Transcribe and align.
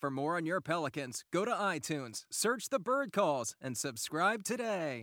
For 0.00 0.12
more 0.12 0.36
on 0.36 0.46
your 0.46 0.60
Pelicans, 0.60 1.24
go 1.32 1.44
to 1.44 1.50
iTunes, 1.50 2.22
search 2.30 2.68
the 2.68 2.78
Bird 2.78 3.12
Calls, 3.12 3.56
and 3.60 3.76
subscribe 3.76 4.44
today. 4.44 5.02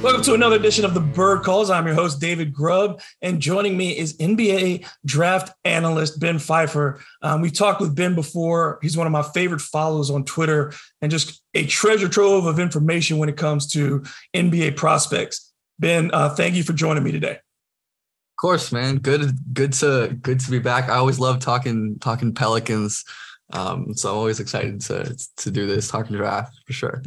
Welcome 0.00 0.22
to 0.22 0.34
another 0.34 0.54
edition 0.54 0.84
of 0.84 0.94
the 0.94 1.00
Bird 1.00 1.42
Calls. 1.42 1.70
I'm 1.70 1.84
your 1.84 1.96
host, 1.96 2.20
David 2.20 2.52
Grubb, 2.52 3.00
and 3.20 3.40
joining 3.40 3.76
me 3.76 3.98
is 3.98 4.16
NBA 4.18 4.86
draft 5.04 5.52
analyst 5.64 6.20
Ben 6.20 6.36
Pfeifer. 6.36 7.00
Um, 7.20 7.40
we've 7.40 7.52
talked 7.52 7.80
with 7.80 7.96
Ben 7.96 8.14
before. 8.14 8.78
He's 8.80 8.96
one 8.96 9.08
of 9.08 9.12
my 9.12 9.22
favorite 9.22 9.60
follows 9.60 10.08
on 10.08 10.24
Twitter 10.24 10.72
and 11.02 11.10
just 11.10 11.42
a 11.52 11.66
treasure 11.66 12.08
trove 12.08 12.46
of 12.46 12.60
information 12.60 13.18
when 13.18 13.28
it 13.28 13.36
comes 13.36 13.66
to 13.72 14.04
NBA 14.36 14.76
prospects. 14.76 15.52
Ben, 15.80 16.12
uh, 16.12 16.28
thank 16.28 16.54
you 16.54 16.62
for 16.62 16.74
joining 16.74 17.02
me 17.02 17.10
today. 17.10 17.32
Of 17.32 18.40
course, 18.40 18.70
man. 18.70 18.98
Good, 18.98 19.36
good 19.52 19.72
to 19.74 20.16
good 20.22 20.38
to 20.38 20.50
be 20.52 20.60
back. 20.60 20.88
I 20.88 20.94
always 20.94 21.18
love 21.18 21.40
talking 21.40 21.98
talking 21.98 22.34
Pelicans, 22.34 23.04
um, 23.52 23.94
so 23.94 24.10
I'm 24.10 24.16
always 24.16 24.38
excited 24.38 24.80
to 24.82 25.18
to 25.38 25.50
do 25.50 25.66
this 25.66 25.88
talking 25.88 26.16
draft 26.16 26.56
for 26.64 26.72
sure 26.72 27.02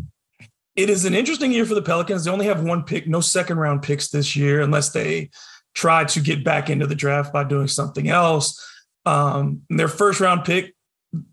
it 0.82 0.90
is 0.90 1.06
an 1.06 1.14
interesting 1.14 1.52
year 1.52 1.66
for 1.66 1.76
the 1.76 1.82
Pelicans. 1.82 2.26
They 2.26 2.32
only 2.32 2.46
have 2.46 2.64
one 2.64 2.84
pick, 2.84 3.08
no 3.08 3.22
second 3.22 3.58
round 3.58 3.84
picks 3.84 4.10
this 4.10 4.36
year, 4.36 4.62
unless 4.62 4.90
they 4.90 5.30
try 5.74 6.04
to 6.06 6.20
get 6.20 6.44
back 6.44 6.70
into 6.70 6.88
the 6.88 6.96
draft 6.96 7.32
by 7.32 7.44
doing 7.44 7.68
something 7.68 8.10
else. 8.10 8.60
Um, 9.06 9.62
their 9.70 9.88
first 9.88 10.20
round 10.20 10.46
pick, 10.46 10.76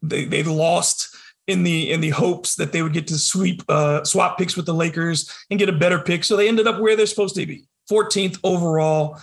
they 0.02 0.24
they 0.24 0.42
lost 0.42 1.14
in 1.46 1.62
the 1.62 1.90
in 1.90 2.00
the 2.00 2.10
hopes 2.10 2.56
that 2.56 2.72
they 2.72 2.82
would 2.82 2.92
get 2.92 3.06
to 3.08 3.18
sweep 3.18 3.62
uh, 3.68 4.04
swap 4.04 4.38
picks 4.38 4.56
with 4.56 4.66
the 4.66 4.74
Lakers 4.74 5.30
and 5.50 5.58
get 5.58 5.68
a 5.68 5.72
better 5.72 5.98
pick. 5.98 6.24
So 6.24 6.36
they 6.36 6.48
ended 6.48 6.66
up 6.66 6.80
where 6.80 6.96
they're 6.96 7.06
supposed 7.06 7.36
to 7.36 7.46
be, 7.46 7.64
14th 7.90 8.38
overall. 8.44 9.18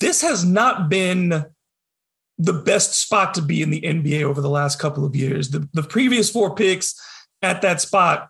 This 0.00 0.22
has 0.22 0.44
not 0.44 0.88
been 0.88 1.46
the 2.38 2.52
best 2.52 2.94
spot 2.94 3.34
to 3.34 3.42
be 3.42 3.62
in 3.62 3.70
the 3.70 3.82
NBA 3.82 4.22
over 4.22 4.40
the 4.40 4.50
last 4.50 4.78
couple 4.78 5.04
of 5.04 5.14
years. 5.14 5.50
The, 5.50 5.68
the 5.74 5.82
previous 5.82 6.28
four 6.28 6.54
picks 6.54 7.00
at 7.40 7.62
that 7.62 7.80
spot 7.80 8.28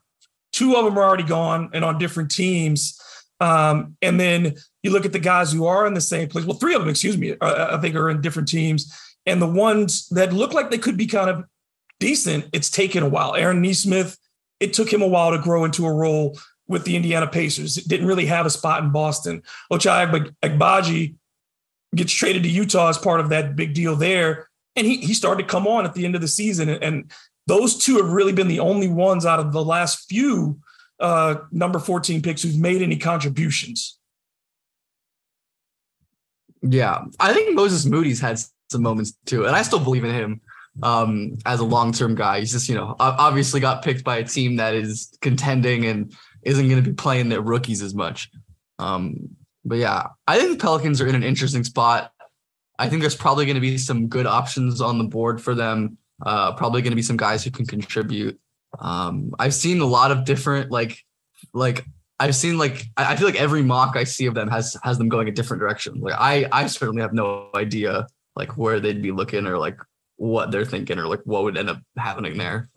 Two 0.53 0.77
of 0.77 0.85
them 0.85 0.99
are 0.99 1.03
already 1.03 1.25
gone 1.25 1.71
and 1.73 1.85
on 1.85 1.99
different 1.99 2.31
teams. 2.31 3.01
Um, 3.41 3.97
and 4.03 4.21
then 4.21 4.55
you 4.83 4.91
look 4.91 5.05
at 5.05 5.13
the 5.13 5.19
guys 5.19 5.53
who 5.53 5.67
are 5.67 5.87
in 5.87 5.95
the 5.95 6.01
same 6.01 6.29
place. 6.29 6.45
Well, 6.45 6.59
three 6.59 6.75
of 6.75 6.81
them, 6.81 6.91
excuse 6.91 7.19
me, 7.19 7.35
uh, 7.41 7.77
I 7.77 7.81
think 7.81 7.97
are 7.97 8.11
in 8.11 8.21
different 8.21 8.49
teams. 8.49 8.97
And 9.27 9.41
the 9.41 9.47
ones 9.47 10.09
that 10.11 10.33
look 10.33 10.53
like 10.53 10.71
they 10.71 10.79
could 10.79 10.97
be 10.97 11.07
kind 11.07 11.31
of 11.31 11.45
decent, 11.99 12.47
it's 12.53 12.71
taken 12.71 13.03
a 13.03 13.09
while. 13.09 13.35
Aaron 13.35 13.61
Nesmith, 13.61 14.19
it 14.61 14.73
took 14.73 14.93
him 14.93 15.03
a 15.03 15.09
while 15.09 15.33
to 15.33 15.39
grow 15.39 15.65
into 15.65 15.87
a 15.87 15.93
role 15.93 16.39
with 16.69 16.85
the 16.85 16.97
Indiana 16.97 17.27
Pacers. 17.27 17.77
It 17.79 17.89
didn't 17.89 18.07
really 18.07 18.27
have 18.27 18.47
a 18.47 18.51
spot 18.51 18.83
in 18.83 18.91
Boston. 18.91 19.43
Ochai 19.73 20.33
Agbaji 20.43 21.17
gets 21.95 22.13
traded 22.13 22.45
to 22.45 22.49
Utah 22.49 22.89
as 22.89 22.99
part 22.99 23.21
of 23.21 23.29
that 23.31 23.57
big 23.57 23.75
deal 23.75 23.97
there. 23.97 24.49
And 24.77 24.87
he, 24.87 24.99
he 24.99 25.15
started 25.15 25.43
to 25.43 25.49
come 25.49 25.67
on 25.67 25.85
at 25.85 25.95
the 25.95 26.05
end 26.05 26.15
of 26.15 26.21
the 26.21 26.29
season. 26.29 26.69
And 26.69 27.11
those 27.47 27.77
two 27.77 27.97
have 27.97 28.11
really 28.11 28.33
been 28.33 28.49
the 28.49 28.61
only 28.61 28.89
ones 28.89 29.27
out 29.27 29.41
of 29.41 29.53
the 29.53 29.65
last 29.65 30.09
few 30.09 30.61
uh, 31.01 31.37
number 31.51 31.79
14 31.79 32.23
picks 32.23 32.43
who've 32.43 32.59
made 32.59 32.83
any 32.83 32.97
contributions. 32.97 33.99
Yeah, 36.63 37.03
I 37.19 37.33
think 37.33 37.55
Moses 37.57 37.85
Moody's 37.85 38.21
had 38.21 38.39
some 38.71 38.83
moments 38.83 39.15
too, 39.27 39.47
and 39.47 39.57
I 39.57 39.63
still 39.63 39.81
believe 39.81 40.05
in 40.05 40.15
him 40.15 40.41
um, 40.83 41.37
as 41.45 41.61
a 41.61 41.65
long 41.65 41.93
term 41.93 42.15
guy. 42.15 42.39
He's 42.39 42.53
just, 42.53 42.69
you 42.69 42.77
know, 42.77 42.95
obviously 43.01 43.61
got 43.61 43.83
picked 43.83 44.05
by 44.05 44.19
a 44.19 44.25
team 44.25 44.57
that 44.57 44.75
is 44.75 45.17
contending 45.21 45.87
and 45.87 46.15
isn't 46.43 46.69
going 46.69 46.83
to 46.83 46.91
be 46.91 46.95
playing 46.95 47.29
their 47.29 47.41
rookies 47.41 47.83
as 47.83 47.95
much. 47.95 48.31
Um, 48.79 49.37
but 49.65 49.79
yeah, 49.79 50.09
I 50.27 50.39
think 50.39 50.53
the 50.53 50.63
Pelicans 50.63 51.01
are 51.01 51.07
in 51.07 51.15
an 51.15 51.23
interesting 51.23 51.65
spot. 51.65 52.13
I 52.79 52.89
think 52.89 53.01
there's 53.01 53.17
probably 53.17 53.45
going 53.45 53.57
to 53.57 53.61
be 53.61 53.79
some 53.79 54.09
good 54.09 54.27
options 54.27 54.81
on 54.81 54.99
the 54.99 55.05
board 55.05 55.41
for 55.41 55.55
them. 55.55 55.99
Uh, 56.25 56.53
probably 56.53 56.83
going 56.83 56.93
to 56.93 56.97
be 56.97 57.03
some 57.03 57.17
guys 57.17 57.43
who 57.43 57.51
can 57.51 57.67
contribute. 57.67 58.39
Um, 58.79 59.35
I've 59.39 59.55
seen 59.55 59.81
a 59.81 59.87
lot 59.87 60.11
of 60.11 60.25
different 60.25 60.71
like 60.71 60.99
like 61.53 61.85
I've 62.21 62.37
seen 62.37 62.59
like 62.59 62.85
I 62.97 63.17
feel 63.17 63.27
like 63.27 63.41
every 63.41 63.63
mock 63.63 63.97
I 63.97 64.05
see 64.05 64.27
of 64.27 64.35
them 64.35 64.49
has 64.49 64.77
has 64.83 64.99
them 64.99 65.09
going 65.09 65.29
a 65.29 65.33
different 65.33 65.61
direction. 65.61 66.01
Like 66.01 66.15
I 66.17 66.47
I 66.53 66.67
certainly 66.67 67.03
have 67.03 67.13
no 67.13 67.49
idea 67.55 68.07
like 68.37 68.57
where 68.57 68.81
they'd 68.81 69.03
be 69.03 69.13
looking 69.13 69.47
or 69.47 69.59
like 69.59 69.77
what 70.17 70.51
they're 70.51 70.65
thinking 70.65 70.99
or 70.99 71.07
like 71.07 71.21
what 71.25 71.43
would 71.43 71.59
end 71.59 71.69
up 71.69 71.81
happening 71.97 72.39
there. 72.39 72.71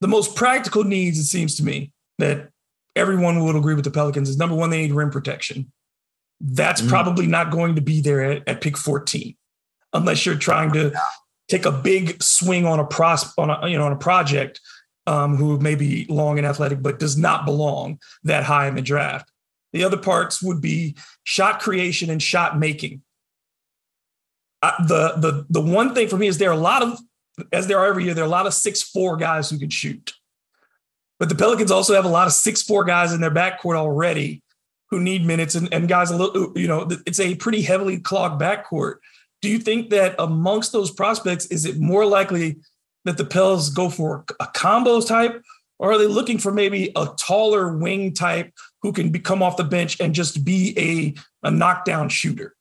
The 0.00 0.08
most 0.08 0.34
practical 0.34 0.84
needs, 0.84 1.18
it 1.18 1.24
seems 1.24 1.56
to 1.56 1.64
me, 1.64 1.92
that 2.18 2.48
everyone 2.96 3.44
would 3.44 3.56
agree 3.56 3.74
with 3.74 3.84
the 3.84 3.90
Pelicans 3.90 4.28
is 4.28 4.38
number 4.38 4.54
one, 4.54 4.70
they 4.70 4.82
need 4.82 4.92
rim 4.92 5.10
protection. 5.10 5.70
That's 6.40 6.80
mm. 6.80 6.88
probably 6.88 7.26
not 7.26 7.50
going 7.50 7.74
to 7.74 7.82
be 7.82 8.00
there 8.00 8.22
at, 8.22 8.48
at 8.48 8.60
pick 8.60 8.78
14 8.78 9.36
unless 9.92 10.24
you're 10.24 10.36
trying 10.36 10.72
to 10.72 10.92
take 11.48 11.64
a 11.64 11.72
big 11.72 12.22
swing 12.22 12.66
on 12.66 12.78
a 12.78 12.84
pros 12.84 13.32
on 13.36 13.50
a 13.50 13.68
you 13.68 13.76
know 13.76 13.84
on 13.84 13.92
a 13.92 13.96
project 13.96 14.60
um, 15.06 15.36
who 15.36 15.58
may 15.58 15.74
be 15.74 16.06
long 16.08 16.38
and 16.38 16.46
athletic 16.46 16.82
but 16.82 16.98
does 16.98 17.16
not 17.16 17.44
belong 17.44 17.98
that 18.24 18.44
high 18.44 18.68
in 18.68 18.74
the 18.74 18.82
draft. 18.82 19.30
The 19.72 19.84
other 19.84 19.96
parts 19.96 20.42
would 20.42 20.60
be 20.60 20.96
shot 21.24 21.60
creation 21.60 22.10
and 22.10 22.22
shot 22.22 22.58
making. 22.58 23.02
Uh, 24.62 24.84
the 24.86 25.14
the 25.16 25.46
the 25.48 25.60
one 25.60 25.94
thing 25.94 26.08
for 26.08 26.16
me 26.16 26.26
is 26.26 26.38
there 26.38 26.50
are 26.50 26.54
a 26.54 26.56
lot 26.56 26.82
of 26.82 26.98
as 27.52 27.66
there 27.66 27.78
are 27.78 27.86
every 27.86 28.04
year 28.04 28.14
there 28.14 28.24
are 28.24 28.26
a 28.26 28.30
lot 28.30 28.46
of 28.46 28.54
six 28.54 28.82
four 28.82 29.16
guys 29.16 29.48
who 29.48 29.58
can 29.58 29.70
shoot, 29.70 30.14
but 31.18 31.28
the 31.28 31.34
Pelicans 31.34 31.70
also 31.70 31.94
have 31.94 32.04
a 32.04 32.08
lot 32.08 32.26
of 32.26 32.32
six 32.32 32.62
four 32.62 32.84
guys 32.84 33.12
in 33.12 33.20
their 33.20 33.30
backcourt 33.30 33.76
already 33.76 34.42
who 34.90 35.00
need 35.00 35.24
minutes 35.24 35.54
and, 35.54 35.72
and 35.72 35.88
guys 35.88 36.10
a 36.10 36.16
little 36.16 36.58
you 36.58 36.66
know 36.66 36.88
it's 37.06 37.20
a 37.20 37.36
pretty 37.36 37.62
heavily 37.62 38.00
clogged 38.00 38.40
backcourt 38.40 38.96
do 39.40 39.48
you 39.48 39.58
think 39.58 39.90
that 39.90 40.14
amongst 40.18 40.72
those 40.72 40.90
prospects, 40.90 41.46
is 41.46 41.64
it 41.64 41.78
more 41.78 42.04
likely 42.06 42.56
that 43.04 43.16
the 43.16 43.24
Pels 43.24 43.70
go 43.70 43.88
for 43.88 44.24
a 44.40 44.46
combos 44.46 45.06
type, 45.06 45.42
or 45.78 45.92
are 45.92 45.98
they 45.98 46.06
looking 46.06 46.38
for 46.38 46.52
maybe 46.52 46.92
a 46.96 47.08
taller 47.16 47.76
wing 47.76 48.12
type 48.12 48.52
who 48.82 48.92
can 48.92 49.12
come 49.22 49.42
off 49.42 49.56
the 49.56 49.64
bench 49.64 50.00
and 50.00 50.14
just 50.14 50.44
be 50.44 50.74
a, 50.76 51.46
a 51.46 51.50
knockdown 51.50 52.08
shooter? 52.08 52.54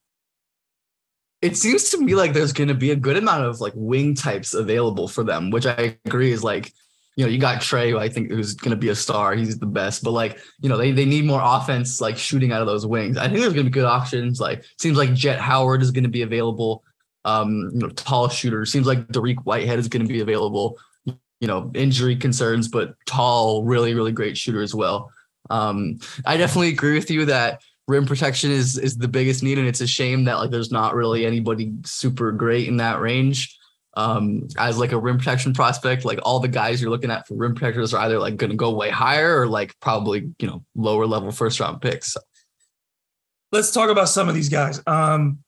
It 1.41 1.57
seems 1.57 1.89
to 1.91 1.99
me 1.99 2.15
like 2.15 2.33
there's 2.33 2.53
going 2.53 2.67
to 2.69 2.73
be 2.73 2.91
a 2.91 2.95
good 2.95 3.17
amount 3.17 3.45
of 3.45 3.59
like 3.59 3.73
wing 3.75 4.15
types 4.15 4.53
available 4.53 5.07
for 5.07 5.23
them, 5.23 5.51
which 5.51 5.65
I 5.65 5.97
agree 6.05 6.31
is 6.31 6.43
like 6.43 6.71
you 7.17 7.25
know, 7.25 7.31
you 7.31 7.39
got 7.39 7.61
Trey, 7.61 7.89
who 7.89 7.97
I 7.97 8.09
think 8.09 8.29
who's 8.29 8.53
going 8.53 8.69
to 8.69 8.77
be 8.77 8.89
a 8.89 8.95
star. 8.95 9.33
He's 9.33 9.57
the 9.57 9.65
best, 9.65 10.03
but 10.03 10.11
like, 10.11 10.39
you 10.61 10.69
know, 10.69 10.77
they, 10.77 10.91
they 10.91 11.03
need 11.03 11.25
more 11.25 11.41
offense, 11.43 11.99
like 11.99 12.15
shooting 12.15 12.51
out 12.51 12.61
of 12.61 12.67
those 12.67 12.85
wings. 12.85 13.17
I 13.17 13.27
think 13.27 13.39
there's 13.39 13.53
going 13.53 13.65
to 13.65 13.71
be 13.71 13.73
good 13.73 13.85
options. 13.85 14.39
Like, 14.39 14.63
seems 14.77 14.99
like 14.99 15.15
Jett 15.15 15.39
Howard 15.39 15.81
is 15.81 15.89
going 15.89 16.03
to 16.03 16.11
be 16.11 16.21
available. 16.21 16.83
Um, 17.25 17.71
you 17.73 17.79
know, 17.79 17.89
tall 17.89 18.29
shooter. 18.29 18.65
Seems 18.65 18.85
like 18.85 19.07
Dariq 19.07 19.37
Whitehead 19.43 19.79
is 19.79 19.87
going 19.87 20.05
to 20.05 20.13
be 20.13 20.21
available. 20.21 20.77
You 21.05 21.47
know, 21.47 21.71
injury 21.73 22.15
concerns, 22.15 22.67
but 22.67 22.93
tall, 23.07 23.63
really, 23.63 23.95
really 23.95 24.11
great 24.11 24.37
shooter 24.37 24.61
as 24.61 24.75
well. 24.75 25.11
Um, 25.49 25.99
I 26.25 26.37
definitely 26.37 26.69
agree 26.69 26.93
with 26.93 27.09
you 27.09 27.25
that 27.25 27.61
rim 27.87 28.05
protection 28.05 28.51
is 28.51 28.77
is 28.77 28.97
the 28.97 29.07
biggest 29.07 29.41
need, 29.41 29.57
and 29.57 29.67
it's 29.67 29.81
a 29.81 29.87
shame 29.87 30.23
that 30.25 30.35
like 30.35 30.51
there's 30.51 30.71
not 30.71 30.93
really 30.93 31.25
anybody 31.25 31.73
super 31.83 32.31
great 32.31 32.67
in 32.67 32.77
that 32.77 32.99
range 33.01 33.56
um, 33.97 34.47
as 34.59 34.77
like 34.77 34.91
a 34.91 34.97
rim 34.97 35.17
protection 35.17 35.53
prospect, 35.53 36.05
like 36.05 36.19
all 36.21 36.39
the 36.39 36.47
guys 36.47 36.79
you're 36.79 36.91
looking 36.91 37.09
at 37.09 37.27
for 37.27 37.33
rim 37.33 37.55
protectors 37.55 37.95
are 37.95 38.01
either 38.01 38.19
like 38.19 38.37
going 38.37 38.51
to 38.51 38.55
go 38.55 38.71
way 38.71 38.91
higher 38.91 39.41
or 39.41 39.47
like 39.47 39.77
probably 39.79 40.29
you 40.37 40.47
know 40.47 40.63
lower 40.75 41.07
level 41.07 41.31
first 41.31 41.59
round 41.59 41.81
picks. 41.81 42.13
So. 42.13 42.21
Let's 43.51 43.71
talk 43.71 43.89
about 43.89 44.07
some 44.07 44.29
of 44.29 44.35
these 44.35 44.49
guys. 44.49 44.83
Um, 44.85 45.39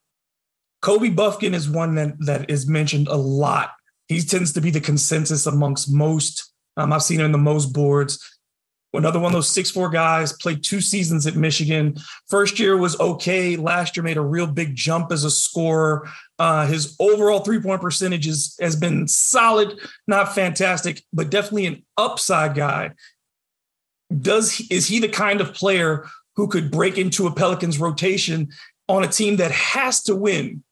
Kobe 0.81 1.09
Bufkin 1.09 1.53
is 1.53 1.69
one 1.69 1.93
that 1.95 2.15
that 2.25 2.49
is 2.49 2.67
mentioned 2.67 3.07
a 3.07 3.15
lot 3.15 3.71
He 4.07 4.19
tends 4.21 4.51
to 4.53 4.61
be 4.61 4.71
the 4.71 4.81
consensus 4.81 5.45
amongst 5.45 5.93
most. 5.93 6.51
Um, 6.75 6.91
I've 6.91 7.03
seen 7.03 7.19
him 7.19 7.27
in 7.27 7.31
the 7.31 7.37
most 7.37 7.67
boards. 7.67 8.17
Another 8.93 9.19
one 9.19 9.31
of 9.31 9.33
those 9.33 9.51
six 9.51 9.69
four 9.69 9.89
guys 9.89 10.33
played 10.33 10.63
two 10.63 10.81
seasons 10.81 11.27
at 11.27 11.35
Michigan. 11.35 11.97
First 12.27 12.59
year 12.59 12.75
was 12.77 12.99
okay. 12.99 13.55
Last 13.57 13.95
year 13.95 14.03
made 14.03 14.17
a 14.17 14.21
real 14.21 14.47
big 14.47 14.75
jump 14.75 15.11
as 15.11 15.23
a 15.23 15.29
scorer. 15.29 16.09
Uh, 16.39 16.65
his 16.65 16.95
overall 16.99 17.41
three 17.41 17.59
point 17.59 17.81
percentage 17.81 18.25
is, 18.25 18.55
has 18.61 18.75
been 18.75 19.07
solid, 19.07 19.77
not 20.07 20.33
fantastic, 20.33 21.03
but 21.11 21.29
definitely 21.29 21.65
an 21.65 21.85
upside 21.97 22.55
guy. 22.55 22.91
Does 24.21 24.65
is 24.71 24.87
he 24.87 24.99
the 24.99 25.09
kind 25.09 25.41
of 25.41 25.53
player 25.53 26.07
who 26.37 26.47
could 26.47 26.71
break 26.71 26.97
into 26.97 27.27
a 27.27 27.33
Pelicans 27.33 27.77
rotation 27.77 28.49
on 28.87 29.03
a 29.03 29.07
team 29.07 29.35
that 29.35 29.51
has 29.51 30.01
to 30.03 30.15
win 30.15 30.63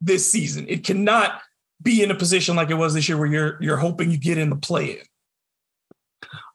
this 0.00 0.30
season? 0.30 0.64
It 0.68 0.84
cannot 0.84 1.42
be 1.82 2.02
in 2.02 2.10
a 2.10 2.14
position 2.14 2.56
like 2.56 2.70
it 2.70 2.74
was 2.74 2.94
this 2.94 3.08
year 3.08 3.18
where 3.18 3.26
you're 3.26 3.58
you're 3.60 3.76
hoping 3.76 4.10
you 4.10 4.18
get 4.18 4.38
in 4.38 4.48
the 4.48 4.56
play 4.56 4.92
in. 4.92 5.06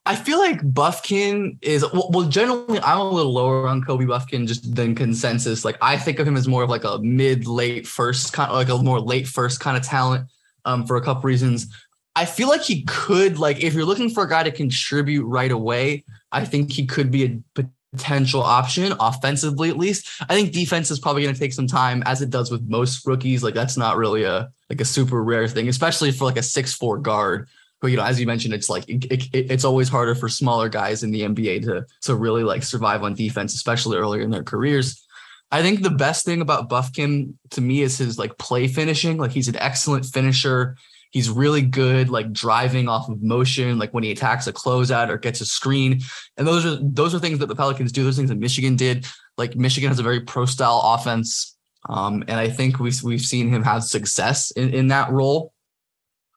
I 0.05 0.15
feel 0.15 0.39
like 0.39 0.61
Bufkin 0.61 1.57
is 1.61 1.85
well, 1.93 2.23
generally 2.23 2.79
I'm 2.79 2.97
a 2.97 3.09
little 3.09 3.33
lower 3.33 3.67
on 3.67 3.83
Kobe 3.83 4.05
Bufkin 4.05 4.47
just 4.47 4.75
than 4.75 4.95
consensus. 4.95 5.63
Like 5.63 5.77
I 5.81 5.97
think 5.97 6.17
of 6.17 6.27
him 6.27 6.35
as 6.35 6.47
more 6.47 6.63
of 6.63 6.69
like 6.69 6.83
a 6.83 6.97
mid 6.99 7.45
late 7.45 7.85
first 7.85 8.33
kind 8.33 8.49
of 8.49 8.55
like 8.55 8.69
a 8.69 8.77
more 8.83 8.99
late 8.99 9.27
first 9.27 9.59
kind 9.59 9.77
of 9.77 9.83
talent 9.83 10.27
um, 10.65 10.87
for 10.87 10.95
a 10.95 11.01
couple 11.01 11.23
reasons. 11.23 11.67
I 12.15 12.25
feel 12.25 12.47
like 12.47 12.61
he 12.61 12.83
could 12.83 13.37
like 13.37 13.63
if 13.63 13.75
you're 13.75 13.85
looking 13.85 14.09
for 14.09 14.23
a 14.23 14.29
guy 14.29 14.41
to 14.41 14.51
contribute 14.51 15.23
right 15.25 15.51
away, 15.51 16.03
I 16.31 16.45
think 16.45 16.71
he 16.71 16.87
could 16.87 17.11
be 17.11 17.25
a 17.55 17.63
potential 17.93 18.41
option 18.41 18.93
offensively 18.99 19.69
at 19.69 19.77
least. 19.77 20.07
I 20.27 20.33
think 20.33 20.51
defense 20.51 20.89
is 20.89 20.99
probably 20.99 21.21
going 21.21 21.35
to 21.35 21.39
take 21.39 21.53
some 21.53 21.67
time 21.67 22.01
as 22.07 22.23
it 22.23 22.31
does 22.31 22.49
with 22.49 22.67
most 22.67 23.05
rookies. 23.05 23.43
Like 23.43 23.53
that's 23.53 23.77
not 23.77 23.97
really 23.97 24.23
a 24.23 24.51
like 24.67 24.81
a 24.81 24.85
super 24.85 25.23
rare 25.23 25.47
thing, 25.47 25.69
especially 25.69 26.11
for 26.11 26.25
like 26.25 26.37
a 26.37 26.43
six 26.43 26.73
four 26.73 26.97
guard 26.97 27.47
but 27.81 27.87
you 27.87 27.97
know, 27.97 28.03
as 28.03 28.19
you 28.19 28.27
mentioned, 28.27 28.53
it's 28.53 28.69
like 28.69 28.87
it, 28.87 29.05
it, 29.11 29.51
it's 29.51 29.65
always 29.65 29.89
harder 29.89 30.13
for 30.13 30.29
smaller 30.29 30.69
guys 30.69 31.03
in 31.03 31.11
the 31.11 31.21
NBA 31.21 31.63
to 31.63 31.85
to 32.01 32.15
really 32.15 32.43
like 32.43 32.63
survive 32.63 33.03
on 33.03 33.15
defense, 33.15 33.55
especially 33.55 33.97
earlier 33.97 34.21
in 34.21 34.29
their 34.29 34.43
careers. 34.43 35.05
I 35.51 35.61
think 35.61 35.81
the 35.81 35.89
best 35.89 36.23
thing 36.23 36.41
about 36.41 36.69
Bufkin 36.69 37.33
to 37.49 37.61
me 37.61 37.81
is 37.81 37.97
his 37.97 38.17
like 38.17 38.37
play 38.37 38.67
finishing. 38.67 39.17
Like 39.17 39.31
he's 39.31 39.49
an 39.49 39.57
excellent 39.57 40.05
finisher. 40.05 40.77
He's 41.09 41.29
really 41.29 41.61
good, 41.61 42.09
like 42.09 42.31
driving 42.31 42.87
off 42.87 43.09
of 43.09 43.21
motion, 43.21 43.77
like 43.77 43.93
when 43.93 44.03
he 44.03 44.11
attacks 44.11 44.47
a 44.47 44.53
closeout 44.53 45.09
or 45.09 45.17
gets 45.17 45.41
a 45.41 45.45
screen. 45.45 46.01
And 46.37 46.47
those 46.47 46.65
are 46.65 46.77
those 46.81 47.15
are 47.15 47.19
things 47.19 47.39
that 47.39 47.47
the 47.47 47.55
Pelicans 47.55 47.91
do. 47.91 48.03
Those 48.03 48.15
things 48.15 48.29
that 48.29 48.39
Michigan 48.39 48.75
did. 48.75 49.07
Like 49.37 49.55
Michigan 49.55 49.89
has 49.89 49.99
a 49.99 50.03
very 50.03 50.21
pro 50.21 50.45
style 50.45 50.81
offense, 50.83 51.57
um, 51.89 52.23
and 52.27 52.39
I 52.39 52.47
think 52.47 52.79
we've 52.79 53.01
we've 53.01 53.21
seen 53.21 53.49
him 53.49 53.63
have 53.63 53.83
success 53.83 54.51
in, 54.51 54.69
in 54.73 54.87
that 54.89 55.11
role. 55.11 55.51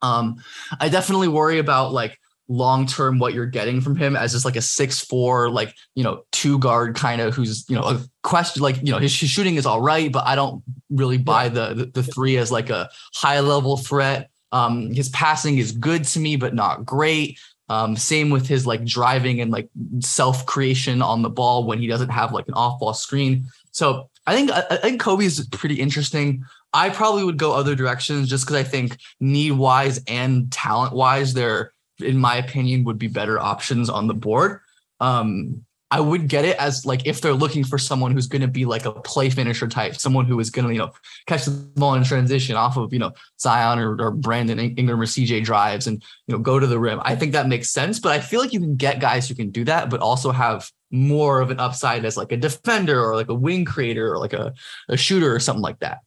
Um, 0.05 0.37
I 0.79 0.89
definitely 0.89 1.29
worry 1.29 1.59
about 1.59 1.93
like 1.93 2.19
long 2.49 2.87
term 2.87 3.19
what 3.19 3.33
you're 3.33 3.47
getting 3.47 3.81
from 3.81 3.97
him 3.97 4.17
as 4.17 4.33
just 4.33 4.45
like 4.45 4.57
a 4.57 4.61
six 4.61 5.01
four 5.01 5.49
like 5.49 5.75
you 5.95 6.05
know 6.05 6.25
two 6.31 6.59
guard 6.59 6.95
kind 6.95 7.23
of 7.23 7.35
who's 7.35 7.65
you 7.71 7.77
know 7.77 7.83
a 7.83 8.05
question 8.23 8.63
like 8.63 8.77
you 8.83 8.93
know 8.93 8.99
his, 8.99 9.19
his 9.19 9.31
shooting 9.31 9.55
is 9.55 9.65
all 9.65 9.81
right 9.81 10.13
but 10.13 10.27
I 10.27 10.35
don't 10.35 10.63
really 10.91 11.17
buy 11.17 11.49
the, 11.49 11.73
the 11.73 11.87
the 11.87 12.03
three 12.03 12.37
as 12.37 12.53
like 12.53 12.71
a 12.71 12.91
high 13.15 13.41
level 13.41 13.77
threat. 13.77 14.31
Um, 14.53 14.93
his 14.93 15.09
passing 15.09 15.59
is 15.59 15.73
good 15.73 16.05
to 16.05 16.21
me 16.21 16.37
but 16.37 16.55
not 16.55 16.85
great. 16.85 17.39
Um, 17.71 17.97
same 17.97 18.29
with 18.29 18.47
his 18.47 18.67
like 18.67 18.85
driving 18.85 19.41
and 19.41 19.51
like 19.51 19.71
self 20.01 20.45
creation 20.45 21.01
on 21.01 21.23
the 21.23 21.31
ball 21.31 21.65
when 21.65 21.79
he 21.79 21.87
doesn't 21.87 22.11
have 22.11 22.33
like 22.33 22.47
an 22.47 22.55
off 22.55 22.79
ball 22.79 22.93
screen. 22.93 23.47
So 23.71 24.11
I 24.27 24.35
think 24.35 24.51
I, 24.51 24.65
I 24.71 24.77
think 24.77 25.01
Kobe 25.01 25.25
is 25.25 25.49
pretty 25.51 25.77
interesting. 25.81 26.45
I 26.75 26.91
probably 26.91 27.25
would 27.25 27.39
go 27.39 27.53
other 27.53 27.77
directions 27.77 28.29
just 28.29 28.45
because 28.45 28.57
I 28.57 28.65
think 28.65 28.99
need 29.21 29.53
wise 29.53 30.03
and 30.09 30.51
talent 30.51 30.93
wise, 30.93 31.33
there, 31.33 31.73
in 32.01 32.19
my 32.19 32.37
opinion, 32.37 32.83
would 32.85 32.99
be 32.99 33.07
better 33.07 33.39
options 33.39 33.89
on 33.89 34.09
the 34.09 34.15
board. 34.15 34.61
Um, 34.99 35.65
I 35.93 36.01
would 36.01 36.27
get 36.27 36.45
it 36.45 36.57
as 36.57 36.85
like 36.85 37.07
if 37.07 37.21
they're 37.21 37.35
looking 37.35 37.63
for 37.63 37.79
someone 37.79 38.11
who's 38.11 38.27
going 38.27 38.43
to 38.43 38.49
be 38.49 38.65
like 38.65 38.85
a 38.85 38.91
play 38.91 39.31
finisher 39.31 39.69
type, 39.69 39.95
someone 39.95 40.25
who 40.25 40.41
is 40.41 40.51
going 40.51 40.67
to 40.67 40.73
you 40.73 40.81
know 40.81 40.91
catch 41.27 41.45
the 41.45 41.53
ball 41.53 41.95
in 41.95 42.03
transition 42.03 42.57
off 42.57 42.77
of 42.77 42.93
you 42.93 42.99
know 42.99 43.13
Zion 43.39 43.79
or, 43.79 43.97
or 44.01 44.11
Brandon 44.11 44.59
Ingram 44.59 45.01
or 45.01 45.07
CJ 45.07 45.45
drives 45.45 45.87
and 45.87 46.03
you 46.27 46.35
know 46.35 46.41
go 46.41 46.59
to 46.59 46.67
the 46.67 46.81
rim. 46.81 47.01
I 47.05 47.15
think 47.15 47.31
that 47.33 47.47
makes 47.47 47.71
sense, 47.71 48.01
but 48.01 48.11
I 48.11 48.19
feel 48.19 48.41
like 48.41 48.53
you 48.53 48.59
can 48.59 48.75
get 48.75 48.99
guys 48.99 49.29
who 49.29 49.37
can 49.37 49.51
do 49.51 49.65
that, 49.67 49.89
but 49.89 50.01
also 50.01 50.33
have 50.33 50.69
more 50.91 51.41
of 51.41 51.53
an 51.53 51.61
upside 51.61 52.05
as 52.05 52.17
like 52.17 52.33
a 52.33 52.37
defender 52.37 53.01
or 53.01 53.15
like 53.15 53.29
a 53.29 53.35
wing 53.35 53.65
creator 53.65 54.13
or 54.13 54.19
like 54.19 54.33
a, 54.33 54.53
a 54.89 54.97
shooter 54.97 55.33
or 55.33 55.39
something 55.39 55.63
like 55.63 55.79
that. 55.79 55.99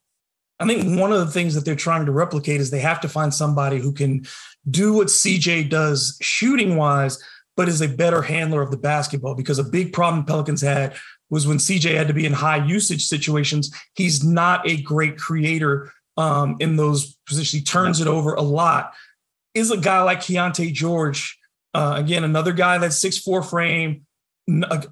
I 0.60 0.66
think 0.66 1.00
one 1.00 1.12
of 1.12 1.20
the 1.20 1.32
things 1.32 1.54
that 1.54 1.66
they're 1.66 1.76
trying 1.76 2.06
to 2.08 2.12
replicate 2.12 2.60
is 2.60 2.72
they 2.72 2.80
have 2.80 3.02
to 3.02 3.10
find 3.10 3.34
somebody 3.34 3.80
who 3.80 3.94
can 3.94 4.26
do 4.70 4.94
what 4.94 5.08
CJ 5.08 5.70
does 5.70 6.18
shooting 6.22 6.78
wise, 6.78 7.22
but 7.56 7.70
is 7.70 7.82
a 7.82 7.88
better 7.88 8.22
handler 8.24 8.62
of 8.62 8.72
the 8.72 8.78
basketball. 8.78 9.36
Because 9.36 9.60
a 9.60 9.64
big 9.64 9.94
problem 9.94 10.26
Pelicans 10.26 10.62
had 10.62 10.96
was 11.30 11.46
when 11.46 11.58
CJ 11.58 11.96
had 11.96 12.08
to 12.08 12.14
be 12.14 12.26
in 12.26 12.34
high 12.34 12.66
usage 12.66 13.06
situations, 13.06 13.74
he's 13.96 14.24
not 14.24 14.68
a 14.68 14.82
great 14.82 15.18
creator 15.18 15.92
um, 16.16 16.56
in 16.60 16.76
those 16.76 17.18
positions. 17.28 17.52
He 17.52 17.62
turns 17.62 18.02
it 18.02 18.08
over 18.08 18.34
a 18.34 18.42
lot. 18.42 18.94
Is 19.54 19.72
a 19.72 19.78
guy 19.78 20.02
like 20.02 20.20
Keyonte 20.20 20.74
George, 20.74 21.38
uh, 21.74 21.96
again, 21.98 22.24
another 22.24 22.54
guy 22.54 22.78
that's 22.78 22.98
six 22.98 23.18
four 23.18 23.44
frame, 23.44 24.06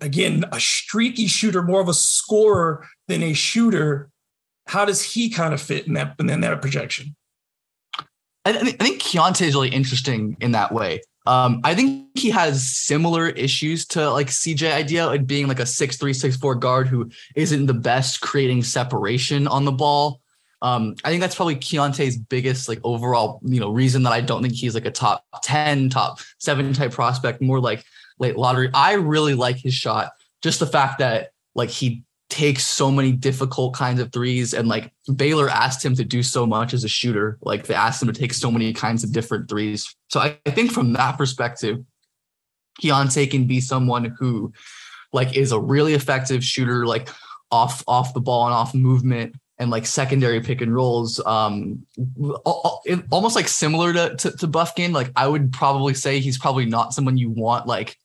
again, 0.01 0.45
a 0.51 0.59
streaky 0.59 1.27
shooter, 1.27 1.61
more 1.61 1.81
of 1.81 1.88
a 1.88 1.94
scorer 1.94 2.88
than 3.07 3.23
a 3.23 3.33
shooter 3.33 4.09
how 4.67 4.85
does 4.85 5.01
he 5.01 5.29
kind 5.29 5.53
of 5.53 5.62
fit 5.62 5.88
in 5.88 5.94
that 5.94 6.15
in 6.19 6.41
that 6.41 6.62
projection? 6.62 7.15
I, 8.45 8.53
think, 8.53 8.81
I 8.81 8.85
think 8.85 9.01
Keyonte 9.01 9.41
is 9.41 9.56
really 9.56 9.69
interesting 9.69 10.38
in 10.39 10.51
that 10.51 10.71
way. 10.71 11.01
Um, 11.25 11.62
I 11.63 11.73
think 11.73 12.09
he 12.15 12.29
has 12.29 12.67
similar 12.67 13.29
issues 13.29 13.85
to 13.88 14.12
like 14.12 14.27
CJ 14.27 14.71
idea 14.71 15.09
and 15.09 15.25
being 15.25 15.47
like 15.47 15.59
a 15.59 15.65
six 15.65 15.97
three 15.97 16.13
six 16.13 16.38
four 16.38 16.53
guard 16.53 16.88
who 16.88 17.09
isn't 17.35 17.65
the 17.65 17.73
best 17.73 18.21
creating 18.21 18.63
separation 18.63 19.47
on 19.47 19.65
the 19.65 19.71
ball. 19.71 20.21
Um, 20.62 20.95
I 21.03 21.09
think 21.09 21.21
that's 21.21 21.35
probably 21.35 21.56
Keyonte's 21.56 22.18
biggest 22.18 22.69
like 22.69 22.79
overall 22.83 23.39
you 23.44 23.59
know 23.59 23.71
reason 23.71 24.03
that 24.03 24.13
I 24.13 24.21
don't 24.21 24.44
think 24.44 24.53
he's 24.53 24.75
like 24.75 24.85
a 24.85 24.91
top 24.91 25.25
ten, 25.41 25.89
top 25.89 26.19
seven 26.38 26.73
type 26.73 26.91
prospect. 26.91 27.41
More 27.41 27.59
like 27.59 27.83
late 28.19 28.38
lottery. 28.38 28.69
I 28.73 28.94
really 28.94 29.33
like 29.33 29.57
his 29.57 29.73
shot. 29.73 30.11
Just 30.44 30.59
the 30.59 30.68
fact 30.68 31.00
that 31.00 31.31
like 31.56 31.69
he 31.69 32.03
takes 32.35 32.65
so 32.65 32.91
many 32.91 33.13
difficult 33.13 33.73
kinds 33.73 34.01
of 34.01 34.11
threes 34.11 34.53
and 34.53 34.67
like 34.67 34.91
Baylor 35.15 35.47
asked 35.47 35.85
him 35.85 35.95
to 35.95 36.03
do 36.03 36.21
so 36.21 36.45
much 36.45 36.73
as 36.73 36.83
a 36.83 36.89
shooter 36.89 37.37
like 37.41 37.65
they 37.65 37.73
asked 37.73 38.01
him 38.01 38.11
to 38.11 38.19
take 38.19 38.33
so 38.33 38.51
many 38.51 38.73
kinds 38.73 39.05
of 39.05 39.13
different 39.13 39.47
threes. 39.47 39.95
So 40.09 40.19
I, 40.19 40.37
I 40.45 40.51
think 40.51 40.73
from 40.73 40.92
that 40.94 41.18
perspective 41.18 41.77
Keyonte 42.81 43.31
can 43.31 43.47
be 43.47 43.61
someone 43.61 44.13
who 44.19 44.51
like 45.13 45.37
is 45.37 45.54
a 45.54 45.59
really 45.59 45.94
effective 45.94 46.44
shooter 46.44 46.85
like 46.85 47.07
off 47.51 47.85
off 47.87 48.13
the 48.13 48.19
ball 48.19 48.47
and 48.47 48.54
off 48.54 48.75
movement 48.75 49.35
and 49.57 49.71
like 49.71 49.85
secondary 49.85 50.42
pick 50.42 50.59
and 50.59 50.75
rolls 50.75 51.25
um 51.25 51.85
almost 53.11 53.37
like 53.37 53.47
similar 53.47 53.94
to, 53.94 54.13
to 54.18 54.31
to 54.31 54.47
Bufkin. 54.49 54.92
Like 54.92 55.09
I 55.15 55.25
would 55.25 55.54
probably 55.54 55.94
say 55.94 56.19
he's 56.19 56.37
probably 56.37 56.65
not 56.65 56.94
someone 56.94 57.18
you 57.18 57.30
want 57.30 57.65
like 57.65 57.95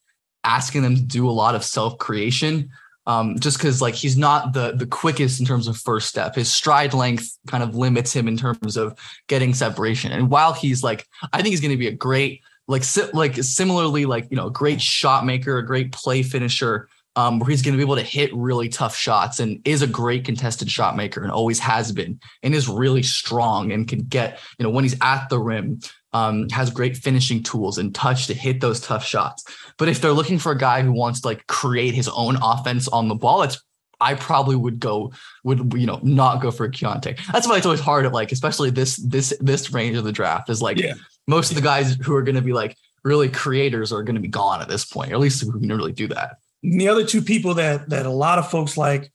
asking 0.44 0.82
them 0.82 0.94
to 0.94 1.02
do 1.02 1.28
a 1.28 1.32
lot 1.32 1.56
of 1.56 1.64
self 1.64 1.98
creation 1.98 2.70
um, 3.06 3.38
just 3.38 3.58
because 3.58 3.80
like 3.80 3.94
he's 3.94 4.16
not 4.16 4.52
the 4.52 4.72
the 4.72 4.86
quickest 4.86 5.40
in 5.40 5.46
terms 5.46 5.66
of 5.66 5.76
first 5.76 6.08
step. 6.08 6.34
His 6.34 6.52
stride 6.52 6.94
length 6.94 7.36
kind 7.46 7.62
of 7.62 7.74
limits 7.74 8.12
him 8.12 8.28
in 8.28 8.36
terms 8.36 8.76
of 8.76 8.98
getting 9.26 9.54
separation. 9.54 10.12
And 10.12 10.30
while 10.30 10.52
he's 10.52 10.82
like, 10.82 11.06
I 11.32 11.38
think 11.38 11.52
he's 11.52 11.60
going 11.60 11.72
to 11.72 11.76
be 11.76 11.88
a 11.88 11.92
great 11.92 12.42
like 12.68 12.84
si- 12.84 13.10
like 13.12 13.36
similarly 13.36 14.06
like 14.06 14.26
you 14.30 14.36
know 14.36 14.46
a 14.46 14.52
great 14.52 14.80
shot 14.80 15.24
maker, 15.24 15.58
a 15.58 15.66
great 15.66 15.92
play 15.92 16.22
finisher. 16.22 16.88
Um, 17.16 17.40
where 17.40 17.50
he's 17.50 17.60
going 17.60 17.72
to 17.72 17.76
be 17.76 17.82
able 17.82 17.96
to 17.96 18.02
hit 18.02 18.32
really 18.32 18.68
tough 18.68 18.96
shots 18.96 19.40
and 19.40 19.60
is 19.66 19.82
a 19.82 19.88
great 19.88 20.24
contested 20.24 20.70
shot 20.70 20.96
maker 20.96 21.22
and 21.22 21.32
always 21.32 21.58
has 21.58 21.90
been 21.90 22.20
and 22.44 22.54
is 22.54 22.68
really 22.68 23.02
strong 23.02 23.72
and 23.72 23.88
can 23.88 23.98
get 24.04 24.38
you 24.60 24.62
know 24.62 24.70
when 24.70 24.84
he's 24.84 24.96
at 25.00 25.28
the 25.28 25.40
rim 25.40 25.80
um, 26.12 26.48
has 26.50 26.70
great 26.70 26.96
finishing 26.96 27.42
tools 27.42 27.78
and 27.78 27.94
touch 27.94 28.26
to 28.26 28.34
hit 28.34 28.60
those 28.60 28.80
tough 28.80 29.04
shots. 29.04 29.44
But 29.78 29.88
if 29.88 30.00
they're 30.00 30.12
looking 30.12 30.38
for 30.38 30.52
a 30.52 30.58
guy 30.58 30.82
who 30.82 30.92
wants 30.92 31.20
to 31.20 31.28
like 31.28 31.46
create 31.46 31.94
his 31.94 32.08
own 32.08 32.36
offense 32.42 32.88
on 32.88 33.08
the 33.08 33.14
ball, 33.14 33.42
it's 33.42 33.62
I 34.00 34.14
probably 34.14 34.56
would 34.56 34.80
go 34.80 35.12
would 35.44 35.74
you 35.74 35.86
know 35.86 36.00
not 36.02 36.40
go 36.40 36.50
for 36.50 36.68
Keyonte. 36.68 37.18
That's 37.32 37.46
why 37.46 37.56
it's 37.56 37.66
always 37.66 37.80
hard 37.80 38.06
at 38.06 38.12
like 38.12 38.32
especially 38.32 38.70
this 38.70 38.96
this 38.96 39.34
this 39.40 39.72
range 39.72 39.96
of 39.96 40.04
the 40.04 40.12
draft 40.12 40.48
is 40.48 40.62
like 40.62 40.78
yeah. 40.78 40.94
most 41.26 41.50
of 41.50 41.56
the 41.56 41.62
guys 41.62 41.94
who 41.94 42.14
are 42.14 42.22
going 42.22 42.36
to 42.36 42.42
be 42.42 42.52
like 42.52 42.76
really 43.04 43.28
creators 43.28 43.92
are 43.92 44.02
going 44.02 44.14
to 44.14 44.20
be 44.20 44.28
gone 44.28 44.60
at 44.60 44.68
this 44.68 44.84
point, 44.84 45.12
or 45.12 45.14
at 45.14 45.20
least 45.20 45.42
who 45.42 45.52
can 45.58 45.68
really 45.68 45.92
do 45.92 46.08
that. 46.08 46.36
And 46.62 46.80
the 46.80 46.88
other 46.88 47.04
two 47.04 47.22
people 47.22 47.54
that 47.54 47.88
that 47.90 48.06
a 48.06 48.10
lot 48.10 48.38
of 48.38 48.50
folks 48.50 48.76
like 48.76 49.12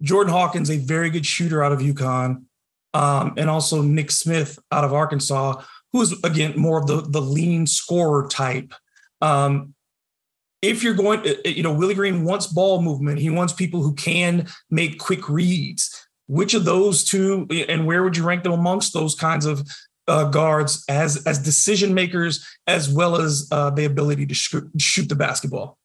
Jordan 0.00 0.32
Hawkins, 0.32 0.70
a 0.70 0.78
very 0.78 1.10
good 1.10 1.26
shooter 1.26 1.62
out 1.62 1.72
of 1.72 1.80
UConn, 1.80 2.44
um, 2.94 3.34
and 3.36 3.48
also 3.48 3.82
Nick 3.82 4.10
Smith 4.10 4.58
out 4.70 4.84
of 4.84 4.92
Arkansas, 4.92 5.62
who's 5.92 6.12
again 6.24 6.54
more 6.56 6.78
of 6.78 6.86
the 6.86 7.02
the 7.02 7.20
lean 7.20 7.66
scorer 7.66 8.26
type. 8.28 8.72
Um, 9.20 9.74
if 10.60 10.82
you're 10.82 10.94
going, 10.94 11.24
you 11.44 11.62
know, 11.62 11.72
Willie 11.72 11.94
Green 11.94 12.24
wants 12.24 12.46
ball 12.46 12.82
movement. 12.82 13.18
He 13.18 13.30
wants 13.30 13.52
people 13.52 13.82
who 13.82 13.94
can 13.94 14.46
make 14.70 14.98
quick 14.98 15.28
reads. 15.28 16.06
Which 16.28 16.54
of 16.54 16.64
those 16.64 17.04
two, 17.04 17.46
and 17.68 17.84
where 17.84 18.04
would 18.04 18.16
you 18.16 18.24
rank 18.24 18.44
them 18.44 18.52
amongst 18.52 18.94
those 18.94 19.14
kinds 19.14 19.44
of 19.44 19.66
uh, 20.08 20.24
guards 20.24 20.84
as 20.88 21.24
as 21.26 21.38
decision 21.38 21.94
makers 21.94 22.46
as 22.66 22.92
well 22.92 23.20
as 23.20 23.48
uh, 23.52 23.70
the 23.70 23.84
ability 23.84 24.26
to 24.26 24.34
sh- 24.34 24.54
shoot 24.78 25.08
the 25.08 25.14
basketball. 25.14 25.78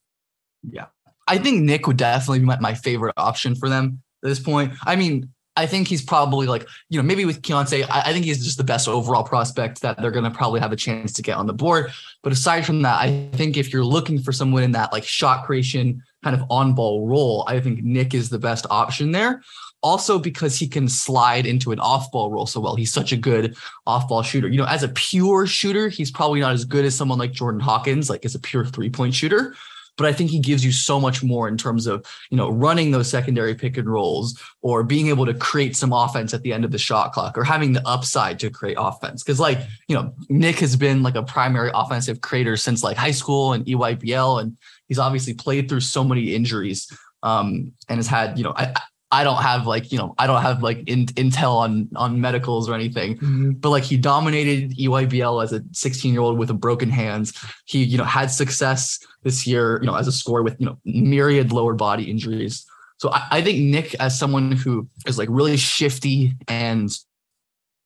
Yeah, 0.69 0.85
I 1.27 1.37
think 1.37 1.63
Nick 1.63 1.87
would 1.87 1.97
definitely 1.97 2.39
be 2.39 2.45
my, 2.45 2.59
my 2.59 2.73
favorite 2.73 3.13
option 3.17 3.55
for 3.55 3.69
them 3.69 4.01
at 4.23 4.29
this 4.29 4.39
point. 4.39 4.73
I 4.85 4.95
mean, 4.95 5.29
I 5.57 5.65
think 5.65 5.87
he's 5.87 6.03
probably 6.03 6.45
like, 6.45 6.67
you 6.89 6.97
know, 6.97 7.03
maybe 7.03 7.25
with 7.25 7.41
Keyonte, 7.41 7.83
I, 7.89 8.01
I 8.05 8.13
think 8.13 8.25
he's 8.25 8.43
just 8.45 8.57
the 8.57 8.63
best 8.63 8.87
overall 8.87 9.23
prospect 9.23 9.81
that 9.81 9.99
they're 9.99 10.11
going 10.11 10.23
to 10.23 10.31
probably 10.31 10.59
have 10.59 10.71
a 10.71 10.75
chance 10.75 11.11
to 11.13 11.23
get 11.23 11.35
on 11.35 11.47
the 11.47 11.53
board. 11.53 11.91
But 12.21 12.31
aside 12.31 12.65
from 12.65 12.83
that, 12.83 13.01
I 13.01 13.27
think 13.33 13.57
if 13.57 13.73
you're 13.73 13.83
looking 13.83 14.19
for 14.19 14.31
someone 14.31 14.61
in 14.63 14.71
that 14.73 14.93
like 14.93 15.03
shot 15.03 15.45
creation 15.45 16.03
kind 16.23 16.35
of 16.35 16.45
on 16.51 16.75
ball 16.75 17.07
role, 17.07 17.43
I 17.47 17.59
think 17.59 17.83
Nick 17.83 18.13
is 18.13 18.29
the 18.29 18.39
best 18.39 18.67
option 18.69 19.11
there. 19.11 19.41
Also, 19.81 20.19
because 20.19 20.57
he 20.57 20.67
can 20.67 20.87
slide 20.87 21.45
into 21.45 21.71
an 21.71 21.79
off 21.79 22.11
ball 22.11 22.31
role 22.31 22.45
so 22.45 22.59
well. 22.59 22.75
He's 22.75 22.93
such 22.93 23.11
a 23.11 23.17
good 23.17 23.55
off 23.85 24.07
ball 24.07 24.21
shooter. 24.21 24.47
You 24.47 24.57
know, 24.57 24.65
as 24.65 24.83
a 24.83 24.89
pure 24.89 25.47
shooter, 25.47 25.89
he's 25.89 26.11
probably 26.11 26.39
not 26.39 26.53
as 26.53 26.65
good 26.65 26.85
as 26.85 26.95
someone 26.95 27.19
like 27.19 27.31
Jordan 27.31 27.59
Hawkins, 27.59 28.09
like 28.09 28.25
as 28.25 28.35
a 28.35 28.39
pure 28.39 28.65
three 28.65 28.89
point 28.89 29.13
shooter 29.13 29.55
but 29.97 30.05
I 30.05 30.13
think 30.13 30.29
he 30.29 30.39
gives 30.39 30.63
you 30.63 30.71
so 30.71 30.99
much 30.99 31.23
more 31.23 31.47
in 31.47 31.57
terms 31.57 31.87
of, 31.87 32.05
you 32.29 32.37
know, 32.37 32.49
running 32.49 32.91
those 32.91 33.09
secondary 33.09 33.55
pick 33.55 33.77
and 33.77 33.89
rolls 33.89 34.39
or 34.61 34.83
being 34.83 35.07
able 35.07 35.25
to 35.25 35.33
create 35.33 35.75
some 35.75 35.91
offense 35.91 36.33
at 36.33 36.43
the 36.43 36.53
end 36.53 36.63
of 36.63 36.71
the 36.71 36.77
shot 36.77 37.11
clock 37.13 37.37
or 37.37 37.43
having 37.43 37.73
the 37.73 37.85
upside 37.87 38.39
to 38.39 38.49
create 38.49 38.77
offense. 38.79 39.23
Cause 39.23 39.39
like, 39.39 39.59
you 39.87 39.95
know, 39.95 40.13
Nick 40.29 40.59
has 40.59 40.75
been 40.75 41.03
like 41.03 41.15
a 41.15 41.23
primary 41.23 41.71
offensive 41.73 42.21
creator 42.21 42.55
since 42.55 42.83
like 42.83 42.95
high 42.95 43.11
school 43.11 43.53
and 43.53 43.65
EYBL. 43.65 44.41
And 44.41 44.57
he's 44.87 44.99
obviously 44.99 45.33
played 45.33 45.67
through 45.67 45.81
so 45.81 46.03
many 46.03 46.35
injuries 46.35 46.87
um, 47.23 47.73
and 47.89 47.97
has 47.97 48.07
had, 48.07 48.37
you 48.37 48.43
know, 48.43 48.53
I, 48.55 48.73
I 49.11 49.23
don't 49.23 49.41
have 49.41 49.65
like 49.65 49.91
you 49.91 49.97
know 49.97 50.13
I 50.17 50.27
don't 50.27 50.41
have 50.41 50.61
like 50.61 50.83
in, 50.87 51.05
intel 51.07 51.55
on 51.55 51.89
on 51.95 52.19
medicals 52.19 52.67
or 52.67 52.75
anything, 52.75 53.15
mm-hmm. 53.15 53.51
but 53.51 53.69
like 53.69 53.83
he 53.83 53.97
dominated 53.97 54.77
EYBL 54.77 55.43
as 55.43 55.53
a 55.53 55.63
16 55.71 56.13
year 56.13 56.21
old 56.21 56.37
with 56.37 56.49
a 56.49 56.53
broken 56.53 56.89
hands. 56.89 57.33
He 57.65 57.83
you 57.83 57.97
know 57.97 58.03
had 58.03 58.31
success 58.31 58.99
this 59.23 59.47
year 59.47 59.79
you 59.81 59.87
know 59.87 59.95
as 59.95 60.07
a 60.07 60.11
scorer 60.11 60.43
with 60.43 60.59
you 60.59 60.65
know 60.65 60.77
myriad 60.85 61.51
lower 61.51 61.73
body 61.73 62.09
injuries. 62.09 62.65
So 62.97 63.11
I, 63.11 63.27
I 63.31 63.41
think 63.41 63.59
Nick 63.59 63.95
as 63.95 64.17
someone 64.17 64.51
who 64.51 64.87
is 65.05 65.17
like 65.17 65.29
really 65.31 65.57
shifty 65.57 66.33
and 66.47 66.91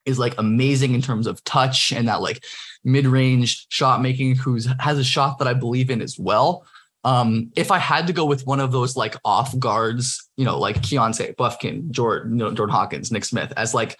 is 0.05 0.17
like 0.17 0.33
amazing 0.37 0.93
in 0.93 1.01
terms 1.01 1.27
of 1.27 1.43
touch 1.43 1.91
and 1.91 2.07
that 2.07 2.21
like 2.21 2.43
mid 2.83 3.05
range 3.05 3.67
shot 3.69 4.01
making, 4.01 4.35
who's 4.35 4.67
has 4.79 4.97
a 4.97 5.03
shot 5.03 5.37
that 5.39 5.47
I 5.47 5.53
believe 5.53 5.89
in 5.89 6.01
as 6.01 6.17
well. 6.17 6.65
Um, 7.03 7.51
if 7.55 7.71
I 7.71 7.79
had 7.79 8.07
to 8.07 8.13
go 8.13 8.25
with 8.25 8.45
one 8.45 8.59
of 8.59 8.71
those 8.71 8.95
like 8.95 9.15
off 9.25 9.57
guards, 9.57 10.29
you 10.37 10.45
know, 10.45 10.59
like 10.59 10.77
Keyonte, 10.81 11.35
Bufkin, 11.35 11.89
Jordan, 11.89 12.37
you 12.37 12.45
know, 12.45 12.53
Jordan 12.53 12.75
Hawkins, 12.75 13.11
Nick 13.11 13.25
Smith, 13.25 13.51
as 13.57 13.73
like, 13.73 13.97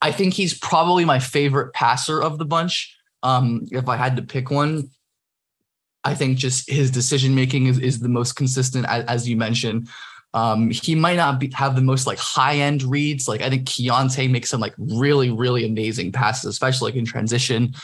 I 0.00 0.12
think 0.12 0.34
he's 0.34 0.58
probably 0.58 1.04
my 1.04 1.18
favorite 1.18 1.72
passer 1.72 2.22
of 2.22 2.38
the 2.38 2.44
bunch. 2.44 2.96
Um, 3.22 3.66
if 3.70 3.88
I 3.88 3.96
had 3.96 4.16
to 4.16 4.22
pick 4.22 4.50
one, 4.50 4.90
I 6.04 6.14
think 6.14 6.38
just 6.38 6.70
his 6.70 6.90
decision 6.90 7.34
making 7.34 7.66
is, 7.66 7.78
is 7.78 7.98
the 7.98 8.08
most 8.08 8.34
consistent, 8.34 8.86
as, 8.88 9.04
as 9.06 9.28
you 9.28 9.36
mentioned. 9.36 9.88
Um, 10.34 10.70
he 10.70 10.94
might 10.94 11.16
not 11.16 11.40
be, 11.40 11.50
have 11.54 11.74
the 11.74 11.82
most 11.82 12.06
like 12.06 12.18
high 12.18 12.56
end 12.56 12.82
reads. 12.82 13.26
Like 13.26 13.40
I 13.40 13.50
think 13.50 13.66
Keyonte 13.66 14.30
makes 14.30 14.50
some 14.50 14.60
like 14.60 14.74
really, 14.78 15.30
really 15.30 15.64
amazing 15.66 16.12
passes, 16.12 16.50
especially 16.50 16.92
like 16.92 16.98
in 16.98 17.06
transition 17.06 17.74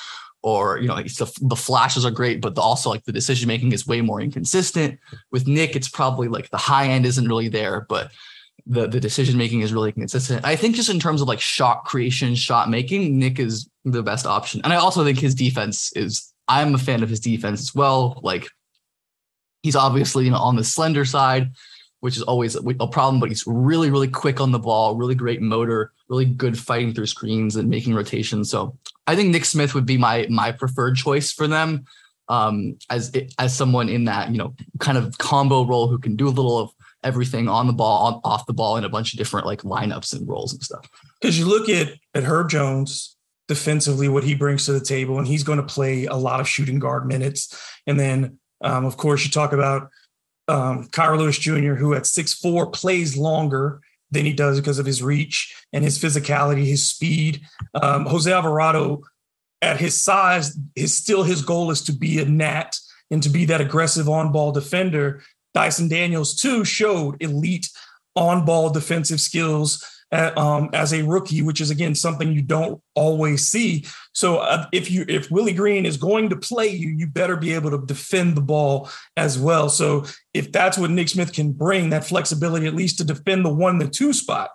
or 0.43 0.79
you 0.79 0.89
know 0.89 0.97
the, 0.97 1.39
the 1.43 1.57
flashes 1.57 2.05
are 2.05 2.11
great 2.11 2.41
but 2.41 2.55
the, 2.55 2.61
also 2.61 2.91
like 2.91 3.05
the 3.05 3.13
decision 3.13 3.49
making 3.49 3.73
is 3.73 3.87
way 3.87 4.01
more 4.01 4.21
inconsistent. 4.21 4.99
With 5.31 5.47
nick 5.47 5.77
it's 5.77 5.89
probably 5.89 6.29
like 6.29 6.51
the 6.51 6.57
high 6.57 6.89
end 6.89 7.07
isn't 7.07 7.29
really 7.29 7.49
there 7.49 7.87
but 7.89 8.13
the 8.67 8.87
the 8.87 9.01
decision 9.01 9.37
making 9.39 9.61
is 9.61 9.73
really 9.73 9.93
consistent. 9.93 10.45
I 10.45 10.57
think 10.57 10.77
just 10.77 10.91
in 10.91 11.01
terms 11.01 11.21
of 11.21 11.29
like 11.29 11.41
shot 11.41 11.85
creation 11.85 12.35
shot 12.35 12.71
making 12.71 13.19
nick 13.19 13.39
is 13.39 13.69
the 13.85 14.03
best 14.03 14.27
option. 14.27 14.61
And 14.65 14.73
i 14.73 14.77
also 14.77 15.05
think 15.05 15.19
his 15.19 15.35
defense 15.35 15.93
is 15.97 16.33
i'm 16.49 16.75
a 16.75 16.79
fan 16.79 17.03
of 17.03 17.09
his 17.09 17.21
defense 17.21 17.61
as 17.61 17.75
well. 17.75 18.21
Like 18.23 18.47
he's 19.63 19.77
obviously 19.77 20.25
you 20.25 20.31
know 20.31 20.39
on 20.39 20.57
the 20.57 20.65
slender 20.65 21.05
side 21.05 21.53
which 22.03 22.17
is 22.17 22.23
always 22.23 22.57
a 22.57 22.87
problem, 22.89 23.21
but 23.21 23.29
he's 23.29 23.45
really, 23.47 23.89
really 23.89 24.09
quick 24.09 24.41
on 24.41 24.51
the 24.51 24.59
ball, 24.59 24.97
really 24.97 25.15
great 25.15 25.41
motor, 25.41 25.93
really 26.09 26.25
good 26.25 26.59
fighting 26.59 26.93
through 26.93 27.07
screens 27.07 27.55
and 27.55 27.71
making 27.71 27.95
rotations. 27.95 28.51
So 28.51 28.77
I 29.07 29.15
think 29.15 29.31
Nick 29.31 29.45
Smith 29.45 29.73
would 29.73 29.87
be 29.87 29.97
my 29.97 30.27
my 30.29 30.51
preferred 30.51 30.97
choice 30.97 31.31
for 31.31 31.47
them 31.47 31.85
um, 32.29 32.77
as 32.91 33.13
as 33.39 33.57
someone 33.57 33.89
in 33.89 34.07
that 34.07 34.33
you 34.33 34.37
know 34.37 34.53
kind 34.81 34.99
of 34.99 35.17
combo 35.19 35.65
role 35.65 35.87
who 35.87 35.97
can 35.97 36.17
do 36.17 36.27
a 36.27 36.31
little 36.31 36.59
of 36.59 36.71
everything 37.05 37.49
on 37.49 37.69
the 37.69 37.73
ball, 37.73 38.07
on, 38.07 38.21
off 38.25 38.47
the 38.47 38.53
ball, 38.53 38.77
in 38.77 38.83
a 38.83 38.89
bunch 38.89 39.15
of 39.15 39.19
different 39.19 39.47
like 39.47 39.63
lineups 39.63 40.13
and 40.13 40.29
roles 40.29 40.53
and 40.53 40.61
stuff. 40.61 40.89
Because 41.21 41.39
you 41.39 41.47
look 41.47 41.69
at 41.69 41.95
at 42.15 42.25
Herb 42.25 42.51
Jones 42.51 43.17
defensively, 43.47 44.09
what 44.09 44.25
he 44.25 44.35
brings 44.35 44.67
to 44.67 44.73
the 44.73 44.85
table, 44.85 45.19
and 45.19 45.29
he's 45.29 45.45
going 45.45 45.59
to 45.59 45.65
play 45.65 46.07
a 46.07 46.17
lot 46.17 46.41
of 46.41 46.49
shooting 46.49 46.81
guard 46.81 47.07
minutes, 47.07 47.57
and 47.87 48.01
then 48.01 48.39
um, 48.61 48.87
of 48.87 48.97
course 48.97 49.25
you 49.25 49.31
talk 49.31 49.53
about 49.53 49.89
um, 50.49 50.89
Kira 50.89 51.19
Lewis 51.19 51.39
Jr., 51.39 51.75
who 51.75 51.95
at 51.95 52.07
six 52.07 52.35
four 52.35 52.71
plays 52.71 53.17
longer 53.17 53.81
than 54.11 54.25
he 54.25 54.33
does 54.33 54.61
because 54.61 54.79
of 54.79 54.87
his 54.87 55.03
reach 55.03 55.55
and 55.73 55.83
his 55.83 55.99
physicality, 55.99 56.67
his 56.67 56.87
speed. 56.89 57.41
Um, 57.75 58.07
Jose 58.07 58.31
Alvarado, 58.31 59.03
at 59.63 59.81
his 59.81 60.01
size, 60.01 60.59
his 60.75 60.97
still 60.97 61.23
his 61.23 61.43
goal 61.43 61.71
is 61.71 61.83
to 61.83 61.93
be 61.93 62.21
a 62.21 62.25
nat 62.25 62.77
and 63.11 63.23
to 63.23 63.29
be 63.29 63.45
that 63.47 63.61
aggressive 63.61 64.09
on 64.09 64.33
ball 64.33 64.53
defender. 64.53 65.23
Dyson 65.55 65.89
Daniels 65.89 66.35
too 66.35 66.65
showed 66.65 67.23
elite 67.23 67.69
on 68.17 68.45
ball 68.45 68.71
defensive 68.71 69.21
skills 69.21 69.87
um, 70.13 70.69
as 70.73 70.93
a 70.93 71.03
rookie, 71.03 71.43
which 71.43 71.61
is 71.61 71.71
again 71.71 71.95
something 71.95 72.33
you 72.33 72.43
don't 72.43 72.81
always 72.95 73.47
see. 73.47 73.87
So 74.13 74.39
uh, 74.39 74.67
if 74.73 74.91
you 74.91 75.05
if 75.09 75.31
Willie 75.31 75.55
Green 75.55 75.87
is 75.87 75.97
going 75.97 76.29
to 76.31 76.37
play 76.37 76.69
you, 76.69 76.91
you 76.91 77.07
better 77.07 77.37
be 77.37 77.55
able 77.55 77.71
to 77.71 77.85
defend 77.87 78.37
the 78.37 78.43
ball 78.43 78.91
as 79.17 79.39
well. 79.39 79.69
So 79.69 80.05
if 80.35 80.53
that's 80.53 80.77
what 80.77 80.91
Nick 80.91 81.09
Smith 81.09 81.33
can 81.33 81.53
bring, 81.53 81.91
that 81.91 82.05
flexibility 82.05 82.67
at 82.67 82.75
least 82.75 82.99
to 82.99 83.05
defend 83.05 83.45
the 83.45 83.53
one, 83.53 83.79
the 83.79 83.89
two 83.89 84.13
spot. 84.13 84.51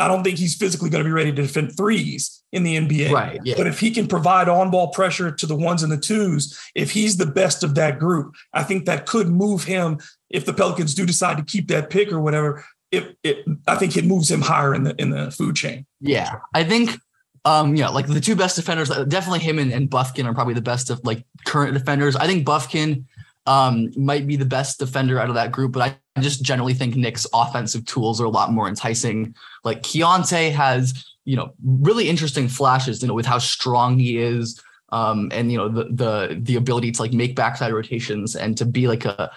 I 0.00 0.08
don't 0.08 0.24
think 0.24 0.38
he's 0.38 0.56
physically 0.56 0.90
going 0.90 1.04
to 1.04 1.08
be 1.08 1.12
ready 1.12 1.30
to 1.30 1.42
defend 1.42 1.76
threes 1.76 2.42
in 2.52 2.64
the 2.64 2.76
NBA. 2.76 3.12
Right. 3.12 3.40
Yeah. 3.44 3.54
But 3.56 3.68
if 3.68 3.78
he 3.78 3.92
can 3.92 4.08
provide 4.08 4.48
on 4.48 4.70
ball 4.70 4.88
pressure 4.88 5.30
to 5.30 5.46
the 5.46 5.54
ones 5.54 5.84
and 5.84 5.92
the 5.92 5.96
twos, 5.96 6.60
if 6.74 6.90
he's 6.90 7.16
the 7.16 7.26
best 7.26 7.62
of 7.62 7.76
that 7.76 8.00
group, 8.00 8.34
I 8.52 8.64
think 8.64 8.86
that 8.86 9.06
could 9.06 9.28
move 9.28 9.64
him 9.64 9.98
if 10.30 10.46
the 10.46 10.52
Pelicans 10.52 10.94
do 10.94 11.06
decide 11.06 11.36
to 11.36 11.44
keep 11.44 11.68
that 11.68 11.90
pick 11.90 12.10
or 12.10 12.20
whatever 12.20 12.64
it, 12.96 13.18
it 13.22 13.44
I 13.66 13.76
think 13.76 13.96
it 13.96 14.04
moves 14.04 14.30
him 14.30 14.40
higher 14.40 14.74
in 14.74 14.84
the 14.84 14.94
in 15.00 15.10
the 15.10 15.30
food 15.30 15.56
chain. 15.56 15.86
Yeah, 16.00 16.40
I 16.54 16.64
think 16.64 16.98
um 17.44 17.76
yeah 17.76 17.88
like 17.88 18.06
the 18.06 18.20
two 18.20 18.34
best 18.34 18.56
defenders 18.56 18.90
uh, 18.90 19.04
definitely 19.04 19.40
him 19.40 19.58
and, 19.58 19.70
and 19.70 19.90
Bufkin 19.90 20.24
are 20.24 20.32
probably 20.32 20.54
the 20.54 20.62
best 20.62 20.90
of 20.90 21.00
like 21.04 21.24
current 21.44 21.74
defenders. 21.74 22.16
I 22.16 22.26
think 22.26 22.46
Bufkin 22.46 23.04
um 23.46 23.90
might 23.96 24.26
be 24.26 24.36
the 24.36 24.46
best 24.46 24.78
defender 24.78 25.18
out 25.18 25.28
of 25.28 25.34
that 25.34 25.52
group, 25.52 25.72
but 25.72 25.98
I 26.16 26.20
just 26.20 26.42
generally 26.42 26.74
think 26.74 26.96
Nick's 26.96 27.26
offensive 27.34 27.84
tools 27.84 28.20
are 28.20 28.24
a 28.24 28.30
lot 28.30 28.52
more 28.52 28.68
enticing. 28.68 29.34
Like 29.64 29.82
Keyonte 29.82 30.52
has 30.52 31.04
you 31.24 31.36
know 31.36 31.54
really 31.64 32.08
interesting 32.08 32.48
flashes 32.48 33.02
you 33.02 33.08
know 33.08 33.14
with 33.14 33.26
how 33.26 33.38
strong 33.38 33.98
he 33.98 34.18
is 34.18 34.62
um, 34.94 35.28
and 35.32 35.50
you 35.50 35.58
know 35.58 35.68
the 35.68 35.84
the 35.84 36.38
the 36.40 36.56
ability 36.56 36.92
to 36.92 37.02
like 37.02 37.12
make 37.12 37.34
backside 37.34 37.72
rotations 37.72 38.36
and 38.36 38.56
to 38.56 38.64
be 38.64 38.86
like 38.86 39.04
a 39.04 39.30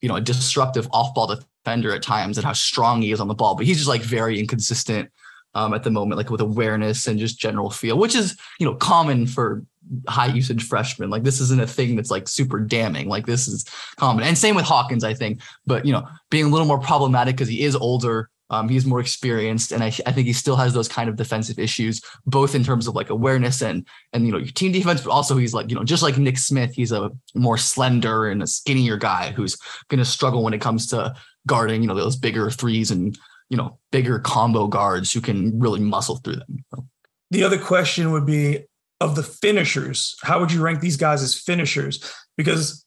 you 0.00 0.08
know 0.08 0.16
a 0.16 0.20
disruptive 0.20 0.88
off 0.92 1.14
ball 1.14 1.26
defender 1.26 1.94
at 1.94 2.02
times 2.02 2.38
and 2.38 2.44
how 2.44 2.52
strong 2.52 3.02
he 3.02 3.12
is 3.12 3.20
on 3.20 3.28
the 3.28 3.34
ball, 3.34 3.54
but 3.54 3.66
he's 3.66 3.76
just 3.76 3.88
like 3.88 4.02
very 4.02 4.38
inconsistent 4.38 5.10
um, 5.54 5.74
at 5.74 5.82
the 5.82 5.90
moment, 5.90 6.18
like 6.18 6.30
with 6.30 6.40
awareness 6.40 7.06
and 7.06 7.18
just 7.18 7.38
general 7.38 7.70
feel, 7.70 7.98
which 7.98 8.14
is 8.14 8.36
you 8.58 8.66
know 8.66 8.74
common 8.74 9.26
for 9.26 9.64
high 10.08 10.26
usage 10.26 10.62
freshmen. 10.62 11.10
Like 11.10 11.24
this 11.24 11.40
isn't 11.40 11.60
a 11.60 11.66
thing 11.66 11.96
that's 11.96 12.10
like 12.10 12.28
super 12.28 12.60
damning. 12.60 13.08
Like 13.08 13.26
this 13.26 13.48
is 13.48 13.64
common, 13.96 14.24
and 14.24 14.38
same 14.38 14.54
with 14.54 14.64
Hawkins, 14.64 15.04
I 15.04 15.14
think. 15.14 15.40
But 15.66 15.84
you 15.84 15.92
know, 15.92 16.06
being 16.30 16.46
a 16.46 16.48
little 16.48 16.66
more 16.66 16.80
problematic 16.80 17.36
because 17.36 17.48
he 17.48 17.62
is 17.62 17.74
older. 17.76 18.30
Um, 18.50 18.68
he's 18.68 18.84
more 18.84 19.00
experienced, 19.00 19.72
and 19.72 19.82
I, 19.82 19.92
I 20.06 20.12
think 20.12 20.26
he 20.26 20.32
still 20.32 20.56
has 20.56 20.74
those 20.74 20.88
kind 20.88 21.08
of 21.08 21.16
defensive 21.16 21.58
issues, 21.58 22.02
both 22.26 22.54
in 22.54 22.64
terms 22.64 22.86
of 22.86 22.94
like 22.94 23.10
awareness 23.10 23.62
and 23.62 23.86
and 24.12 24.26
you 24.26 24.32
know 24.32 24.38
your 24.38 24.48
team 24.48 24.72
defense, 24.72 25.00
but 25.00 25.10
also 25.10 25.36
he's 25.36 25.54
like 25.54 25.70
you 25.70 25.76
know 25.76 25.84
just 25.84 26.02
like 26.02 26.18
Nick 26.18 26.38
Smith, 26.38 26.74
he's 26.74 26.92
a 26.92 27.10
more 27.34 27.56
slender 27.56 28.28
and 28.28 28.42
a 28.42 28.46
skinnier 28.46 28.96
guy 28.96 29.30
who's 29.30 29.56
going 29.88 29.98
to 29.98 30.04
struggle 30.04 30.42
when 30.42 30.52
it 30.52 30.60
comes 30.60 30.86
to 30.88 31.14
guarding, 31.46 31.82
you 31.82 31.88
know, 31.88 31.94
those 31.94 32.16
bigger 32.16 32.50
threes 32.50 32.90
and, 32.90 33.18
you 33.48 33.56
know, 33.56 33.78
bigger 33.90 34.18
combo 34.18 34.66
guards 34.66 35.12
who 35.12 35.20
can 35.20 35.58
really 35.58 35.80
muscle 35.80 36.16
through 36.16 36.36
them. 36.36 36.64
The 37.30 37.44
other 37.44 37.58
question 37.58 38.12
would 38.12 38.26
be 38.26 38.64
of 39.00 39.16
the 39.16 39.22
finishers, 39.22 40.16
how 40.22 40.40
would 40.40 40.52
you 40.52 40.60
rank 40.60 40.80
these 40.80 40.96
guys 40.96 41.22
as 41.22 41.34
finishers? 41.34 42.14
Because 42.36 42.84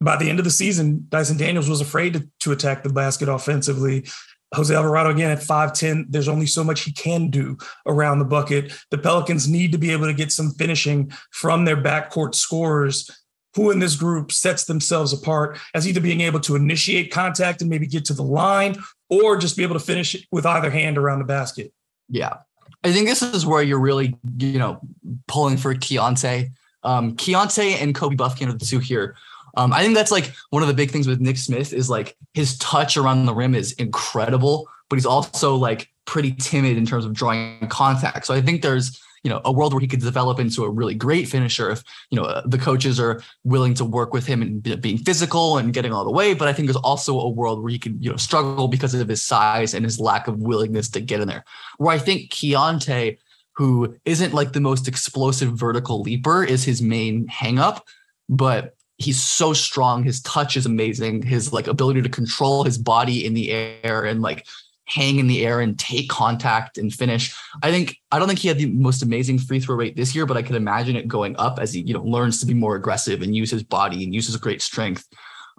by 0.00 0.16
the 0.16 0.28
end 0.28 0.38
of 0.38 0.44
the 0.44 0.50
season, 0.50 1.06
Dyson 1.08 1.36
Daniels 1.36 1.68
was 1.68 1.80
afraid 1.80 2.12
to, 2.12 2.28
to 2.40 2.52
attack 2.52 2.82
the 2.82 2.90
basket 2.90 3.28
offensively. 3.28 4.06
Jose 4.54 4.74
Alvarado 4.74 5.10
again 5.10 5.30
at 5.30 5.38
5'10, 5.38 6.06
there's 6.08 6.28
only 6.28 6.46
so 6.46 6.64
much 6.64 6.82
he 6.82 6.92
can 6.92 7.28
do 7.28 7.56
around 7.86 8.18
the 8.18 8.24
bucket. 8.24 8.72
The 8.90 8.98
Pelicans 8.98 9.48
need 9.48 9.72
to 9.72 9.78
be 9.78 9.90
able 9.90 10.06
to 10.06 10.14
get 10.14 10.32
some 10.32 10.50
finishing 10.52 11.12
from 11.30 11.64
their 11.64 11.76
backcourt 11.76 12.34
scorers 12.34 13.10
who 13.54 13.70
in 13.70 13.78
this 13.78 13.96
group 13.96 14.32
sets 14.32 14.64
themselves 14.64 15.12
apart 15.12 15.58
as 15.74 15.86
either 15.86 16.00
being 16.00 16.20
able 16.20 16.40
to 16.40 16.56
initiate 16.56 17.12
contact 17.12 17.60
and 17.60 17.70
maybe 17.70 17.86
get 17.86 18.04
to 18.06 18.12
the 18.12 18.22
line 18.22 18.76
or 19.08 19.36
just 19.36 19.56
be 19.56 19.62
able 19.62 19.78
to 19.78 19.84
finish 19.84 20.16
with 20.32 20.44
either 20.44 20.70
hand 20.70 20.98
around 20.98 21.20
the 21.20 21.24
basket. 21.24 21.72
Yeah. 22.08 22.38
I 22.82 22.92
think 22.92 23.08
this 23.08 23.22
is 23.22 23.46
where 23.46 23.62
you're 23.62 23.80
really, 23.80 24.16
you 24.38 24.58
know, 24.58 24.80
pulling 25.28 25.56
for 25.56 25.74
Keyonte. 25.74 26.50
Um, 26.82 27.16
Keyonte 27.16 27.80
and 27.80 27.94
Kobe 27.94 28.16
Bufkin 28.16 28.48
are 28.48 28.58
the 28.58 28.64
two 28.64 28.78
here. 28.78 29.16
Um, 29.56 29.72
I 29.72 29.82
think 29.82 29.94
that's 29.94 30.10
like 30.10 30.32
one 30.50 30.62
of 30.62 30.68
the 30.68 30.74
big 30.74 30.90
things 30.90 31.06
with 31.06 31.20
Nick 31.20 31.36
Smith 31.36 31.72
is 31.72 31.88
like 31.90 32.16
his 32.32 32.58
touch 32.58 32.96
around 32.96 33.26
the 33.26 33.34
rim 33.34 33.54
is 33.54 33.72
incredible, 33.72 34.68
but 34.88 34.96
he's 34.96 35.06
also 35.06 35.54
like 35.56 35.90
pretty 36.04 36.32
timid 36.32 36.76
in 36.76 36.86
terms 36.86 37.04
of 37.04 37.12
drawing 37.12 37.66
contact. 37.68 38.26
So 38.26 38.34
I 38.34 38.40
think 38.40 38.62
there's 38.62 39.00
you 39.24 39.30
know 39.30 39.40
a 39.44 39.50
world 39.50 39.72
where 39.72 39.80
he 39.80 39.88
could 39.88 40.00
develop 40.00 40.38
into 40.38 40.64
a 40.64 40.70
really 40.70 40.94
great 40.94 41.26
finisher 41.26 41.70
if 41.70 41.82
you 42.10 42.20
know 42.20 42.42
the 42.44 42.58
coaches 42.58 43.00
are 43.00 43.22
willing 43.42 43.74
to 43.74 43.84
work 43.84 44.12
with 44.12 44.26
him 44.26 44.42
and 44.42 44.62
being 44.80 44.98
physical 44.98 45.58
and 45.58 45.72
getting 45.72 45.92
all 45.92 46.04
the 46.04 46.10
way 46.10 46.34
but 46.34 46.46
i 46.46 46.52
think 46.52 46.68
there's 46.68 46.76
also 46.76 47.18
a 47.18 47.28
world 47.28 47.62
where 47.62 47.72
he 47.72 47.78
could 47.78 47.96
you 48.04 48.10
know 48.10 48.16
struggle 48.16 48.68
because 48.68 48.94
of 48.94 49.08
his 49.08 49.22
size 49.22 49.74
and 49.74 49.84
his 49.84 49.98
lack 49.98 50.28
of 50.28 50.40
willingness 50.40 50.88
to 50.90 51.00
get 51.00 51.20
in 51.20 51.26
there 51.26 51.44
where 51.78 51.94
i 51.94 51.98
think 51.98 52.30
Keyonte 52.30 53.18
who 53.52 53.96
isn't 54.04 54.34
like 54.34 54.52
the 54.52 54.60
most 54.60 54.86
explosive 54.86 55.52
vertical 55.52 56.02
leaper 56.02 56.44
is 56.44 56.64
his 56.64 56.82
main 56.82 57.26
hangup 57.28 57.80
but 58.28 58.73
he's 58.98 59.20
so 59.20 59.52
strong 59.52 60.04
his 60.04 60.20
touch 60.22 60.56
is 60.56 60.66
amazing 60.66 61.20
his 61.20 61.52
like 61.52 61.66
ability 61.66 62.00
to 62.00 62.08
control 62.08 62.62
his 62.62 62.78
body 62.78 63.26
in 63.26 63.34
the 63.34 63.50
air 63.50 64.04
and 64.04 64.22
like 64.22 64.46
hang 64.86 65.18
in 65.18 65.26
the 65.26 65.44
air 65.46 65.60
and 65.60 65.78
take 65.78 66.08
contact 66.08 66.78
and 66.78 66.92
finish. 66.92 67.34
I 67.62 67.70
think 67.70 67.96
I 68.10 68.18
don't 68.18 68.28
think 68.28 68.40
he 68.40 68.48
had 68.48 68.58
the 68.58 68.66
most 68.66 69.02
amazing 69.02 69.38
free 69.38 69.60
throw 69.60 69.76
rate 69.76 69.96
this 69.96 70.14
year, 70.14 70.26
but 70.26 70.36
I 70.36 70.42
could 70.42 70.56
imagine 70.56 70.96
it 70.96 71.08
going 71.08 71.36
up 71.36 71.58
as 71.58 71.72
he 71.72 71.80
you 71.80 71.94
know 71.94 72.02
learns 72.02 72.40
to 72.40 72.46
be 72.46 72.54
more 72.54 72.76
aggressive 72.76 73.22
and 73.22 73.34
use 73.34 73.50
his 73.50 73.62
body 73.62 74.04
and 74.04 74.14
uses 74.14 74.36
great 74.36 74.62
strength. 74.62 75.06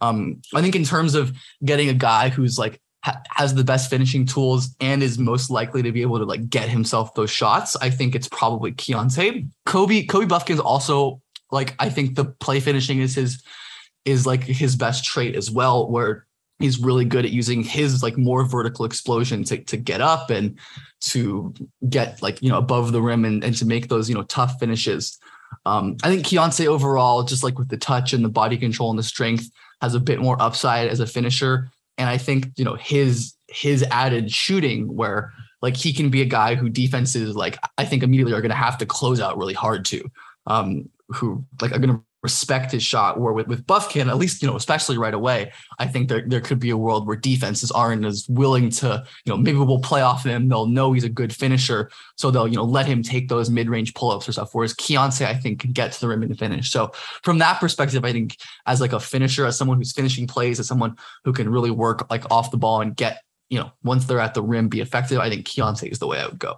Um, 0.02 0.42
I 0.54 0.62
think 0.62 0.76
in 0.76 0.84
terms 0.84 1.16
of 1.16 1.36
getting 1.64 1.90
a 1.90 1.94
guy 1.94 2.30
who's 2.30 2.60
like 2.60 2.82
ha- 3.04 3.22
has 3.30 3.56
the 3.56 3.64
best 3.64 3.90
finishing 3.90 4.26
tools 4.26 4.76
and 4.80 5.02
is 5.02 5.18
most 5.18 5.50
likely 5.50 5.82
to 5.84 5.92
be 5.92 6.02
able 6.02 6.20
to 6.20 6.26
like 6.26 6.50
get 6.50 6.70
himself 6.70 7.14
those 7.14 7.32
shots, 7.32 7.76
I 7.78 7.90
think 7.90 8.14
it's 8.14 8.28
probably 8.28 8.74
Keyonte. 8.74 9.50
Kobe 9.66 10.06
Kobe 10.06 10.26
Bufkin's 10.28 10.60
also 10.60 11.22
like 11.52 11.76
I 11.80 11.90
think 11.90 12.16
the 12.16 12.26
play 12.26 12.60
finishing 12.60 13.00
is 13.00 13.16
his 13.16 13.44
is 14.06 14.26
like 14.26 14.44
his 14.44 14.76
best 14.76 15.04
trait 15.04 15.36
as 15.36 15.50
well, 15.50 15.90
where 15.90 16.26
he's 16.60 16.80
really 16.80 17.06
good 17.06 17.26
at 17.26 17.32
using 17.32 17.64
his 17.64 18.02
like 18.02 18.18
more 18.18 18.46
vertical 18.46 18.86
explosion 18.86 19.44
to, 19.44 19.58
to 19.58 19.78
get 19.78 20.00
up 20.02 20.30
and 20.30 20.58
to 21.02 21.54
get 21.90 22.22
like 22.22 22.42
you 22.42 22.50
know 22.50 22.58
above 22.58 22.92
the 22.92 23.02
rim 23.02 23.26
and, 23.26 23.44
and 23.44 23.58
to 23.58 23.66
make 23.66 23.88
those 23.88 24.08
you 24.10 24.16
know 24.16 24.24
tough 24.24 24.60
finishes. 24.60 25.18
Um, 25.66 25.96
i 26.04 26.10
think 26.10 26.26
Keyonte 26.26 26.66
overall 26.68 27.24
just 27.24 27.44
like 27.44 27.58
with 27.58 27.70
the 27.70 27.78
touch 27.78 28.14
and 28.14 28.26
the 28.26 28.30
body 28.30 28.58
control 28.58 28.90
and 28.90 29.00
the 29.00 29.04
strength 29.04 29.50
has 29.82 29.96
a 29.96 30.00
bit 30.00 30.20
more 30.20 30.42
upside 30.42 30.90
as 30.90 31.00
a 31.00 31.08
finisher. 31.08 31.70
And 31.98 32.10
i 32.10 32.18
think 32.18 32.50
you 32.58 32.66
know 32.66 32.76
his 32.76 33.34
his 33.48 33.84
added 33.92 34.32
shooting 34.32 34.94
where 34.94 35.34
like 35.62 35.78
he 35.78 35.94
can 35.94 36.10
be 36.10 36.22
a 36.22 36.26
guy 36.26 36.56
who 36.56 36.70
defenses 36.70 37.36
like 37.36 37.58
i 37.78 37.86
think 37.86 38.04
immediately 38.04 38.34
are 38.34 38.42
going 38.42 38.50
to 38.50 38.56
have 38.56 38.78
to 38.80 38.86
close 38.86 39.20
out 39.20 39.38
really 39.38 39.54
hard 39.54 39.86
to. 39.86 40.10
Um, 40.48 40.90
who 41.10 41.46
like 41.62 41.72
are 41.72 41.80
going 41.80 41.96
to 41.96 42.04
respect 42.24 42.72
his 42.72 42.82
shot. 42.82 43.20
Where 43.20 43.34
with, 43.34 43.48
with 43.48 43.68
Bufkin, 43.68 44.10
at 44.10 44.18
least, 44.18 44.42
you 44.42 44.48
know, 44.48 44.56
especially 44.56 44.98
right 44.98 45.14
away, 45.14 45.52
I 45.78 45.86
think 45.86 46.10
there, 46.10 46.24
there 46.26 46.42
could 46.42 46.60
be 46.60 46.72
a 46.72 46.78
world 46.78 47.06
where 47.06 47.16
defenses 47.16 47.70
aren't 47.70 48.04
as 48.04 48.26
willing 48.28 48.72
to, 48.72 49.04
you 49.26 49.30
know, 49.32 49.38
maybe 49.38 49.60
we'll 49.60 49.80
play 49.80 50.02
off 50.02 50.26
him. 50.26 50.50
They'll 50.50 50.66
know 50.66 50.92
he's 50.92 51.04
a 51.04 51.10
good 51.10 51.32
finisher. 51.32 51.92
So 52.18 52.32
they'll, 52.32 52.48
you 52.48 52.56
know, 52.56 52.64
let 52.64 52.88
him 52.88 53.04
take 53.04 53.30
those 53.30 53.52
mid-range 53.52 53.94
pull-ups 53.94 54.28
or 54.28 54.32
stuff. 54.32 54.50
Whereas 54.54 54.74
Keyonte, 54.74 55.24
I 55.24 55.36
think, 55.36 55.60
can 55.60 55.72
get 55.72 55.92
to 55.92 56.02
the 56.02 56.08
rim 56.08 56.24
and 56.24 56.40
finish. 56.40 56.72
So 56.72 56.92
from 57.22 57.38
that 57.38 57.60
perspective, 57.60 58.04
I 58.04 58.12
think 58.12 58.38
as 58.66 58.82
like 58.82 58.94
a 58.94 59.00
finisher, 59.00 59.46
as 59.46 59.56
someone 59.56 59.78
who's 59.78 59.94
finishing 59.94 60.26
plays, 60.26 60.60
as 60.60 60.68
someone 60.68 60.98
who 61.26 61.34
can 61.34 61.48
really 61.48 61.70
work 61.70 62.10
like 62.10 62.32
off 62.32 62.50
the 62.50 62.58
ball 62.58 62.82
and 62.82 62.96
get, 62.96 63.22
you 63.50 63.60
know, 63.60 63.72
once 63.84 64.06
they're 64.06 64.20
at 64.20 64.34
the 64.34 64.42
rim, 64.42 64.68
be 64.68 64.82
effective, 64.82 65.20
I 65.20 65.30
think 65.30 65.46
Keyonte 65.46 65.92
is 65.92 66.00
the 66.00 66.08
way 66.08 66.20
I 66.20 66.26
would 66.26 66.40
go. 66.40 66.56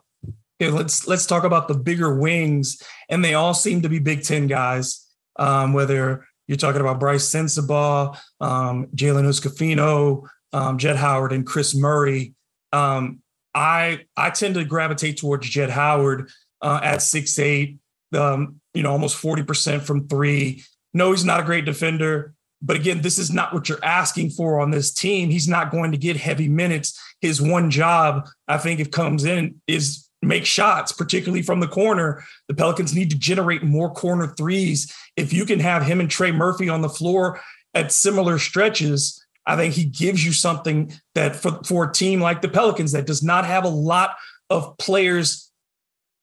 Okay, 0.59 0.71
let's 0.71 1.07
let's 1.07 1.27
talk 1.27 1.43
about 1.43 1.67
the 1.67 1.75
bigger 1.75 2.17
wings, 2.17 2.81
and 3.09 3.23
they 3.23 3.35
all 3.35 3.53
seem 3.53 3.83
to 3.83 3.89
be 3.89 3.99
Big 3.99 4.23
Ten 4.23 4.47
guys. 4.47 5.05
Um, 5.37 5.73
whether 5.73 6.25
you're 6.47 6.57
talking 6.57 6.81
about 6.81 6.99
Brice 6.99 7.29
Sensabaugh, 7.29 8.17
um, 8.41 8.87
Jalen 8.95 9.25
Hood-Schifino, 9.25 10.27
um, 10.53 10.79
Jett 10.79 10.95
Howard, 10.95 11.31
and 11.31 11.45
Kris 11.45 11.75
Murray. 11.75 12.33
Um, 12.73 13.21
I 13.53 14.05
I 14.15 14.31
tend 14.31 14.55
to 14.55 14.65
gravitate 14.65 15.17
towards 15.17 15.47
Jett 15.47 15.69
Howard 15.69 16.29
uh, 16.61 16.79
at 16.81 17.03
six 17.03 17.37
eight. 17.37 17.77
Um, 18.15 18.59
you 18.73 18.81
know, 18.81 18.91
almost 18.91 19.17
forty 19.17 19.43
percent 19.43 19.83
from 19.83 20.07
three. 20.07 20.63
No, 20.93 21.11
he's 21.11 21.25
not 21.25 21.41
a 21.41 21.43
great 21.43 21.65
defender, 21.65 22.33
but 22.63 22.75
again, 22.75 23.01
this 23.01 23.19
is 23.19 23.29
not 23.29 23.53
what 23.53 23.69
you're 23.69 23.83
asking 23.85 24.31
for 24.31 24.59
on 24.59 24.71
this 24.71 24.91
team. 24.91 25.29
He's 25.29 25.47
not 25.47 25.69
going 25.69 25.91
to 25.91 25.97
get 25.99 26.17
heavy 26.17 26.47
minutes. 26.47 26.99
His 27.21 27.39
one 27.39 27.69
job, 27.69 28.27
I 28.47 28.57
think, 28.57 28.79
if 28.79 28.89
comes 28.89 29.23
in, 29.23 29.61
is 29.67 30.06
make 30.21 30.45
shots, 30.45 30.91
particularly 30.91 31.43
from 31.43 31.59
the 31.59 31.67
corner. 31.67 32.23
The 32.47 32.53
Pelicans 32.53 32.95
need 32.95 33.09
to 33.11 33.17
generate 33.17 33.63
more 33.63 33.91
corner 33.91 34.27
threes. 34.27 34.93
If 35.15 35.31
you 35.33 35.45
can 35.45 35.59
have 35.59 35.83
him 35.83 35.99
and 35.99 36.09
Trey 36.09 36.31
Murphy 36.31 36.69
on 36.69 36.81
the 36.81 36.89
floor 36.89 37.39
at 37.73 37.91
similar 37.91 38.39
stretches, 38.39 39.23
I 39.45 39.55
think 39.55 39.73
he 39.73 39.85
gives 39.85 40.25
you 40.25 40.33
something 40.33 40.91
that 41.15 41.35
for, 41.35 41.61
for 41.63 41.85
a 41.85 41.93
team 41.93 42.19
like 42.19 42.41
the 42.41 42.49
Pelicans 42.49 42.91
that 42.91 43.07
does 43.07 43.23
not 43.23 43.45
have 43.45 43.63
a 43.63 43.69
lot 43.69 44.15
of 44.49 44.77
players 44.77 45.49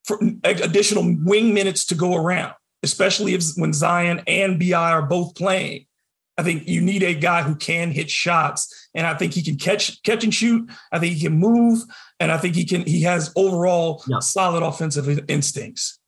for 0.04 0.20
additional 0.44 1.16
wing 1.24 1.54
minutes 1.54 1.86
to 1.86 1.94
go 1.94 2.14
around, 2.14 2.52
especially 2.82 3.34
if 3.34 3.42
when 3.56 3.72
Zion 3.72 4.22
and 4.26 4.58
BI 4.58 4.74
are 4.74 5.02
both 5.02 5.34
playing. 5.34 5.86
I 6.36 6.42
think 6.42 6.66
you 6.66 6.80
need 6.80 7.02
a 7.02 7.14
guy 7.14 7.42
who 7.42 7.54
can 7.54 7.92
hit 7.92 8.10
shots, 8.10 8.88
and 8.92 9.06
I 9.06 9.14
think 9.14 9.32
he 9.34 9.42
can 9.42 9.56
catch 9.56 10.02
catch 10.02 10.24
and 10.24 10.34
shoot. 10.34 10.68
I 10.90 10.98
think 10.98 11.14
he 11.14 11.20
can 11.20 11.38
move, 11.38 11.80
and 12.20 12.30
I 12.30 12.38
think 12.38 12.54
he 12.54 12.64
can. 12.64 12.82
He 12.82 13.02
has 13.02 13.32
overall 13.36 14.02
yep. 14.06 14.22
solid 14.22 14.62
offensive 14.62 15.28
instincts. 15.28 15.98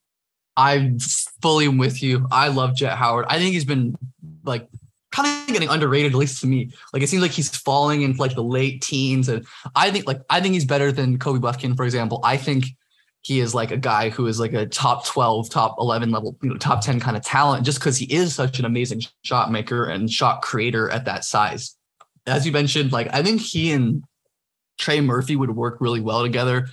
I'm 0.57 0.99
fully 1.43 1.69
with 1.69 2.03
you. 2.03 2.27
I 2.31 2.49
love 2.49 2.75
Jett 2.77 2.97
Howard. 2.97 3.27
I 3.29 3.39
think 3.39 3.53
he's 3.53 3.65
been 3.65 3.97
like 4.45 4.69
kind 5.13 5.49
of 5.49 5.53
getting 5.53 5.69
underrated, 5.69 6.13
at 6.13 6.19
least 6.19 6.41
to 6.41 6.47
me. 6.47 6.71
Like 6.93 7.03
it 7.03 7.09
seems 7.09 7.23
like 7.23 7.33
he's 7.33 7.55
falling 7.55 8.03
into 8.03 8.21
like 8.21 8.35
the 8.35 8.43
late 8.43 8.83
teens, 8.83 9.29
and 9.29 9.47
I 9.75 9.91
think 9.91 10.07
like 10.07 10.21
I 10.31 10.41
think 10.41 10.55
he's 10.55 10.65
better 10.65 10.93
than 10.93 11.19
Kobe 11.19 11.41
Bufkin, 11.41 11.77
for 11.77 11.85
example. 11.85 12.21
I 12.25 12.37
think 12.37 12.67
he 13.27 13.41
is 13.41 13.55
like 13.55 13.73
a 13.73 13.77
guy 13.77 14.09
who 14.09 14.29
is 14.29 14.39
like 14.39 14.53
a 14.53 14.67
top 14.67 15.05
12, 15.05 15.51
top 15.51 15.75
11 15.81 16.13
level, 16.13 16.39
you 16.43 16.49
know, 16.49 16.57
top 16.57 16.81
10 16.81 17.01
kind 17.01 17.17
of 17.17 17.25
talent 17.25 17.67
just 17.67 17.81
because 17.81 17.99
he 17.99 18.05
is 18.05 18.33
such 18.33 18.61
an 18.61 18.65
amazing 18.65 19.03
shot 19.23 19.51
maker 19.51 19.87
and 19.87 20.09
shot 20.09 20.43
creator 20.43 20.89
at 20.91 21.07
that 21.07 21.25
size. 21.25 21.75
As 22.27 22.47
you 22.47 22.53
mentioned, 22.53 22.93
like 22.93 23.13
I 23.13 23.25
think 23.25 23.41
he 23.41 23.73
and 23.73 24.05
Trey 24.79 25.01
Murphy 25.01 25.37
would 25.37 25.55
work 25.55 25.81
really 25.81 26.01
well 26.01 26.23
together. 26.23 26.69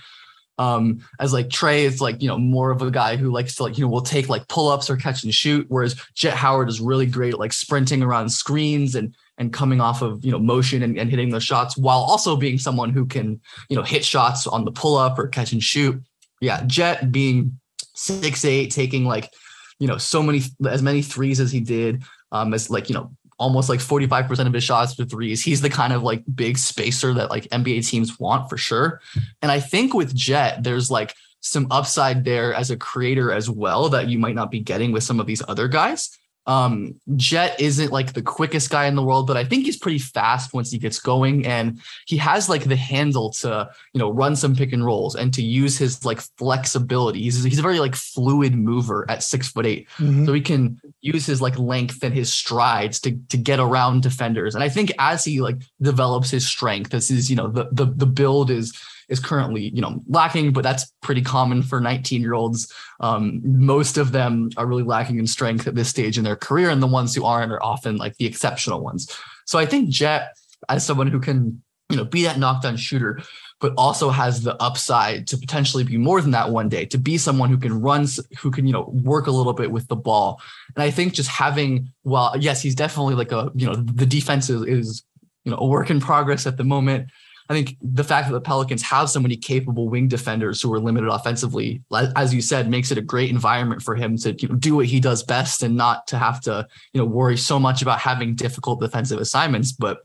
Um, 0.56 1.00
as 1.18 1.32
like 1.32 1.50
Trey 1.50 1.84
is 1.84 2.00
like, 2.00 2.22
you 2.22 2.28
know, 2.28 2.38
more 2.38 2.70
of 2.70 2.80
a 2.80 2.90
guy 2.90 3.16
who 3.16 3.32
likes 3.32 3.56
to 3.56 3.64
like, 3.64 3.76
you 3.76 3.84
know, 3.84 3.90
will 3.90 4.02
take 4.02 4.28
like 4.28 4.46
pull-ups 4.46 4.88
or 4.88 4.96
catch 4.96 5.24
and 5.24 5.34
shoot, 5.34 5.66
whereas 5.68 6.00
Jett 6.14 6.34
Howard 6.34 6.68
is 6.68 6.80
really 6.80 7.06
great 7.06 7.34
at 7.34 7.40
like 7.40 7.52
sprinting 7.52 8.02
around 8.02 8.28
screens 8.28 8.94
and 8.94 9.16
and 9.36 9.52
coming 9.52 9.80
off 9.80 10.00
of 10.00 10.24
you 10.24 10.30
know 10.30 10.38
motion 10.38 10.84
and, 10.84 10.96
and 10.96 11.10
hitting 11.10 11.30
those 11.30 11.42
shots 11.42 11.76
while 11.76 11.98
also 11.98 12.36
being 12.36 12.56
someone 12.56 12.90
who 12.90 13.04
can, 13.04 13.40
you 13.68 13.76
know, 13.76 13.82
hit 13.82 14.04
shots 14.04 14.46
on 14.46 14.64
the 14.64 14.70
pull-up 14.70 15.18
or 15.18 15.26
catch 15.26 15.52
and 15.52 15.62
shoot 15.62 16.00
yeah, 16.44 16.62
Jett 16.66 17.10
being 17.10 17.58
six 17.94 18.44
eight, 18.44 18.70
taking 18.70 19.04
like 19.04 19.30
you 19.78 19.88
know 19.88 19.98
so 19.98 20.22
many 20.22 20.42
as 20.68 20.82
many 20.82 21.02
threes 21.02 21.40
as 21.40 21.50
he 21.50 21.60
did, 21.60 22.02
um, 22.32 22.52
as 22.52 22.70
like 22.70 22.88
you 22.88 22.94
know 22.94 23.10
almost 23.38 23.68
like 23.68 23.80
45% 23.80 24.46
of 24.46 24.52
his 24.52 24.64
shots 24.64 24.94
for 24.94 25.04
threes. 25.04 25.42
He's 25.42 25.60
the 25.60 25.70
kind 25.70 25.92
of 25.92 26.02
like 26.02 26.22
big 26.34 26.58
spacer 26.58 27.12
that 27.14 27.30
like 27.30 27.44
NBA 27.44 27.88
teams 27.88 28.18
want 28.18 28.48
for 28.48 28.56
sure. 28.56 29.00
And 29.42 29.50
I 29.50 29.60
think 29.60 29.94
with 29.94 30.14
Jett, 30.14 30.62
there's 30.62 30.90
like 30.90 31.14
some 31.40 31.66
upside 31.70 32.24
there 32.24 32.54
as 32.54 32.70
a 32.70 32.76
creator 32.76 33.30
as 33.30 33.50
well 33.50 33.88
that 33.90 34.08
you 34.08 34.18
might 34.18 34.34
not 34.34 34.50
be 34.50 34.60
getting 34.60 34.92
with 34.92 35.02
some 35.02 35.20
of 35.20 35.26
these 35.26 35.42
other 35.46 35.68
guys. 35.68 36.18
Um, 36.46 37.00
Jett 37.16 37.58
isn't 37.58 37.90
like 37.90 38.12
the 38.12 38.22
quickest 38.22 38.70
guy 38.70 38.86
in 38.86 38.96
the 38.96 39.02
world, 39.02 39.26
but 39.26 39.36
I 39.36 39.44
think 39.44 39.64
he's 39.64 39.78
pretty 39.78 39.98
fast 39.98 40.52
once 40.52 40.70
he 40.70 40.78
gets 40.78 40.98
going, 40.98 41.46
and 41.46 41.80
he 42.06 42.16
has 42.18 42.48
like 42.48 42.64
the 42.64 42.76
handle 42.76 43.30
to 43.32 43.70
you 43.92 43.98
know 43.98 44.10
run 44.10 44.36
some 44.36 44.54
pick 44.54 44.72
and 44.72 44.84
rolls 44.84 45.14
and 45.14 45.32
to 45.34 45.42
use 45.42 45.78
his 45.78 46.04
like 46.04 46.20
flexibility. 46.38 47.22
He's 47.22 47.42
he's 47.42 47.58
a 47.58 47.62
very 47.62 47.80
like 47.80 47.94
fluid 47.94 48.54
mover 48.54 49.06
at 49.08 49.22
six 49.22 49.48
foot 49.48 49.66
8 49.66 49.88
mm-hmm. 49.88 50.26
so 50.26 50.32
he 50.32 50.40
can 50.40 50.80
use 51.00 51.24
his 51.26 51.40
like 51.40 51.58
length 51.58 52.02
and 52.02 52.14
his 52.14 52.32
strides 52.32 53.00
to 53.00 53.18
to 53.30 53.36
get 53.36 53.58
around 53.58 54.02
defenders. 54.02 54.54
And 54.54 54.62
I 54.62 54.68
think 54.68 54.92
as 54.98 55.24
he 55.24 55.40
like 55.40 55.62
develops 55.80 56.30
his 56.30 56.46
strength, 56.46 56.90
this 56.90 57.10
is 57.10 57.30
you 57.30 57.36
know 57.36 57.48
the 57.48 57.68
the 57.72 57.86
the 57.86 58.06
build 58.06 58.50
is 58.50 58.72
is 59.08 59.20
currently 59.20 59.68
you 59.68 59.80
know 59.80 60.00
lacking, 60.08 60.52
but 60.52 60.62
that's 60.62 60.92
pretty 61.02 61.22
common 61.22 61.62
for 61.62 61.80
19 61.80 62.20
year 62.20 62.34
olds. 62.34 62.72
Um, 63.00 63.40
most 63.44 63.96
of 63.96 64.12
them 64.12 64.50
are 64.56 64.66
really 64.66 64.82
lacking 64.82 65.18
in 65.18 65.26
strength 65.26 65.66
at 65.66 65.74
this 65.74 65.88
stage 65.88 66.18
in 66.18 66.24
their 66.24 66.36
career, 66.36 66.70
and 66.70 66.82
the 66.82 66.86
ones 66.86 67.14
who 67.14 67.24
aren't 67.24 67.52
are 67.52 67.62
often 67.62 67.96
like 67.96 68.16
the 68.16 68.26
exceptional 68.26 68.80
ones. 68.80 69.10
So 69.46 69.58
I 69.58 69.66
think 69.66 69.90
Jett 69.90 70.36
as 70.68 70.84
someone 70.84 71.08
who 71.08 71.20
can 71.20 71.62
you 71.90 71.96
know 71.96 72.04
be 72.04 72.22
that 72.24 72.38
knockdown 72.38 72.76
shooter, 72.76 73.20
but 73.60 73.72
also 73.78 74.10
has 74.10 74.42
the 74.42 74.60
upside 74.62 75.26
to 75.28 75.38
potentially 75.38 75.84
be 75.84 75.96
more 75.96 76.20
than 76.20 76.32
that 76.32 76.50
one 76.50 76.68
day, 76.68 76.84
to 76.86 76.98
be 76.98 77.16
someone 77.16 77.48
who 77.48 77.56
can 77.56 77.80
run, 77.80 78.06
who 78.38 78.50
can, 78.50 78.66
you 78.66 78.72
know, 78.74 78.90
work 78.92 79.26
a 79.26 79.30
little 79.30 79.52
bit 79.52 79.70
with 79.70 79.88
the 79.88 79.96
ball. 79.96 80.40
And 80.74 80.82
I 80.82 80.90
think 80.90 81.14
just 81.14 81.30
having, 81.30 81.88
well, 82.02 82.34
yes, 82.38 82.60
he's 82.60 82.74
definitely 82.74 83.14
like 83.14 83.32
a, 83.32 83.50
you 83.54 83.66
know, 83.66 83.74
the 83.74 84.06
defense 84.06 84.50
is, 84.50 84.62
is 84.62 85.02
you 85.44 85.50
know, 85.50 85.58
a 85.58 85.66
work 85.66 85.88
in 85.88 86.00
progress 86.00 86.46
at 86.46 86.56
the 86.56 86.64
moment 86.64 87.08
I 87.48 87.52
think 87.52 87.76
the 87.82 88.04
fact 88.04 88.28
that 88.28 88.32
the 88.32 88.40
Pelicans 88.40 88.82
have 88.82 89.10
so 89.10 89.20
many 89.20 89.36
capable 89.36 89.88
wing 89.88 90.08
defenders 90.08 90.62
who 90.62 90.72
are 90.72 90.80
limited 90.80 91.08
offensively, 91.10 91.82
as 92.16 92.32
you 92.32 92.40
said, 92.40 92.70
makes 92.70 92.90
it 92.90 92.96
a 92.96 93.02
great 93.02 93.30
environment 93.30 93.82
for 93.82 93.94
him 93.94 94.16
to 94.18 94.32
you 94.32 94.48
know, 94.48 94.54
do 94.54 94.76
what 94.76 94.86
he 94.86 94.98
does 94.98 95.22
best 95.22 95.62
and 95.62 95.76
not 95.76 96.06
to 96.06 96.18
have 96.18 96.40
to 96.42 96.66
you 96.92 97.00
know 97.00 97.04
worry 97.04 97.36
so 97.36 97.58
much 97.58 97.82
about 97.82 97.98
having 97.98 98.34
difficult 98.34 98.80
defensive 98.80 99.20
assignments. 99.20 99.72
But 99.72 99.98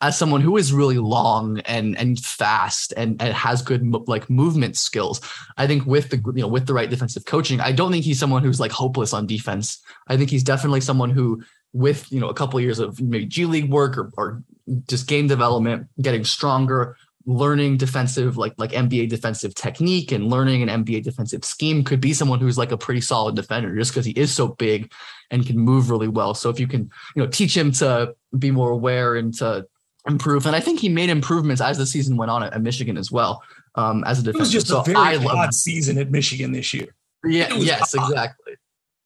as 0.00 0.18
someone 0.18 0.40
who 0.40 0.56
is 0.56 0.72
really 0.72 0.98
long 0.98 1.60
and 1.60 1.96
and 1.96 2.18
fast 2.20 2.92
and, 2.96 3.20
and 3.22 3.32
has 3.32 3.62
good 3.62 3.82
like 4.06 4.28
movement 4.28 4.76
skills. 4.76 5.20
I 5.56 5.66
think 5.66 5.86
with 5.86 6.10
the 6.10 6.16
you 6.34 6.42
know 6.42 6.48
with 6.48 6.66
the 6.66 6.74
right 6.74 6.90
defensive 6.90 7.24
coaching, 7.24 7.60
I 7.60 7.72
don't 7.72 7.90
think 7.90 8.04
he's 8.04 8.18
someone 8.18 8.42
who's 8.42 8.60
like 8.60 8.72
hopeless 8.72 9.14
on 9.14 9.26
defense. 9.26 9.80
I 10.08 10.16
think 10.16 10.30
he's 10.30 10.44
definitely 10.44 10.82
someone 10.82 11.10
who 11.10 11.42
with 11.74 12.10
you 12.10 12.20
know 12.20 12.28
a 12.28 12.34
couple 12.34 12.58
of 12.58 12.64
years 12.64 12.78
of 12.78 12.98
maybe 13.02 13.26
G 13.26 13.44
League 13.44 13.68
work 13.68 13.98
or, 13.98 14.10
or 14.16 14.42
just 14.88 15.06
game 15.06 15.26
development, 15.26 15.88
getting 16.00 16.24
stronger, 16.24 16.96
learning 17.26 17.76
defensive 17.76 18.36
like 18.36 18.54
like 18.56 18.70
NBA 18.70 19.08
defensive 19.08 19.54
technique 19.54 20.12
and 20.12 20.30
learning 20.30 20.62
an 20.62 20.84
NBA 20.84 21.02
defensive 21.02 21.44
scheme 21.44 21.82
could 21.84 22.00
be 22.00 22.14
someone 22.14 22.38
who's 22.38 22.56
like 22.56 22.72
a 22.72 22.78
pretty 22.78 23.00
solid 23.00 23.34
defender 23.34 23.76
just 23.76 23.92
because 23.92 24.06
he 24.06 24.12
is 24.12 24.32
so 24.32 24.48
big 24.48 24.92
and 25.30 25.44
can 25.44 25.58
move 25.58 25.90
really 25.90 26.08
well. 26.08 26.32
So 26.32 26.48
if 26.48 26.60
you 26.60 26.66
can, 26.66 26.90
you 27.16 27.22
know, 27.22 27.26
teach 27.26 27.56
him 27.56 27.72
to 27.72 28.14
be 28.38 28.50
more 28.50 28.70
aware 28.70 29.16
and 29.16 29.34
to 29.34 29.66
improve. 30.06 30.46
And 30.46 30.54
I 30.54 30.60
think 30.60 30.80
he 30.80 30.88
made 30.88 31.10
improvements 31.10 31.60
as 31.60 31.78
the 31.78 31.86
season 31.86 32.16
went 32.16 32.30
on 32.30 32.42
at, 32.42 32.52
at 32.52 32.62
Michigan 32.62 32.96
as 32.96 33.10
well. 33.10 33.42
Um, 33.74 34.04
as 34.04 34.20
a 34.20 34.22
defense, 34.22 34.36
it 34.36 34.40
was 34.40 34.52
just 34.52 34.68
so 34.68 34.80
a 34.80 34.84
very 34.84 35.16
odd 35.16 35.54
season 35.54 35.98
at 35.98 36.10
Michigan 36.10 36.52
this 36.52 36.72
year. 36.72 36.94
Yeah. 37.24 37.52
Yes. 37.54 37.94
Odd. 37.96 38.10
Exactly. 38.10 38.54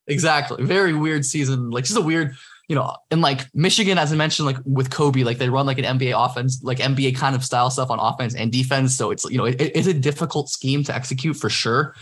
Exactly. 0.09 0.65
Very 0.65 0.93
weird 0.93 1.25
season. 1.25 1.71
Like 1.71 1.85
just 1.85 1.97
a 1.97 2.03
weird, 2.03 2.35
you 2.69 2.75
know, 2.75 2.95
and 3.11 3.23
like 3.23 3.47
Michigan, 3.55 3.97
as 3.97 4.13
I 4.13 4.17
mentioned, 4.17 4.47
like 4.47 4.59
with 4.65 4.91
Kobe, 4.91 5.25
like 5.25 5.39
they 5.39 5.49
run 5.49 5.67
like 5.67 5.79
an 5.79 5.99
NBA 5.99 6.13
offense, 6.15 6.63
like 6.63 6.79
NBA 6.79 7.17
kind 7.17 7.35
of 7.35 7.43
style 7.43 7.71
stuff 7.71 7.91
on 7.91 7.99
offense 7.99 8.35
and 8.35 8.53
defense. 8.53 8.95
So 8.95 9.11
it's 9.11 9.25
you 9.25 9.39
know, 9.39 9.47
it, 9.47 9.57
it's 9.59 9.87
a 9.87 9.95
difficult 9.95 10.51
scheme 10.51 10.85
to 10.85 10.95
execute 10.95 11.37
for 11.37 11.49
sure. 11.49 11.95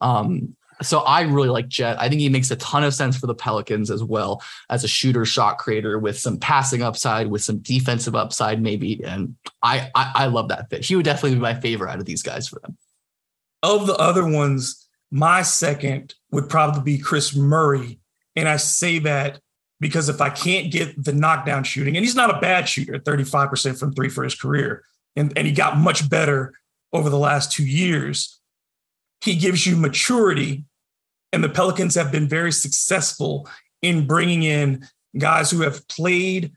Um, 0.00 0.56
so 0.80 1.00
I 1.00 1.22
really 1.22 1.48
like 1.48 1.68
Jett. 1.68 2.00
I 2.00 2.08
think 2.08 2.20
he 2.20 2.28
makes 2.28 2.50
a 2.50 2.56
ton 2.56 2.84
of 2.84 2.94
sense 2.94 3.18
for 3.18 3.26
the 3.26 3.34
Pelicans 3.34 3.90
as 3.90 4.02
well 4.02 4.42
as 4.70 4.84
a 4.84 4.88
shooter 4.88 5.24
shot 5.24 5.58
creator 5.58 5.98
with 5.98 6.18
some 6.18 6.38
passing 6.38 6.82
upside, 6.82 7.26
with 7.26 7.42
some 7.42 7.58
defensive 7.58 8.14
upside, 8.14 8.62
maybe. 8.62 9.02
And 9.04 9.34
I, 9.62 9.90
I, 9.94 10.12
I 10.14 10.26
love 10.26 10.48
that 10.48 10.70
fit. 10.70 10.84
He 10.84 10.94
would 10.94 11.04
definitely 11.04 11.34
be 11.34 11.40
my 11.40 11.54
favorite 11.54 11.90
out 11.90 11.98
of 11.98 12.04
these 12.04 12.22
guys 12.22 12.48
for 12.48 12.60
them. 12.60 12.76
Of 13.62 13.88
the 13.88 13.96
other 13.96 14.26
ones, 14.26 14.88
my 15.10 15.42
second 15.42 16.14
would 16.30 16.48
probably 16.48 16.82
be 16.82 17.02
Kris 17.02 17.34
Murray. 17.34 17.98
And 18.36 18.48
I 18.48 18.56
say 18.56 19.00
that 19.00 19.40
because 19.80 20.08
if 20.08 20.20
I 20.20 20.30
can't 20.30 20.72
get 20.72 21.02
the 21.02 21.12
knockdown 21.12 21.64
shooting, 21.64 21.96
and 21.96 22.04
he's 22.04 22.16
not 22.16 22.34
a 22.34 22.40
bad 22.40 22.68
shooter, 22.68 22.98
35% 22.98 23.78
from 23.78 23.92
three 23.92 24.08
for 24.08 24.24
his 24.24 24.34
career, 24.34 24.84
and, 25.16 25.32
and 25.36 25.46
he 25.46 25.52
got 25.52 25.76
much 25.76 26.08
better 26.08 26.52
over 26.92 27.10
the 27.10 27.18
last 27.18 27.52
two 27.52 27.66
years. 27.66 28.40
He 29.20 29.36
gives 29.36 29.66
you 29.66 29.76
maturity 29.76 30.64
and 31.32 31.44
the 31.44 31.48
Pelicans 31.48 31.94
have 31.94 32.10
been 32.10 32.28
very 32.28 32.52
successful 32.52 33.48
in 33.82 34.06
bringing 34.06 34.42
in 34.42 34.86
guys 35.16 35.50
who 35.50 35.62
have 35.62 35.86
played 35.88 36.52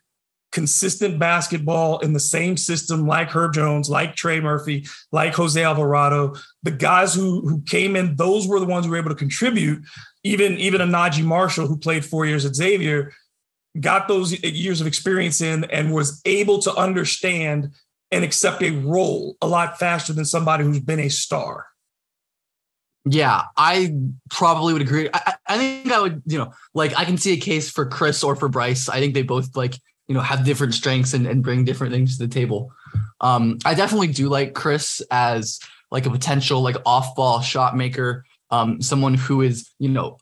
consistent 0.51 1.17
basketball 1.17 1.99
in 1.99 2.13
the 2.13 2.19
same 2.19 2.57
system 2.57 3.07
like 3.07 3.29
Herb 3.29 3.53
Jones, 3.53 3.89
like 3.89 4.15
Trey 4.15 4.41
Murphy, 4.41 4.85
like 5.11 5.33
Jose 5.35 5.61
Alvarado. 5.61 6.35
The 6.63 6.71
guys 6.71 7.13
who, 7.13 7.41
who 7.41 7.61
came 7.61 7.95
in, 7.95 8.15
those 8.15 8.47
were 8.47 8.59
the 8.59 8.65
ones 8.65 8.85
who 8.85 8.91
were 8.91 8.97
able 8.97 9.09
to 9.09 9.15
contribute. 9.15 9.83
Even, 10.23 10.57
even 10.59 10.81
a 10.81 10.85
Naji 10.85 11.23
Marshall, 11.23 11.67
who 11.67 11.77
played 11.77 12.05
four 12.05 12.25
years 12.25 12.45
at 12.45 12.55
Xavier, 12.55 13.11
got 13.79 14.07
those 14.07 14.41
years 14.43 14.81
of 14.81 14.87
experience 14.87 15.41
in 15.41 15.63
and 15.65 15.93
was 15.93 16.21
able 16.25 16.59
to 16.59 16.73
understand 16.75 17.71
and 18.11 18.23
accept 18.23 18.61
a 18.61 18.71
role 18.71 19.37
a 19.41 19.47
lot 19.47 19.79
faster 19.79 20.13
than 20.13 20.25
somebody 20.25 20.63
who's 20.63 20.79
been 20.79 20.99
a 20.99 21.09
star. 21.09 21.67
Yeah, 23.05 23.43
I 23.57 23.95
probably 24.29 24.73
would 24.73 24.81
agree. 24.81 25.09
I, 25.11 25.33
I, 25.47 25.57
think 25.57 25.91
I 25.91 25.99
would, 25.99 26.21
you 26.25 26.37
know, 26.37 26.53
like 26.73 26.95
I 26.95 27.05
can 27.05 27.17
see 27.17 27.33
a 27.33 27.37
case 27.37 27.69
for 27.69 27.85
Kris 27.85 28.23
or 28.23 28.35
for 28.35 28.47
Brice. 28.47 28.89
I 28.89 28.99
think 28.99 29.15
they 29.15 29.23
both 29.23 29.55
like, 29.55 29.75
you 30.07 30.13
know, 30.13 30.21
have 30.21 30.45
different 30.45 30.73
strengths 30.73 31.13
and, 31.13 31.25
and 31.25 31.41
bring 31.41 31.65
different 31.65 31.93
things 31.93 32.17
to 32.17 32.27
the 32.27 32.33
table. 32.33 32.71
Um, 33.21 33.57
I 33.65 33.73
definitely 33.73 34.09
do 34.09 34.29
like 34.29 34.53
Kris 34.53 35.01
as 35.09 35.59
like 35.89 36.05
a 36.05 36.11
potential 36.11 36.61
like 36.61 36.75
off-ball 36.85 37.41
shot 37.41 37.75
maker. 37.75 38.25
Um, 38.51 38.81
someone 38.81 39.13
who 39.13 39.41
is, 39.41 39.69
you 39.79 39.89
know, 39.89 40.17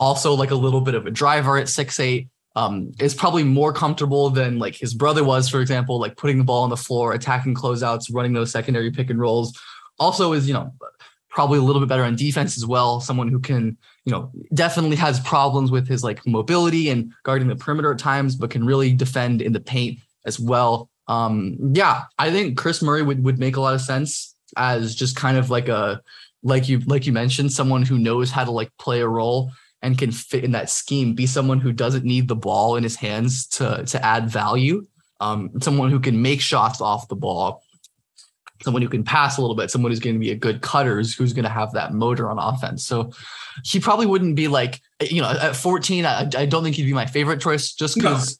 also 0.00 0.34
like 0.34 0.50
a 0.50 0.56
little 0.56 0.80
bit 0.80 0.94
of 0.94 1.06
a 1.06 1.10
driver 1.10 1.56
at 1.58 1.68
six 1.68 2.00
eight. 2.00 2.28
Um, 2.56 2.92
is 3.00 3.14
probably 3.14 3.42
more 3.42 3.72
comfortable 3.72 4.30
than 4.30 4.60
like 4.60 4.76
his 4.76 4.94
brother 4.94 5.24
was, 5.24 5.48
for 5.48 5.60
example, 5.60 5.98
like 5.98 6.16
putting 6.16 6.38
the 6.38 6.44
ball 6.44 6.62
on 6.62 6.70
the 6.70 6.76
floor, 6.76 7.12
attacking 7.12 7.56
closeouts, 7.56 8.14
running 8.14 8.32
those 8.32 8.52
secondary 8.52 8.92
pick 8.92 9.10
and 9.10 9.18
rolls. 9.18 9.58
Also, 9.98 10.32
is 10.34 10.46
you 10.46 10.54
know 10.54 10.72
probably 11.34 11.58
a 11.58 11.62
little 11.62 11.80
bit 11.80 11.88
better 11.88 12.04
on 12.04 12.14
defense 12.14 12.56
as 12.56 12.64
well. 12.64 13.00
Someone 13.00 13.28
who 13.28 13.40
can, 13.40 13.76
you 14.04 14.12
know, 14.12 14.30
definitely 14.54 14.96
has 14.96 15.18
problems 15.20 15.70
with 15.70 15.88
his 15.88 16.04
like 16.04 16.24
mobility 16.26 16.88
and 16.90 17.12
guarding 17.24 17.48
the 17.48 17.56
perimeter 17.56 17.92
at 17.92 17.98
times, 17.98 18.36
but 18.36 18.50
can 18.50 18.64
really 18.64 18.92
defend 18.92 19.42
in 19.42 19.52
the 19.52 19.60
paint 19.60 19.98
as 20.24 20.38
well. 20.38 20.88
Um, 21.08 21.58
yeah, 21.74 22.04
I 22.18 22.30
think 22.30 22.56
Kris 22.56 22.80
Murray 22.82 23.02
would, 23.02 23.24
would 23.24 23.38
make 23.38 23.56
a 23.56 23.60
lot 23.60 23.74
of 23.74 23.80
sense 23.80 24.34
as 24.56 24.94
just 24.94 25.16
kind 25.16 25.36
of 25.36 25.50
like 25.50 25.68
a 25.68 26.00
like 26.44 26.68
you 26.68 26.78
like 26.80 27.06
you 27.06 27.12
mentioned, 27.12 27.52
someone 27.52 27.82
who 27.82 27.98
knows 27.98 28.30
how 28.30 28.44
to 28.44 28.52
like 28.52 28.70
play 28.78 29.00
a 29.00 29.08
role 29.08 29.50
and 29.82 29.98
can 29.98 30.12
fit 30.12 30.44
in 30.44 30.52
that 30.52 30.70
scheme, 30.70 31.14
be 31.14 31.26
someone 31.26 31.60
who 31.60 31.72
doesn't 31.72 32.04
need 32.04 32.28
the 32.28 32.36
ball 32.36 32.76
in 32.76 32.84
his 32.84 32.96
hands 32.96 33.46
to 33.48 33.84
to 33.86 34.04
add 34.04 34.30
value. 34.30 34.86
Um, 35.20 35.50
someone 35.60 35.90
who 35.90 36.00
can 36.00 36.20
make 36.20 36.40
shots 36.40 36.80
off 36.80 37.08
the 37.08 37.16
ball 37.16 37.62
someone 38.64 38.82
who 38.82 38.88
can 38.88 39.04
pass 39.04 39.36
a 39.36 39.40
little 39.40 39.56
bit, 39.56 39.70
someone 39.70 39.92
who's 39.92 40.00
going 40.00 40.14
to 40.14 40.20
be 40.20 40.30
a 40.30 40.36
good 40.36 40.62
cutter, 40.62 40.96
who's 40.96 41.32
going 41.32 41.44
to 41.44 41.50
have 41.50 41.72
that 41.72 41.92
motor 41.92 42.30
on 42.30 42.38
offense. 42.38 42.84
So 42.84 43.12
he 43.62 43.78
probably 43.78 44.06
wouldn't 44.06 44.36
be 44.36 44.48
like, 44.48 44.80
you 45.00 45.20
know, 45.20 45.28
at 45.30 45.54
14, 45.54 46.06
I, 46.06 46.30
I 46.36 46.46
don't 46.46 46.64
think 46.64 46.76
he'd 46.76 46.86
be 46.86 46.92
my 46.92 47.06
favorite 47.06 47.40
choice 47.40 47.72
just 47.72 47.96
because, 47.96 48.38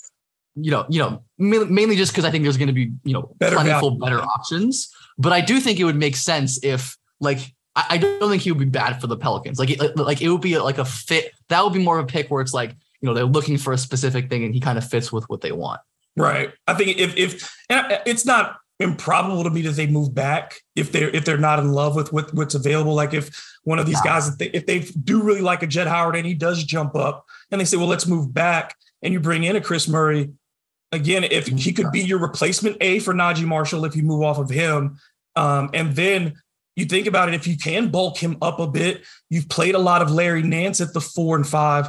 no. 0.57 0.63
you 0.63 0.71
know, 0.71 0.87
you 0.89 0.99
know, 0.99 1.23
mainly 1.39 1.97
just 1.97 2.13
because 2.13 2.25
I 2.25 2.31
think 2.31 2.45
there's 2.45 2.57
going 2.57 2.69
to 2.69 2.75
be, 2.75 2.93
you 3.05 3.13
know, 3.13 3.35
better 3.39 3.57
plentiful 3.57 3.91
value. 3.91 4.01
better 4.01 4.23
options. 4.23 4.93
But 5.19 5.33
I 5.33 5.41
do 5.41 5.61
think 5.61 5.79
it 5.79 5.85
would 5.85 5.97
make 5.97 6.17
sense 6.17 6.63
if 6.65 6.97
like 7.21 7.55
I, 7.77 7.87
I 7.91 7.99
don't 7.99 8.31
think 8.31 8.43
he 8.43 8.53
would 8.53 8.59
be 8.59 8.65
bad 8.67 9.01
for 9.01 9.07
the 9.07 9.17
Pelicans. 9.17 9.59
Like, 9.59 9.71
it, 9.71 9.97
like 9.97 10.23
it 10.23 10.29
would 10.29 10.41
be 10.41 10.59
like 10.59 10.79
a 10.79 10.85
fit. 10.85 11.33
That 11.49 11.65
would 11.65 11.73
be 11.73 11.83
more 11.83 11.99
of 11.99 12.05
a 12.05 12.09
pick 12.09 12.31
where 12.31 12.41
it's 12.41 12.55
like, 12.55 12.71
you 13.01 13.07
know, 13.09 13.15
they're 13.15 13.25
looking 13.25 13.59
for 13.59 13.73
a 13.73 13.79
specific 13.79 14.31
thing 14.31 14.45
and 14.45 14.55
he 14.55 14.61
kind 14.61 14.79
of 14.79 14.89
fits 14.89 15.13
with 15.13 15.29
what 15.29 15.41
they 15.41 15.53
want. 15.53 15.81
Right. 16.17 16.53
I 16.67 16.75
think 16.75 16.97
if 16.99 17.17
if 17.17 17.53
it's 17.69 18.25
not 18.25 18.57
improbable 18.81 19.45
to 19.45 19.51
me 19.51 19.63
that 19.63 19.73
they 19.73 19.87
move 19.87 20.15
back 20.15 20.57
if 20.75 20.91
they're 20.91 21.11
if 21.11 21.25
they're 21.25 21.39
not 21.39 21.59
in 21.59 21.73
love 21.73 21.95
with, 21.97 22.13
with 22.13 22.33
what's 22.35 22.55
available. 22.55 22.95
Like 22.95 23.15
if 23.15 23.31
one 23.65 23.79
of 23.79 23.87
these 23.87 24.01
yeah. 24.05 24.13
guys, 24.13 24.29
if 24.29 24.39
they, 24.39 24.47
if 24.47 24.67
they 24.67 24.81
do 24.81 25.23
really 25.23 25.41
like 25.41 25.63
a 25.63 25.67
Jett 25.67 25.87
Howard 25.87 26.17
and 26.17 26.27
he 26.27 26.35
does 26.35 26.63
jump 26.65 26.95
up, 26.95 27.25
and 27.51 27.61
they 27.61 27.65
say, 27.65 27.77
well, 27.77 27.87
let's 27.87 28.07
move 28.07 28.33
back, 28.33 28.77
and 29.03 29.13
you 29.13 29.21
bring 29.21 29.45
in 29.45 29.57
a 29.57 29.61
Kris 29.61 29.89
Murray. 29.89 30.31
Again, 30.93 31.25
if 31.25 31.49
he 31.49 31.73
could 31.73 31.91
be 31.91 32.01
your 32.01 32.19
replacement 32.19 32.77
A 32.81 33.01
for 33.01 33.13
Naji 33.13 33.45
Marshall 33.45 33.85
if 33.85 33.97
you 33.97 34.05
move 34.05 34.23
off 34.23 34.39
of 34.39 34.49
him, 34.49 34.99
um, 35.35 35.71
and 35.75 35.97
then 35.97 36.35
you 36.77 36.85
think 36.87 37.07
about 37.07 37.29
it, 37.29 37.35
if 37.35 37.47
you 37.47 37.57
can 37.57 37.91
bulk 37.91 38.19
him 38.19 38.37
up 38.43 38.59
a 38.59 38.67
bit, 38.67 39.05
you've 39.31 39.49
played 39.49 39.75
a 39.75 39.79
lot 39.79 40.03
of 40.03 40.11
Larry 40.11 40.43
Nance 40.43 40.81
at 40.81 40.93
the 40.93 41.01
four 41.01 41.37
and 41.37 41.47
five. 41.47 41.89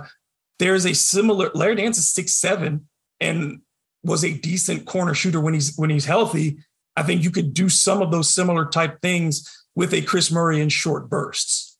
There's 0.59 0.85
a 0.85 0.93
similar 0.93 1.51
Larry 1.53 1.75
Nance 1.75 1.97
is 1.97 2.11
six 2.11 2.35
seven 2.35 2.87
and 3.19 3.61
was 4.03 4.23
a 4.23 4.33
decent 4.37 4.85
corner 4.85 5.13
shooter 5.13 5.41
when 5.41 5.53
he's 5.53 5.75
when 5.75 5.89
he's 5.89 6.05
healthy. 6.05 6.57
I 6.95 7.03
think 7.03 7.23
you 7.23 7.31
could 7.31 7.53
do 7.53 7.67
some 7.67 8.01
of 8.01 8.11
those 8.11 8.29
similar 8.29 8.65
type 8.65 9.01
things 9.01 9.65
with 9.75 9.93
a 9.93 10.01
Kris 10.01 10.31
Murray 10.31 10.61
in 10.61 10.69
short 10.69 11.09
bursts. 11.09 11.77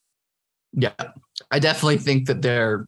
Yeah, 0.74 0.94
I 1.52 1.60
definitely 1.60 2.00
think 2.00 2.28
that 2.28 2.42
there 2.42 2.88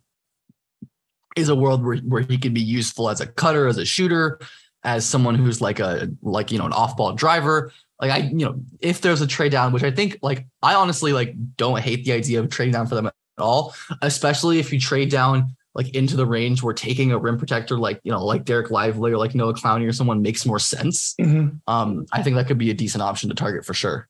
is 1.37 1.47
a 1.49 1.55
world 1.55 1.85
where, 1.85 1.97
where 1.97 2.23
he 2.23 2.37
can 2.37 2.53
be 2.53 2.61
useful 2.61 3.09
as 3.09 3.21
a 3.21 3.27
cutter, 3.27 3.67
as 3.67 3.77
a 3.77 3.85
shooter, 3.85 4.39
as 4.83 5.05
someone 5.05 5.35
who's 5.35 5.61
like 5.61 5.79
a 5.79 6.09
like 6.21 6.51
you 6.51 6.57
know 6.57 6.65
an 6.65 6.73
off-ball 6.73 7.13
driver. 7.13 7.71
Like 7.99 8.11
I, 8.11 8.17
you 8.17 8.45
know, 8.45 8.59
if 8.79 9.01
there's 9.01 9.21
a 9.21 9.27
trade 9.27 9.51
down, 9.51 9.73
which 9.73 9.83
I 9.83 9.91
think 9.91 10.19
like 10.21 10.45
I 10.61 10.75
honestly 10.75 11.13
like 11.13 11.33
don't 11.55 11.79
hate 11.79 12.05
the 12.05 12.13
idea 12.13 12.39
of 12.39 12.49
trading 12.49 12.73
down 12.73 12.87
for 12.87 12.95
them 12.95 13.07
at 13.07 13.13
all, 13.37 13.75
especially 14.01 14.59
if 14.59 14.71
you 14.71 14.79
trade 14.79 15.09
down 15.09 15.55
like 15.73 15.93
into 15.93 16.15
the 16.15 16.25
range 16.25 16.63
where 16.63 16.73
taking 16.73 17.11
a 17.11 17.17
rim 17.17 17.37
protector 17.37 17.77
like 17.77 17.99
you 18.03 18.11
know 18.11 18.23
like 18.23 18.43
Dereck 18.43 18.71
Lively 18.71 19.11
or 19.11 19.17
like 19.17 19.35
Noah 19.35 19.53
Clowney 19.53 19.87
or 19.87 19.93
someone 19.93 20.21
makes 20.21 20.45
more 20.45 20.59
sense. 20.59 21.15
Mm-hmm. 21.21 21.57
Um, 21.67 22.05
I 22.11 22.23
think 22.23 22.35
that 22.35 22.47
could 22.47 22.57
be 22.57 22.71
a 22.71 22.73
decent 22.73 23.01
option 23.01 23.29
to 23.29 23.35
target 23.35 23.65
for 23.65 23.73
sure. 23.73 24.09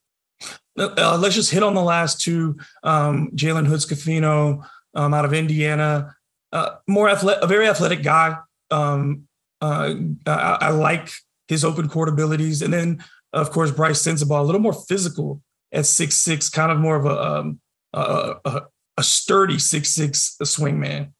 Uh, 0.78 1.18
let's 1.20 1.34
just 1.34 1.50
hit 1.50 1.62
on 1.62 1.74
the 1.74 1.82
last 1.82 2.20
two. 2.20 2.56
Um, 2.84 3.30
Jalen 3.34 3.66
Hood 3.66 4.64
um, 4.94 5.14
out 5.14 5.24
of 5.24 5.34
Indiana, 5.34 6.14
uh, 6.52 6.76
more 6.86 7.08
athletic, 7.08 7.42
a 7.42 7.46
very 7.46 7.68
athletic 7.68 8.02
guy. 8.02 8.36
Um, 8.70 9.28
uh, 9.60 9.94
I, 10.26 10.58
I, 10.60 10.70
like 10.70 11.10
his 11.48 11.64
open 11.64 11.88
court 11.88 12.08
abilities, 12.08 12.62
and 12.62 12.72
then 12.72 13.02
of 13.32 13.50
course 13.50 13.70
Brice 13.70 14.02
Sensabaugh, 14.02 14.40
a 14.40 14.42
little 14.42 14.60
more 14.60 14.72
physical 14.72 15.42
at 15.72 15.86
six 15.86 16.14
six, 16.16 16.48
kind 16.48 16.72
of 16.72 16.78
more 16.78 16.96
of 16.96 17.06
a 17.06 17.22
um, 17.22 17.60
a, 17.92 18.34
a, 18.44 18.62
a 18.98 19.02
sturdy 19.02 19.58
six 19.58 19.90
six 19.90 20.36
swing 20.44 20.80
man. 20.80 21.12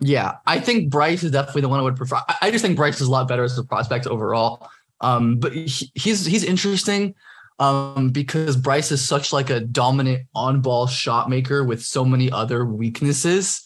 Yeah, 0.00 0.36
I 0.46 0.60
think 0.60 0.90
Brice 0.90 1.22
is 1.22 1.30
definitely 1.30 1.62
the 1.62 1.68
one 1.68 1.78
I 1.78 1.82
would 1.82 1.96
prefer. 1.96 2.20
I 2.40 2.50
just 2.50 2.64
think 2.64 2.76
Brice 2.76 3.00
is 3.00 3.08
a 3.08 3.10
lot 3.10 3.28
better 3.28 3.44
as 3.44 3.58
a 3.58 3.64
prospect 3.64 4.06
overall. 4.06 4.66
Um, 5.02 5.38
but 5.38 5.52
he, 5.52 5.90
he's 5.94 6.24
he's 6.24 6.44
interesting 6.44 7.14
um, 7.58 8.08
because 8.08 8.56
Brice 8.56 8.90
is 8.90 9.06
such 9.06 9.32
like 9.32 9.50
a 9.50 9.60
dominant 9.60 10.26
on 10.34 10.62
ball 10.62 10.86
shot 10.86 11.28
maker 11.28 11.64
with 11.64 11.82
so 11.82 12.04
many 12.04 12.30
other 12.30 12.64
weaknesses. 12.64 13.62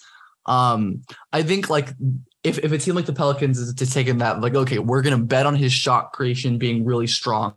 Um, 0.46 1.02
I 1.32 1.42
think 1.42 1.70
like 1.70 1.90
if, 2.44 2.58
if 2.58 2.70
a 2.70 2.78
team 2.78 2.94
like 2.94 3.06
the 3.06 3.12
Pelicans 3.12 3.58
is 3.58 3.74
to 3.74 3.90
take 3.90 4.06
him 4.06 4.18
that 4.18 4.40
like 4.40 4.54
okay, 4.54 4.78
we're 4.78 5.02
gonna 5.02 5.18
bet 5.18 5.46
on 5.46 5.56
his 5.56 5.72
shot 5.72 6.12
creation 6.12 6.58
being 6.58 6.84
really 6.84 7.06
strong, 7.06 7.54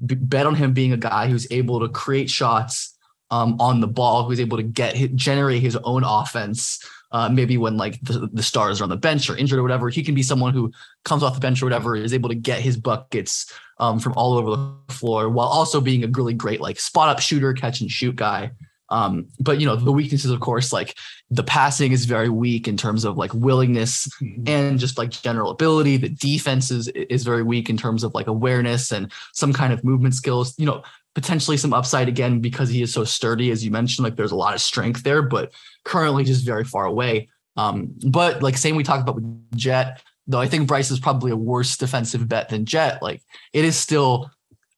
bet 0.00 0.46
on 0.46 0.56
him 0.56 0.72
being 0.72 0.92
a 0.92 0.96
guy 0.96 1.28
who's 1.28 1.46
able 1.50 1.80
to 1.80 1.88
create 1.88 2.28
shots 2.28 2.98
um, 3.30 3.56
on 3.60 3.80
the 3.80 3.86
ball, 3.86 4.24
who's 4.24 4.40
able 4.40 4.56
to 4.56 4.62
get 4.62 5.14
generate 5.14 5.62
his 5.62 5.76
own 5.76 6.02
offense. 6.04 6.84
Uh, 7.10 7.26
maybe 7.26 7.56
when 7.56 7.78
like 7.78 7.98
the, 8.02 8.28
the 8.34 8.42
stars 8.42 8.80
are 8.80 8.84
on 8.84 8.90
the 8.90 8.96
bench 8.96 9.30
or 9.30 9.36
injured 9.36 9.58
or 9.58 9.62
whatever, 9.62 9.88
he 9.88 10.02
can 10.02 10.14
be 10.14 10.22
someone 10.22 10.52
who 10.52 10.70
comes 11.06 11.22
off 11.22 11.32
the 11.32 11.40
bench 11.40 11.62
or 11.62 11.64
whatever 11.64 11.96
is 11.96 12.12
able 12.12 12.28
to 12.28 12.34
get 12.34 12.60
his 12.60 12.76
buckets 12.76 13.50
um, 13.78 13.98
from 13.98 14.12
all 14.12 14.34
over 14.34 14.50
the 14.50 14.92
floor 14.92 15.30
while 15.30 15.48
also 15.48 15.80
being 15.80 16.04
a 16.04 16.08
really 16.08 16.34
great 16.34 16.60
like 16.60 16.78
spot 16.78 17.08
up 17.08 17.20
shooter, 17.20 17.54
catch 17.54 17.80
and 17.80 17.90
shoot 17.90 18.14
guy. 18.14 18.50
Um, 18.90 19.28
but 19.38 19.60
you 19.60 19.66
know 19.66 19.76
the 19.76 19.92
weaknesses, 19.92 20.30
of 20.30 20.40
course, 20.40 20.72
like 20.72 20.96
the 21.30 21.42
passing 21.42 21.92
is 21.92 22.06
very 22.06 22.28
weak 22.28 22.66
in 22.66 22.76
terms 22.76 23.04
of 23.04 23.16
like 23.16 23.32
willingness 23.34 24.08
mm-hmm. 24.22 24.44
and 24.46 24.78
just 24.78 24.98
like 24.98 25.10
general 25.10 25.50
ability. 25.50 25.96
The 25.98 26.08
defense 26.08 26.70
is 26.70 26.88
is 26.88 27.24
very 27.24 27.42
weak 27.42 27.68
in 27.68 27.76
terms 27.76 28.04
of 28.04 28.14
like 28.14 28.26
awareness 28.26 28.90
and 28.90 29.12
some 29.34 29.52
kind 29.52 29.72
of 29.72 29.84
movement 29.84 30.14
skills. 30.14 30.54
You 30.58 30.66
know, 30.66 30.82
potentially 31.14 31.56
some 31.56 31.74
upside 31.74 32.08
again 32.08 32.40
because 32.40 32.68
he 32.68 32.82
is 32.82 32.92
so 32.92 33.04
sturdy, 33.04 33.50
as 33.50 33.64
you 33.64 33.70
mentioned. 33.70 34.04
Like 34.04 34.16
there's 34.16 34.32
a 34.32 34.36
lot 34.36 34.54
of 34.54 34.60
strength 34.60 35.02
there, 35.02 35.22
but 35.22 35.52
currently 35.84 36.24
just 36.24 36.46
very 36.46 36.64
far 36.64 36.84
away. 36.84 37.28
Um, 37.56 37.94
but 38.06 38.42
like 38.42 38.56
same 38.56 38.76
we 38.76 38.84
talked 38.84 39.02
about 39.02 39.16
with 39.16 39.56
Jett, 39.56 40.00
though 40.28 40.40
I 40.40 40.46
think 40.46 40.68
Brice 40.68 40.90
is 40.90 41.00
probably 41.00 41.32
a 41.32 41.36
worse 41.36 41.76
defensive 41.76 42.28
bet 42.28 42.48
than 42.48 42.64
Jett. 42.64 43.02
Like 43.02 43.20
it 43.52 43.64
is 43.64 43.76
still 43.76 44.30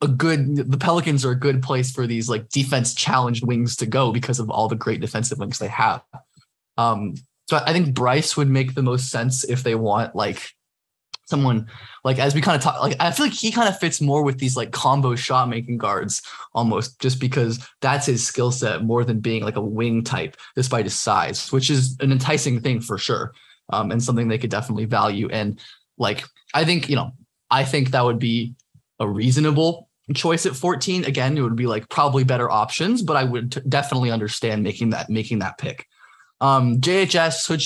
a 0.02 0.08
good 0.08 0.56
the 0.56 0.78
Pelicans 0.78 1.24
are 1.24 1.32
a 1.32 1.38
good 1.38 1.62
place 1.62 1.90
for 1.90 2.06
these 2.06 2.28
like 2.28 2.48
defense 2.48 2.94
challenged 2.94 3.46
wings 3.46 3.76
to 3.76 3.86
go 3.86 4.12
because 4.12 4.38
of 4.38 4.50
all 4.50 4.68
the 4.68 4.76
great 4.76 5.00
defensive 5.00 5.38
wings 5.38 5.58
they 5.58 5.68
have. 5.68 6.02
Um, 6.78 7.14
so 7.48 7.58
I 7.66 7.72
think 7.72 7.94
Brice 7.94 8.36
would 8.36 8.48
make 8.48 8.74
the 8.74 8.82
most 8.82 9.10
sense 9.10 9.44
if 9.44 9.62
they 9.62 9.74
want 9.74 10.14
like 10.14 10.54
someone 11.26 11.66
like 12.02 12.18
as 12.18 12.34
we 12.34 12.40
kind 12.40 12.56
of 12.56 12.62
talk 12.62 12.80
like 12.80 12.96
I 12.98 13.10
feel 13.12 13.26
like 13.26 13.34
he 13.34 13.52
kind 13.52 13.68
of 13.68 13.78
fits 13.78 14.00
more 14.00 14.22
with 14.22 14.38
these 14.38 14.56
like 14.56 14.72
combo 14.72 15.14
shot 15.14 15.48
making 15.48 15.78
guards 15.78 16.22
almost 16.54 17.00
just 17.00 17.20
because 17.20 17.66
that's 17.80 18.06
his 18.06 18.26
skill 18.26 18.50
set 18.50 18.82
more 18.82 19.04
than 19.04 19.20
being 19.20 19.44
like 19.44 19.56
a 19.56 19.62
wing 19.62 20.02
type 20.02 20.36
despite 20.56 20.86
his 20.86 20.98
size, 20.98 21.52
which 21.52 21.70
is 21.70 21.96
an 22.00 22.10
enticing 22.10 22.60
thing 22.60 22.80
for 22.80 22.98
sure. 22.98 23.32
Um, 23.72 23.92
and 23.92 24.02
something 24.02 24.26
they 24.26 24.38
could 24.38 24.50
definitely 24.50 24.86
value. 24.86 25.28
And 25.30 25.60
like 25.98 26.24
I 26.54 26.64
think, 26.64 26.88
you 26.88 26.96
know, 26.96 27.12
I 27.50 27.64
think 27.64 27.90
that 27.90 28.04
would 28.04 28.18
be 28.18 28.54
a 28.98 29.08
reasonable 29.08 29.89
choice 30.14 30.46
at 30.46 30.56
14. 30.56 31.04
Again, 31.04 31.36
it 31.36 31.42
would 31.42 31.56
be 31.56 31.66
like 31.66 31.88
probably 31.88 32.24
better 32.24 32.50
options, 32.50 33.02
but 33.02 33.16
I 33.16 33.24
would 33.24 33.52
t- 33.52 33.60
definitely 33.68 34.10
understand 34.10 34.62
making 34.62 34.90
that 34.90 35.10
making 35.10 35.40
that 35.40 35.58
pick. 35.58 35.86
Um, 36.40 36.80
JHS, 36.80 37.46
Hood 37.46 37.62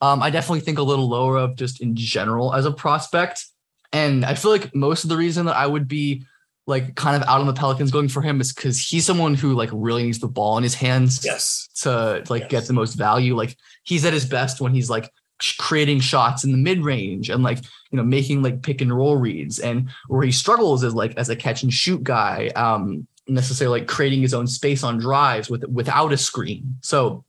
um, 0.00 0.22
I 0.22 0.30
definitely 0.30 0.60
think 0.60 0.78
a 0.78 0.82
little 0.82 1.08
lower 1.08 1.38
of 1.38 1.56
just 1.56 1.80
in 1.80 1.94
general 1.94 2.54
as 2.54 2.64
a 2.64 2.72
prospect. 2.72 3.44
And 3.92 4.24
I 4.24 4.34
feel 4.34 4.50
like 4.50 4.74
most 4.74 5.04
of 5.04 5.10
the 5.10 5.16
reason 5.16 5.46
that 5.46 5.56
I 5.56 5.66
would 5.66 5.86
be 5.86 6.24
like 6.66 6.94
kind 6.94 7.20
of 7.20 7.28
out 7.28 7.40
on 7.40 7.46
the 7.46 7.52
Pelicans 7.52 7.90
going 7.90 8.08
for 8.08 8.22
him 8.22 8.40
is 8.40 8.52
because 8.52 8.80
he's 8.80 9.04
someone 9.04 9.34
who 9.34 9.54
like 9.54 9.70
really 9.72 10.04
needs 10.04 10.20
the 10.20 10.28
ball 10.28 10.56
in 10.56 10.62
his 10.62 10.74
hands 10.74 11.24
yes. 11.24 11.68
to 11.82 12.24
like 12.28 12.42
yes. 12.42 12.50
get 12.50 12.66
the 12.66 12.72
most 12.72 12.94
value. 12.94 13.36
Like 13.36 13.56
he's 13.82 14.04
at 14.04 14.12
his 14.12 14.24
best 14.24 14.60
when 14.60 14.72
he's 14.72 14.88
like 14.88 15.10
creating 15.58 16.00
shots 16.00 16.44
in 16.44 16.52
the 16.52 16.58
mid 16.58 16.84
range 16.84 17.28
and 17.28 17.42
like 17.42 17.58
you 17.90 17.96
know 17.96 18.04
making 18.04 18.42
like 18.42 18.62
pick 18.62 18.80
and 18.80 18.96
roll 18.96 19.16
reads 19.16 19.58
and 19.58 19.90
where 20.08 20.22
he 20.22 20.32
struggles 20.32 20.82
is 20.82 20.94
like 20.94 21.16
as 21.16 21.28
a 21.28 21.36
catch 21.36 21.62
and 21.62 21.72
shoot 21.72 22.02
guy 22.02 22.48
um 22.56 23.06
necessarily 23.28 23.80
like 23.80 23.88
creating 23.88 24.20
his 24.20 24.34
own 24.34 24.46
space 24.46 24.82
on 24.82 24.98
drives 24.98 25.48
with 25.48 25.64
without 25.68 26.12
a 26.12 26.16
screen 26.16 26.76
so 26.80 27.24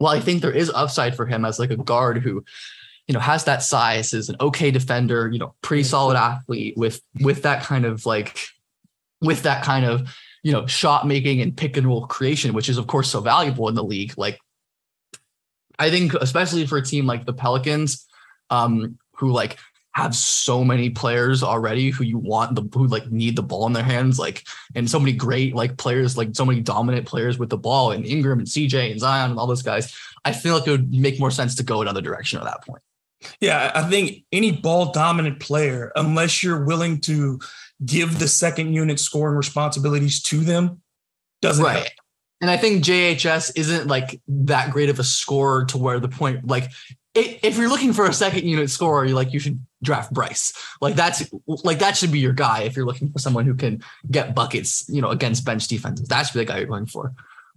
while 0.00 0.16
I 0.16 0.20
think 0.20 0.40
there 0.40 0.50
is 0.50 0.70
upside 0.70 1.14
for 1.14 1.26
him 1.26 1.44
as 1.44 1.58
like 1.58 1.70
a 1.70 1.76
guard 1.76 2.22
who, 2.22 2.42
you 3.06 3.12
know, 3.12 3.20
has 3.20 3.44
that 3.44 3.62
size, 3.62 4.14
is 4.14 4.30
an 4.30 4.36
okay 4.40 4.70
defender, 4.70 5.28
you 5.30 5.38
know, 5.38 5.54
pretty 5.60 5.82
solid 5.82 6.16
athlete 6.16 6.74
with 6.76 7.02
with 7.20 7.42
that 7.42 7.62
kind 7.62 7.84
of 7.84 8.06
like 8.06 8.38
with 9.20 9.42
that 9.42 9.62
kind 9.62 9.84
of 9.84 10.08
you 10.42 10.52
know 10.52 10.66
shot 10.66 11.06
making 11.06 11.42
and 11.42 11.54
pick 11.54 11.76
and 11.76 11.86
roll 11.86 12.06
creation, 12.06 12.54
which 12.54 12.70
is 12.70 12.78
of 12.78 12.86
course 12.86 13.10
so 13.10 13.20
valuable 13.20 13.68
in 13.68 13.74
the 13.74 13.84
league. 13.84 14.14
Like, 14.16 14.40
I 15.80 15.90
think 15.90 16.14
especially 16.14 16.66
for 16.66 16.78
a 16.78 16.84
team 16.84 17.06
like 17.06 17.24
the 17.24 17.32
Pelicans, 17.32 18.06
um, 18.50 18.98
who 19.16 19.32
like 19.32 19.58
have 19.92 20.14
so 20.14 20.62
many 20.62 20.90
players 20.90 21.42
already 21.42 21.90
who 21.90 22.04
you 22.04 22.18
want 22.18 22.54
the 22.54 22.62
who 22.78 22.86
like 22.86 23.10
need 23.10 23.34
the 23.34 23.42
ball 23.42 23.66
in 23.66 23.72
their 23.72 23.82
hands, 23.82 24.18
like 24.18 24.46
and 24.74 24.88
so 24.88 25.00
many 25.00 25.12
great 25.12 25.54
like 25.54 25.78
players, 25.78 26.16
like 26.16 26.28
so 26.34 26.44
many 26.44 26.60
dominant 26.60 27.06
players 27.06 27.38
with 27.38 27.48
the 27.48 27.56
ball, 27.56 27.90
and 27.90 28.06
Ingram 28.06 28.38
and 28.38 28.48
CJ 28.48 28.90
and 28.90 29.00
Zion 29.00 29.30
and 29.30 29.40
all 29.40 29.46
those 29.46 29.62
guys. 29.62 29.96
I 30.24 30.32
feel 30.32 30.54
like 30.54 30.66
it 30.66 30.70
would 30.70 30.92
make 30.92 31.18
more 31.18 31.30
sense 31.30 31.54
to 31.56 31.62
go 31.62 31.80
another 31.80 32.02
direction 32.02 32.38
at 32.38 32.44
that 32.44 32.64
point. 32.64 32.82
Yeah, 33.40 33.72
I 33.74 33.82
think 33.88 34.24
any 34.32 34.52
ball 34.52 34.92
dominant 34.92 35.40
player, 35.40 35.92
unless 35.96 36.42
you're 36.42 36.64
willing 36.64 37.00
to 37.02 37.40
give 37.84 38.18
the 38.18 38.28
second 38.28 38.74
unit 38.74 39.00
scoring 39.00 39.36
responsibilities 39.36 40.22
to 40.24 40.40
them, 40.40 40.82
doesn't 41.42 41.64
right. 41.64 41.76
Help. 41.76 41.88
And 42.40 42.50
I 42.50 42.56
think 42.56 42.84
JHS 42.84 43.52
isn't 43.56 43.86
like 43.86 44.20
that 44.28 44.70
great 44.70 44.88
of 44.88 44.98
a 44.98 45.04
scorer 45.04 45.66
to 45.66 45.78
where 45.78 46.00
the 46.00 46.08
point 46.08 46.46
like 46.46 46.70
if 47.14 47.58
you're 47.58 47.68
looking 47.68 47.92
for 47.92 48.06
a 48.06 48.12
second 48.12 48.46
unit 48.46 48.70
scorer, 48.70 49.04
you 49.04 49.14
like 49.14 49.32
you 49.32 49.40
should 49.40 49.60
draft 49.82 50.12
Brice. 50.12 50.52
Like 50.80 50.94
that's 50.94 51.28
like 51.46 51.80
that 51.80 51.96
should 51.96 52.12
be 52.12 52.20
your 52.20 52.32
guy 52.32 52.62
if 52.62 52.76
you're 52.76 52.86
looking 52.86 53.10
for 53.10 53.18
someone 53.18 53.46
who 53.46 53.54
can 53.54 53.82
get 54.10 54.34
buckets, 54.34 54.88
you 54.88 55.02
know, 55.02 55.10
against 55.10 55.44
bench 55.44 55.66
defenses. 55.66 56.08
That 56.08 56.22
should 56.22 56.34
be 56.34 56.40
the 56.40 56.44
guy 56.44 56.58
you're 56.58 56.68
going 56.68 56.86
for. 56.86 57.12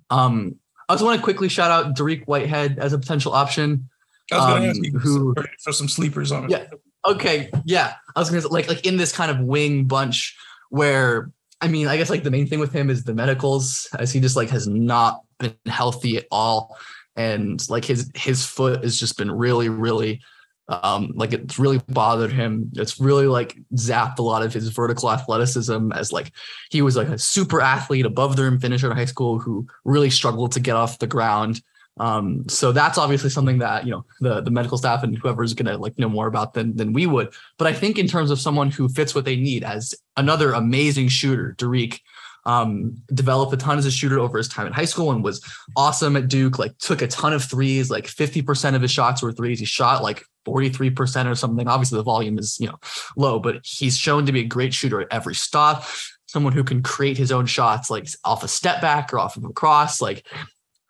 Um, 0.10 0.56
I 0.90 0.94
also 0.94 1.06
want 1.06 1.20
to 1.20 1.24
quickly 1.24 1.50
shout 1.50 1.72
out 1.72 1.96
Dariq 1.96 2.26
Whitehead 2.26 2.80
as 2.80 2.94
a 2.94 3.00
potential 3.00 3.34
option. 3.34 3.90
I 4.32 4.38
was 4.38 4.46
going 4.46 4.62
to 4.62 4.68
um, 4.68 4.70
ask 4.72 4.84
you 4.84 5.00
who 5.00 5.36
for 5.62 5.72
some 5.72 5.88
sleepers 5.88 6.32
on 6.32 6.46
it. 6.46 6.52
Yeah. 6.52 6.68
Okay. 7.06 7.50
Yeah. 7.64 7.94
I 8.16 8.20
was 8.20 8.30
going 8.30 8.42
to 8.42 8.48
say 8.48 8.52
like 8.52 8.68
like 8.68 8.86
in 8.86 8.98
this 8.98 9.12
kind 9.12 9.30
of 9.30 9.40
wing 9.40 9.86
bunch 9.86 10.36
where 10.70 11.32
I 11.64 11.70
mean, 11.70 11.88
I 11.88 11.96
guess 11.96 12.10
like 12.10 12.24
the 12.24 12.32
main 12.32 12.46
thing 12.46 12.60
with 12.60 12.74
him 12.74 12.90
is 12.90 13.06
the 13.06 13.14
medicals, 13.14 13.88
as 13.98 14.12
he 14.12 14.20
just 14.20 14.36
like 14.36 14.50
has 14.50 14.68
not 14.68 15.22
been 15.40 15.56
healthy 15.66 16.18
at 16.18 16.26
all. 16.30 16.76
And 17.16 17.58
like 17.70 17.86
his 17.86 18.12
his 18.16 18.46
foot 18.46 18.84
has 18.84 19.00
just 19.00 19.18
been 19.18 19.32
really 19.32 19.70
really 19.70 20.22
um 20.68 21.14
like 21.16 21.32
it's 21.32 21.58
really 21.58 21.80
bothered 21.88 22.34
him. 22.34 22.70
It's 22.74 23.00
really 23.00 23.28
like 23.28 23.56
zapped 23.76 24.20
a 24.20 24.24
lot 24.24 24.44
of 24.44 24.54
his 24.54 24.68
vertical 24.68 25.10
athleticism 25.10 25.94
as 25.94 26.12
like 26.12 26.34
he 26.70 26.82
was 26.82 26.98
like 26.98 27.08
a 27.08 27.18
super 27.18 27.62
athlete 27.62 28.06
above 28.06 28.36
the 28.36 28.44
rim 28.44 28.60
finisher 28.60 28.92
in 28.92 28.98
high 28.98 29.06
school 29.06 29.40
who 29.40 29.66
really 29.86 30.10
struggled 30.10 30.52
to 30.54 30.60
get 30.60 30.76
off 30.76 31.00
the 31.00 31.08
ground 31.08 31.62
um 32.00 32.44
so 32.50 32.72
that's 32.72 32.98
obviously 32.98 33.30
something 33.30 33.60
that 33.60 33.86
you 33.86 33.92
know 33.92 34.04
the 34.20 34.42
the 34.42 34.50
medical 34.50 34.78
staff 34.78 35.04
and 35.04 35.18
whoever's 35.18 35.54
gonna 35.54 35.78
like 35.78 35.98
know 36.00 36.10
more 36.10 36.28
about 36.28 36.54
than 36.54 36.76
than 36.76 36.92
we 36.92 37.06
would 37.06 37.32
but 37.58 37.68
i 37.68 37.74
think 37.74 38.00
in 38.00 38.08
terms 38.08 38.32
of 38.32 38.40
someone 38.40 38.72
who 38.72 38.90
fits 38.90 39.14
what 39.14 39.26
they 39.26 39.36
need 39.36 39.64
as 39.64 39.94
another 40.18 40.54
amazing 40.54 41.08
shooter 41.08 41.56
Dariq 41.58 42.00
um, 42.46 42.96
developed 43.14 43.54
a 43.54 43.58
ton 43.58 43.78
as 43.78 43.86
a 43.86 43.92
shooter 43.92 44.20
over 44.20 44.38
his 44.38 44.48
time 44.48 44.68
in 44.68 44.74
high 44.74 44.86
school 44.86 45.12
and 45.12 45.24
was 45.24 45.44
awesome 45.76 46.16
at 46.16 46.28
Duke. 46.28 46.60
Like 46.60 46.78
took 46.78 47.02
a 47.02 47.08
ton 47.08 47.34
of 47.34 47.44
threes, 47.44 47.90
like 47.90 48.06
50% 48.06 48.76
of 48.76 48.82
his 48.82 48.92
shots 48.92 49.22
were 49.22 49.32
threes. 49.32 49.60
He 49.60 49.66
shot 49.66 50.04
like 50.04 50.24
43% 50.46 51.32
or 51.32 51.36
something. 51.36 51.68
Obviously 51.68 51.98
the 51.98 52.04
volume 52.04 52.38
is, 52.38 52.58
you 52.60 52.68
know, 52.68 52.78
low, 53.16 53.40
but 53.40 53.62
he's 53.64 53.98
shown 53.98 54.26
to 54.26 54.32
be 54.32 54.42
a 54.42 54.46
great 54.46 54.74
shooter 54.74 55.02
at 55.02 55.08
every 55.12 55.36
stop. 55.36 55.86
Someone 56.28 56.54
who 56.54 56.64
can 56.64 56.82
create 56.82 57.18
his 57.18 57.32
own 57.32 57.46
shots, 57.46 57.90
like 57.90 58.08
off 58.26 58.44
a 58.44 58.48
step 58.48 58.82
back 58.82 59.14
or 59.14 59.20
off 59.20 59.38
of 59.38 59.46
a 59.46 59.54
cross. 59.54 60.02
Like, 60.02 60.28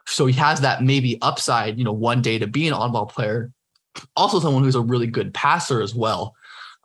so 0.05 0.25
he 0.25 0.33
has 0.33 0.61
that 0.61 0.83
maybe 0.83 1.17
upside, 1.21 1.77
you 1.77 1.83
know, 1.83 1.93
one 1.93 2.21
day 2.21 2.39
to 2.39 2.47
be 2.47 2.67
an 2.67 2.73
on-ball 2.73 3.05
player. 3.05 3.51
Also 4.15 4.39
someone 4.39 4.63
who's 4.63 4.75
a 4.75 4.81
really 4.81 5.07
good 5.07 5.33
passer 5.33 5.81
as 5.81 5.93
well 5.93 6.35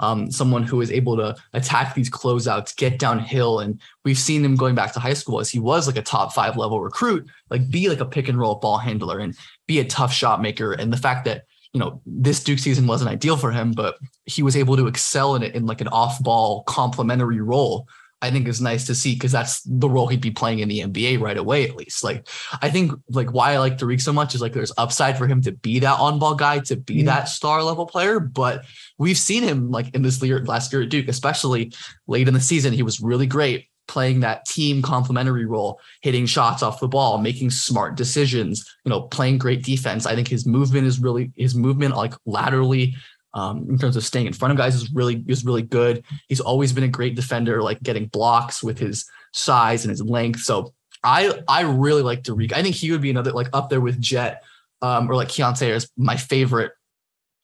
um, 0.00 0.31
someone 0.31 0.62
who 0.62 0.81
is 0.81 0.90
able 0.90 1.16
to 1.16 1.37
attack 1.52 1.94
these 1.94 2.11
closeouts, 2.11 2.76
get 2.76 2.98
downhill. 2.98 3.61
And 3.61 3.81
we've 4.04 4.18
seen 4.18 4.44
him 4.44 4.57
going 4.57 4.74
back 4.74 4.92
to 4.92 5.00
high 5.00 5.14
school 5.14 5.40
as 5.40 5.50
he 5.50 5.59
was 5.59 5.87
like 5.87 5.96
a 5.96 6.02
top 6.02 6.33
five 6.33 6.57
level 6.57 6.81
recruit, 6.81 7.28
like 7.50 7.68
be 7.70 7.88
like 7.88 8.00
a 8.00 8.07
pick 8.07 8.28
and 8.28 8.38
roll 8.38 8.57
ball 8.57 8.78
handler 8.78 9.18
and 9.18 9.37
be 9.66 9.81
a 9.81 9.85
tough 9.85 10.12
shot 10.12 10.40
maker. 10.40 10.72
And 10.72 10.92
the 10.92 10.96
fact 10.96 11.24
that, 11.24 11.44
you 11.72 11.81
know, 11.81 12.00
this 12.07 12.42
Duke 12.42 12.59
season 12.59 12.87
wasn't 12.87 13.11
ideal 13.11 13.37
for 13.37 13.50
him, 13.50 13.72
but 13.72 13.98
he 14.24 14.42
was 14.42 14.57
able 14.57 14.76
to 14.76 14.87
excel 14.87 15.35
in 15.35 15.42
it 15.42 15.54
in 15.54 15.66
like 15.66 15.81
an 15.81 15.88
off 15.88 16.22
ball 16.22 16.62
complementary 16.64 17.40
role 17.40 17.88
I 18.20 18.31
think 18.31 18.48
is 18.48 18.61
nice 18.61 18.87
to 18.87 18.94
see 18.94 19.14
because 19.14 19.31
that's 19.31 19.62
the 19.62 19.88
role 19.88 20.09
he'd 20.09 20.20
be 20.20 20.31
playing 20.31 20.59
in 20.59 20.68
the 20.68 20.81
NBA 20.81 21.20
right 21.20 21.37
away, 21.37 21.68
at 21.68 21.76
least. 21.76 22.02
Like, 22.02 22.26
I 22.61 22.68
think 22.68 22.92
like 23.11 23.33
why 23.33 23.52
I 23.52 23.59
like 23.59 23.78
Dariq 23.78 24.00
so 24.00 24.12
much 24.12 24.35
is 24.35 24.40
like 24.40 24.52
there's 24.52 24.72
upside 24.76 25.16
for 25.16 25.28
him 25.28 25.40
to 25.42 25.52
be 25.52 25.78
that 25.81 26.00
on 26.00 26.18
ball 26.18 26.35
guy, 26.35 26.59
to 26.61 26.76
be 26.76 27.02
that 27.04 27.28
star 27.28 27.62
level 27.62 27.87
player. 27.87 28.18
But 28.18 28.64
we've 28.98 29.18
seen 29.18 29.44
him 29.44 29.70
like 29.70 29.94
in 29.94 30.02
this 30.02 30.20
year, 30.22 30.44
last 30.44 30.72
year 30.72 30.83
at 30.83 30.90
Duke, 30.90 31.09
especially 31.09 31.72
late 32.07 32.26
in 32.26 32.35
the 32.35 32.40
season, 32.40 32.72
he 32.72 32.83
was 32.83 33.00
really 33.00 33.26
great 33.26 33.68
playing 33.87 34.20
that 34.20 34.44
team 34.44 34.83
complementary 34.83 35.46
role, 35.46 35.81
hitting 36.02 36.26
shots 36.26 36.62
off 36.62 36.81
the 36.81 36.88
ball, 36.88 37.18
making 37.18 37.50
smart 37.50 37.96
decisions, 37.96 38.64
you 38.85 38.90
know, 38.90 39.02
playing 39.02 39.38
great 39.38 39.64
defense. 39.64 40.07
I 40.07 40.14
think 40.14 40.28
his 40.28 40.46
movement 40.46 40.87
is 40.87 41.00
really 41.00 41.33
his 41.37 41.54
movement 41.54 41.96
like 41.96 42.14
laterally 42.26 42.94
um, 43.35 43.67
in 43.69 43.79
terms 43.79 43.97
of 43.97 44.05
staying 44.05 44.27
in 44.27 44.33
front 44.33 44.53
of 44.53 44.59
guys 44.59 44.75
is 44.75 44.93
really 44.93 45.25
is 45.29 45.45
really 45.45 45.62
good. 45.62 46.05
He's 46.29 46.41
always 46.41 46.73
been 46.73 46.85
a 46.85 46.88
great 46.88 47.14
defender, 47.14 47.62
like 47.62 47.83
getting 47.83 48.07
blocks 48.07 48.62
with 48.62 48.79
his 48.79 49.05
size 49.33 49.85
and 49.85 49.91
his 49.91 50.03
length. 50.03 50.41
So 50.41 50.73
I 51.05 51.41
I 51.47 51.62
really 51.62 52.03
like 52.03 52.23
Dariq. 52.23 52.53
I 52.53 52.62
think 52.62 52.75
he 52.75 52.91
would 52.91 53.03
be 53.03 53.11
another 53.11 53.33
like 53.33 53.49
up 53.53 53.71
there 53.71 53.81
with 53.81 54.01
Jett 54.01 54.43
um, 54.83 55.11
or 55.11 55.14
like 55.14 55.29
Keyonte 55.29 55.71
as 55.71 55.91
my 55.97 56.17
favorite 56.17 56.73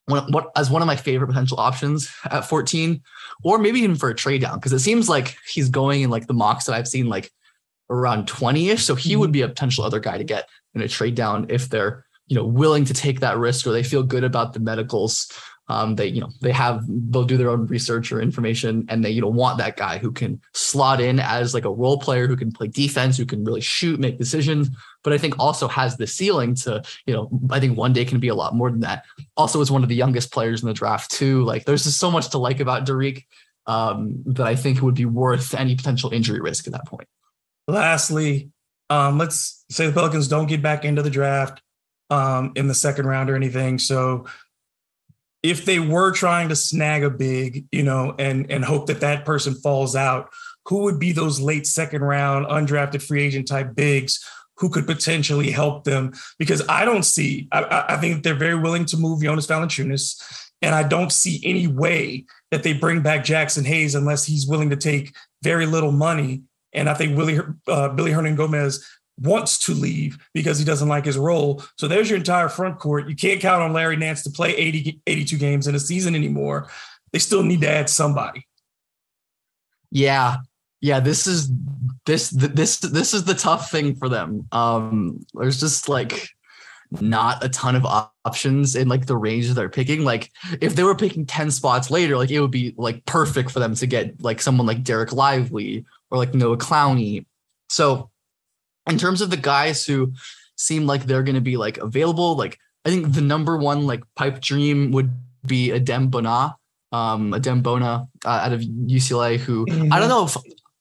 one, 0.06 0.30
what 0.32 0.50
as 0.56 0.70
one 0.70 0.82
of 0.82 0.86
my 0.86 0.96
favorite 0.96 1.28
potential 1.28 1.60
options 1.60 2.12
at 2.30 2.42
14, 2.42 3.02
or 3.42 3.58
maybe 3.58 3.80
even 3.80 3.96
for 3.96 4.10
a 4.10 4.14
trade 4.14 4.40
down 4.40 4.58
because 4.58 4.72
it 4.72 4.80
seems 4.80 5.08
like 5.08 5.36
he's 5.48 5.68
going 5.68 6.02
in 6.02 6.10
like 6.10 6.26
the 6.26 6.34
mocks 6.34 6.64
that 6.64 6.74
I've 6.74 6.88
seen 6.88 7.08
like 7.08 7.30
around 7.90 8.26
20ish. 8.26 8.80
So 8.80 8.94
he 8.94 9.16
would 9.16 9.32
be 9.32 9.42
a 9.42 9.48
potential 9.48 9.84
other 9.84 10.00
guy 10.00 10.18
to 10.18 10.24
get 10.24 10.48
in 10.74 10.80
a 10.80 10.88
trade 10.88 11.14
down 11.14 11.46
if 11.50 11.68
they're 11.68 12.04
you 12.26 12.36
know 12.36 12.44
willing 12.44 12.84
to 12.86 12.94
take 12.94 13.20
that 13.20 13.38
risk 13.38 13.66
or 13.66 13.72
they 13.72 13.82
feel 13.82 14.02
good 14.02 14.24
about 14.24 14.54
the 14.54 14.60
medicals 14.60 15.30
um, 15.68 15.94
they 15.94 16.06
you 16.06 16.20
know 16.20 16.30
they 16.40 16.52
have 16.52 16.84
they'll 16.88 17.24
do 17.24 17.36
their 17.36 17.50
own 17.50 17.66
research 17.66 18.12
or 18.12 18.20
information 18.20 18.84
and 18.88 19.04
they 19.04 19.10
you 19.10 19.20
know 19.20 19.28
want 19.28 19.58
that 19.58 19.76
guy 19.76 19.98
who 19.98 20.12
can 20.12 20.40
slot 20.52 21.00
in 21.00 21.18
as 21.18 21.54
like 21.54 21.64
a 21.64 21.70
role 21.70 21.98
player 21.98 22.26
who 22.26 22.36
can 22.36 22.52
play 22.52 22.68
defense 22.68 23.16
who 23.16 23.24
can 23.24 23.44
really 23.44 23.60
shoot 23.60 23.98
make 23.98 24.18
decisions 24.18 24.68
but 25.02 25.12
i 25.12 25.18
think 25.18 25.38
also 25.38 25.66
has 25.66 25.96
the 25.96 26.06
ceiling 26.06 26.54
to 26.54 26.82
you 27.06 27.14
know 27.14 27.28
i 27.50 27.58
think 27.58 27.76
one 27.78 27.92
day 27.92 28.04
can 28.04 28.20
be 28.20 28.28
a 28.28 28.34
lot 28.34 28.54
more 28.54 28.70
than 28.70 28.80
that. 28.80 29.04
Also 29.36 29.60
is 29.60 29.70
one 29.70 29.82
of 29.82 29.88
the 29.88 29.94
youngest 29.94 30.32
players 30.32 30.62
in 30.62 30.68
the 30.68 30.74
draft 30.74 31.10
too 31.10 31.42
like 31.44 31.64
there's 31.64 31.84
just 31.84 31.98
so 31.98 32.10
much 32.10 32.28
to 32.30 32.38
like 32.38 32.60
about 32.60 32.86
Dariq 32.86 33.24
um, 33.66 34.22
that 34.26 34.46
i 34.46 34.54
think 34.54 34.82
would 34.82 34.94
be 34.94 35.06
worth 35.06 35.54
any 35.54 35.74
potential 35.74 36.12
injury 36.12 36.40
risk 36.40 36.66
at 36.66 36.72
that 36.72 36.86
point. 36.86 37.08
Lastly 37.66 38.50
um, 38.90 39.16
let's 39.16 39.64
say 39.70 39.86
the 39.86 39.92
pelicans 39.92 40.28
don't 40.28 40.46
get 40.46 40.62
back 40.62 40.84
into 40.84 41.00
the 41.00 41.08
draft 41.08 41.62
um, 42.10 42.52
in 42.54 42.68
the 42.68 42.74
second 42.74 43.06
round 43.06 43.30
or 43.30 43.36
anything. 43.36 43.78
So 43.78 44.26
if 45.44 45.66
they 45.66 45.78
were 45.78 46.10
trying 46.10 46.48
to 46.48 46.56
snag 46.56 47.04
a 47.04 47.10
big, 47.10 47.66
you 47.70 47.82
know, 47.82 48.14
and 48.18 48.50
and 48.50 48.64
hope 48.64 48.86
that 48.86 49.02
that 49.02 49.26
person 49.26 49.54
falls 49.54 49.94
out, 49.94 50.30
who 50.64 50.78
would 50.84 50.98
be 50.98 51.12
those 51.12 51.38
late 51.38 51.66
second 51.66 52.02
round 52.02 52.46
undrafted 52.46 53.02
free 53.02 53.22
agent 53.22 53.46
type 53.46 53.74
bigs 53.74 54.24
who 54.56 54.70
could 54.70 54.86
potentially 54.86 55.50
help 55.50 55.84
them? 55.84 56.12
Because 56.38 56.66
I 56.66 56.86
don't 56.86 57.02
see, 57.02 57.46
I, 57.52 57.84
I 57.90 57.96
think 57.98 58.22
they're 58.22 58.34
very 58.34 58.54
willing 58.58 58.86
to 58.86 58.96
move 58.96 59.22
Jonas 59.22 59.46
Valanciunas, 59.46 60.18
and 60.62 60.74
I 60.74 60.82
don't 60.82 61.12
see 61.12 61.42
any 61.44 61.66
way 61.66 62.24
that 62.50 62.62
they 62.62 62.72
bring 62.72 63.02
back 63.02 63.22
Jaxson 63.22 63.66
Hayes 63.66 63.94
unless 63.94 64.24
he's 64.24 64.46
willing 64.46 64.70
to 64.70 64.76
take 64.76 65.14
very 65.42 65.66
little 65.66 65.92
money. 65.92 66.42
And 66.72 66.88
I 66.88 66.94
think 66.94 67.18
Willy, 67.18 67.38
uh, 67.68 67.90
Billy 67.90 68.12
Hernangomez 68.12 68.82
wants 69.18 69.58
to 69.66 69.72
leave 69.72 70.18
because 70.32 70.58
he 70.58 70.64
doesn't 70.64 70.88
like 70.88 71.04
his 71.04 71.18
role. 71.18 71.62
So 71.76 71.86
there's 71.88 72.10
your 72.10 72.18
entire 72.18 72.48
front 72.48 72.78
court. 72.78 73.08
You 73.08 73.14
can't 73.14 73.40
count 73.40 73.62
on 73.62 73.72
Larry 73.72 73.96
Nance 73.96 74.22
to 74.24 74.30
play 74.30 74.54
80, 74.56 75.00
82 75.06 75.38
games 75.38 75.66
in 75.66 75.74
a 75.74 75.80
season 75.80 76.14
anymore. 76.14 76.68
They 77.12 77.18
still 77.18 77.42
need 77.42 77.60
to 77.60 77.70
add 77.70 77.88
somebody. 77.88 78.46
Yeah. 79.90 80.38
Yeah, 80.80 81.00
this 81.00 81.26
is 81.26 81.50
this 82.04 82.28
this 82.28 82.78
this 82.80 83.14
is 83.14 83.24
the 83.24 83.34
tough 83.34 83.70
thing 83.70 83.94
for 83.94 84.08
them. 84.08 84.46
Um 84.52 85.24
there's 85.32 85.58
just 85.58 85.88
like 85.88 86.28
not 86.90 87.42
a 87.42 87.48
ton 87.48 87.74
of 87.74 87.86
options 88.24 88.76
in 88.76 88.88
like 88.88 89.06
the 89.06 89.16
range 89.16 89.48
that 89.48 89.54
they're 89.54 89.68
picking. 89.68 90.04
Like 90.04 90.30
if 90.60 90.74
they 90.74 90.82
were 90.82 90.94
picking 90.94 91.24
10 91.24 91.50
spots 91.50 91.90
later, 91.90 92.16
like 92.16 92.30
it 92.30 92.40
would 92.40 92.50
be 92.50 92.74
like 92.76 93.04
perfect 93.06 93.50
for 93.50 93.60
them 93.60 93.74
to 93.76 93.86
get 93.86 94.22
like 94.22 94.42
someone 94.42 94.66
like 94.66 94.82
Dereck 94.82 95.12
Lively 95.12 95.84
or 96.10 96.18
like 96.18 96.34
Noah 96.34 96.58
Clowney. 96.58 97.24
So 97.68 98.10
in 98.88 98.98
terms 98.98 99.20
of 99.20 99.30
the 99.30 99.36
guys 99.36 99.84
who 99.84 100.12
seem 100.56 100.86
like 100.86 101.04
they're 101.04 101.22
going 101.22 101.34
to 101.34 101.40
be 101.40 101.56
like 101.56 101.78
available, 101.78 102.36
like 102.36 102.58
I 102.84 102.90
think 102.90 103.14
the 103.14 103.20
number 103.20 103.56
one 103.56 103.86
like 103.86 104.02
pipe 104.14 104.40
dream 104.40 104.90
would 104.92 105.10
be 105.46 105.68
Adem 105.68 106.10
Bona, 106.10 106.56
um, 106.92 107.32
Adem 107.32 107.62
Bona 107.62 108.08
uh, 108.24 108.28
out 108.28 108.52
of 108.52 108.60
UCLA, 108.60 109.38
who 109.38 109.66
mm-hmm. 109.66 109.92
I 109.92 109.98
don't 109.98 110.08
know 110.08 110.24
if 110.24 110.36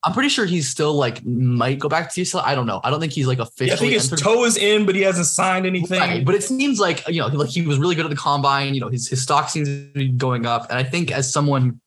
I'm 0.05 0.11
pretty 0.11 0.29
sure 0.29 0.45
he's 0.45 0.69
still 0.69 0.93
like 0.93 1.25
might 1.25 1.79
go 1.79 1.87
back 1.87 2.13
to 2.13 2.21
UCLA. 2.21 2.43
I 2.43 2.55
don't 2.55 2.67
know. 2.67 2.81
I 2.83 2.89
don't 2.89 2.99
think 2.99 3.13
he's 3.13 3.27
like 3.27 3.39
officially. 3.39 3.67
Yeah, 3.67 3.73
I 3.75 3.77
think 3.77 3.93
his 3.93 4.11
entered. 4.11 4.23
toe 4.23 4.43
is 4.43 4.57
in, 4.57 4.85
but 4.85 4.95
he 4.95 5.01
hasn't 5.01 5.27
signed 5.27 5.65
anything. 5.65 5.99
Right. 5.99 6.25
But 6.25 6.35
it 6.35 6.43
seems 6.43 6.79
like 6.79 7.07
you 7.07 7.21
know, 7.21 7.27
like 7.27 7.49
he 7.49 7.61
was 7.61 7.77
really 7.77 7.95
good 7.95 8.05
at 8.05 8.09
the 8.09 8.17
combine. 8.17 8.73
You 8.73 8.81
know, 8.81 8.89
his 8.89 9.07
his 9.07 9.21
stock 9.21 9.49
seems 9.49 9.69
to 9.69 9.91
be 9.93 10.09
going 10.09 10.45
up, 10.45 10.69
and 10.69 10.77
I 10.77 10.83
think 10.83 11.11
as 11.11 11.31
someone 11.31 11.79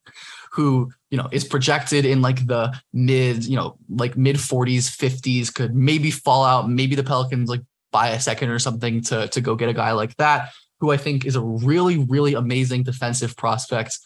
who 0.52 0.90
you 1.10 1.18
know 1.18 1.28
is 1.32 1.44
projected 1.44 2.04
in 2.04 2.22
like 2.22 2.46
the 2.46 2.74
mid 2.92 3.44
you 3.44 3.56
know 3.56 3.78
like 3.88 4.16
mid 4.16 4.36
40s 4.36 4.90
50s 4.90 5.52
could 5.52 5.74
maybe 5.74 6.10
fall 6.10 6.44
out. 6.44 6.68
Maybe 6.68 6.94
the 6.94 7.04
pelicans 7.04 7.48
like 7.48 7.62
buy 7.92 8.08
a 8.08 8.20
second 8.20 8.50
or 8.50 8.58
something 8.58 9.00
to 9.02 9.28
to 9.28 9.40
go 9.40 9.54
get 9.54 9.68
a 9.68 9.72
guy 9.72 9.92
like 9.92 10.16
that 10.16 10.50
who 10.80 10.90
i 10.90 10.96
think 10.96 11.24
is 11.24 11.36
a 11.36 11.40
really 11.40 11.98
really 11.98 12.34
amazing 12.34 12.82
defensive 12.82 13.36
prospect. 13.36 13.98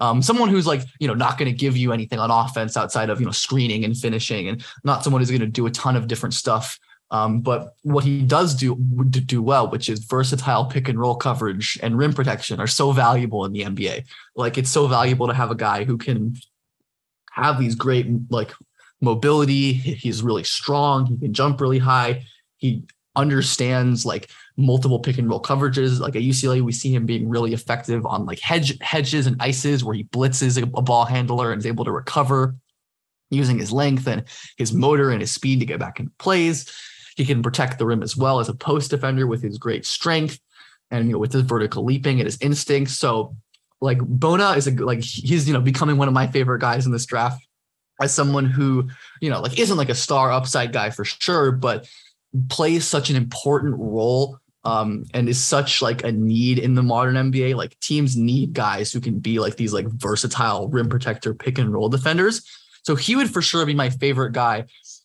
Um, 0.00 0.22
someone 0.22 0.48
who's 0.48 0.66
like 0.66 0.82
you 0.98 1.06
know 1.06 1.14
not 1.14 1.38
going 1.38 1.50
to 1.50 1.56
give 1.56 1.76
you 1.76 1.92
anything 1.92 2.18
on 2.18 2.30
offense 2.30 2.76
outside 2.76 3.10
of 3.10 3.20
you 3.20 3.26
know 3.26 3.32
screening 3.32 3.84
and 3.84 3.96
finishing 3.96 4.48
and 4.48 4.64
not 4.82 5.04
someone 5.04 5.20
who's 5.20 5.30
going 5.30 5.40
to 5.40 5.46
do 5.46 5.66
a 5.66 5.70
ton 5.70 5.94
of 5.96 6.08
different 6.08 6.34
stuff 6.34 6.78
um, 7.14 7.42
but 7.42 7.76
what 7.82 8.02
he 8.02 8.22
does 8.22 8.56
do 8.56 8.74
do 8.74 9.40
well, 9.40 9.70
which 9.70 9.88
is 9.88 10.00
versatile 10.00 10.64
pick 10.64 10.88
and 10.88 10.98
roll 10.98 11.14
coverage 11.14 11.78
and 11.80 11.96
rim 11.96 12.12
protection, 12.12 12.58
are 12.58 12.66
so 12.66 12.90
valuable 12.90 13.44
in 13.44 13.52
the 13.52 13.60
NBA. 13.60 14.04
Like 14.34 14.58
it's 14.58 14.68
so 14.68 14.88
valuable 14.88 15.28
to 15.28 15.32
have 15.32 15.52
a 15.52 15.54
guy 15.54 15.84
who 15.84 15.96
can 15.96 16.34
have 17.30 17.60
these 17.60 17.76
great 17.76 18.08
like 18.30 18.52
mobility. 19.00 19.74
He's 19.74 20.24
really 20.24 20.42
strong. 20.42 21.06
He 21.06 21.16
can 21.16 21.32
jump 21.32 21.60
really 21.60 21.78
high. 21.78 22.24
He 22.56 22.82
understands 23.14 24.04
like 24.04 24.28
multiple 24.56 24.98
pick 24.98 25.16
and 25.16 25.30
roll 25.30 25.40
coverages. 25.40 26.00
Like 26.00 26.16
at 26.16 26.22
UCLA, 26.22 26.62
we 26.62 26.72
see 26.72 26.92
him 26.92 27.06
being 27.06 27.28
really 27.28 27.54
effective 27.54 28.04
on 28.06 28.26
like 28.26 28.40
hedge 28.40 28.76
hedges 28.80 29.28
and 29.28 29.36
ices 29.38 29.84
where 29.84 29.94
he 29.94 30.02
blitzes 30.02 30.60
a, 30.60 30.64
a 30.76 30.82
ball 30.82 31.04
handler 31.04 31.52
and 31.52 31.60
is 31.60 31.66
able 31.66 31.84
to 31.84 31.92
recover 31.92 32.56
using 33.30 33.56
his 33.58 33.70
length 33.70 34.08
and 34.08 34.24
his 34.56 34.72
motor 34.72 35.10
and 35.10 35.20
his 35.20 35.30
speed 35.30 35.60
to 35.60 35.66
get 35.66 35.78
back 35.78 36.00
into 36.00 36.10
plays. 36.18 36.68
He 37.16 37.24
can 37.24 37.42
protect 37.42 37.78
the 37.78 37.86
rim 37.86 38.02
as 38.02 38.16
well 38.16 38.40
as 38.40 38.48
a 38.48 38.54
post 38.54 38.90
defender 38.90 39.26
with 39.26 39.42
his 39.42 39.58
great 39.58 39.86
strength 39.86 40.38
and 40.90 41.06
you 41.06 41.12
know 41.12 41.18
with 41.18 41.32
his 41.32 41.42
vertical 41.42 41.84
leaping 41.84 42.20
and 42.20 42.26
his 42.26 42.38
instincts. 42.40 42.96
So 42.98 43.36
like 43.80 43.98
Bona 43.98 44.52
is 44.52 44.66
a 44.66 44.72
like 44.72 45.02
he's 45.02 45.46
you 45.46 45.52
know 45.52 45.60
becoming 45.60 45.96
one 45.96 46.08
of 46.08 46.14
my 46.14 46.26
favorite 46.26 46.60
guys 46.60 46.86
in 46.86 46.92
this 46.92 47.06
draft 47.06 47.44
as 48.00 48.12
someone 48.12 48.46
who 48.46 48.88
you 49.20 49.30
know 49.30 49.40
like 49.40 49.58
isn't 49.58 49.76
like 49.76 49.88
a 49.88 49.94
star 49.94 50.32
upside 50.32 50.72
guy 50.72 50.90
for 50.90 51.04
sure, 51.04 51.52
but 51.52 51.88
plays 52.48 52.86
such 52.86 53.10
an 53.10 53.16
important 53.16 53.76
role 53.78 54.38
um, 54.64 55.04
and 55.12 55.28
is 55.28 55.42
such 55.42 55.82
like 55.82 56.02
a 56.04 56.10
need 56.10 56.58
in 56.58 56.74
the 56.74 56.82
modern 56.82 57.14
NBA. 57.14 57.54
Like 57.54 57.78
teams 57.80 58.16
need 58.16 58.54
guys 58.54 58.92
who 58.92 59.00
can 59.00 59.18
be 59.18 59.38
like 59.38 59.56
these 59.56 59.72
like 59.72 59.86
versatile 59.86 60.68
rim 60.68 60.88
protector 60.88 61.34
pick 61.34 61.58
and 61.58 61.72
roll 61.72 61.88
defenders. 61.88 62.42
So 62.82 62.96
he 62.96 63.16
would 63.16 63.30
for 63.30 63.42
sure 63.42 63.64
be 63.64 63.74
my 63.74 63.90
favorite 63.90 64.32
guy 64.32 64.64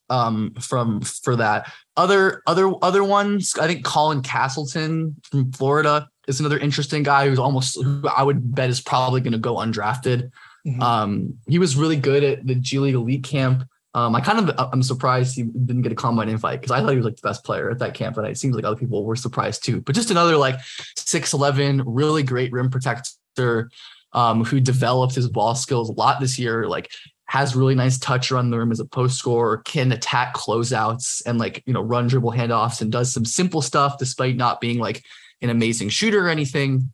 um, 0.10 0.54
from 0.60 1.02
for 1.02 1.36
that. 1.36 1.72
Other 1.98 2.42
other 2.48 2.72
other 2.82 3.04
ones, 3.04 3.56
I 3.60 3.68
think 3.68 3.84
Colin 3.86 4.22
Castleton 4.22 5.16
from 5.24 5.52
Florida 5.52 6.08
is 6.28 6.40
another 6.40 6.58
interesting 6.58 7.04
guy 7.04 7.28
who's 7.28 7.40
almost 7.40 7.82
who 7.82 8.08
I 8.08 8.24
would 8.24 8.56
bet 8.56 8.70
is 8.70 8.82
probably 8.82 9.22
going 9.22 9.34
to 9.34 9.40
go 9.40 9.56
undrafted. 9.56 10.32
Mm-hmm. 10.68 10.82
Um, 10.82 11.38
he 11.48 11.60
was 11.60 11.76
really 11.76 11.96
good 11.96 12.24
at 12.24 12.46
the 12.46 12.56
G 12.56 12.80
League 12.80 12.96
Elite 12.96 13.24
Camp. 13.24 13.64
Um, 13.96 14.16
I 14.16 14.22
kind 14.22 14.50
of 14.50 14.72
I'm 14.72 14.84
surprised 14.84 15.36
he 15.36 15.44
didn't 15.44 15.82
get 15.82 15.92
a 15.92 15.96
combine 15.96 16.30
invite 16.30 16.62
because 16.62 16.72
I 16.72 16.80
thought 16.80 16.92
he 16.92 16.98
was 16.98 17.06
like 17.06 17.16
the 17.16 17.28
best 17.28 17.44
player 17.44 17.72
at 17.72 17.80
that 17.80 17.96
camp, 17.96 18.18
and 18.18 18.28
it 18.28 18.38
seems 18.38 18.56
like 18.56 18.64
other 18.64 18.76
people 18.76 19.04
were 19.04 19.16
surprised 19.16 19.66
too. 19.66 19.82
But 19.82 19.96
just 19.96 20.12
another 20.12 20.38
like 20.38 20.60
six 20.96 21.34
eleven, 21.34 21.82
really 21.86 22.22
great 22.22 22.52
rim 22.52 22.70
protector 22.70 23.72
um, 24.14 24.44
who 24.44 24.60
developed 24.60 25.16
his 25.16 25.28
ball 25.28 25.56
skills 25.56 25.90
a 25.90 25.94
lot 25.94 26.20
this 26.20 26.38
year. 26.38 26.68
Like 26.68 26.92
has 27.30 27.56
really 27.56 27.76
nice 27.76 28.00
touch 28.00 28.32
around 28.32 28.50
the 28.50 28.58
rim 28.58 28.72
as 28.72 28.80
a 28.80 28.86
post 28.86 29.20
scorer, 29.20 29.58
can 29.58 29.92
attack 29.92 30.34
closeouts 30.34 31.22
and 31.28 31.38
like, 31.38 31.62
you 31.68 31.74
know, 31.74 31.82
run 31.82 32.08
dribble 32.08 32.32
handoffs 32.32 32.82
and 32.82 32.92
does 32.92 33.14
some 33.14 33.24
simple 33.24 33.62
stuff 33.62 34.00
despite 34.00 34.36
not 34.36 34.60
being 34.60 34.80
like 34.80 35.04
an 35.44 35.52
amazing 35.52 35.90
shooter 35.90 36.26
or 36.26 36.30
anything. 36.30 36.92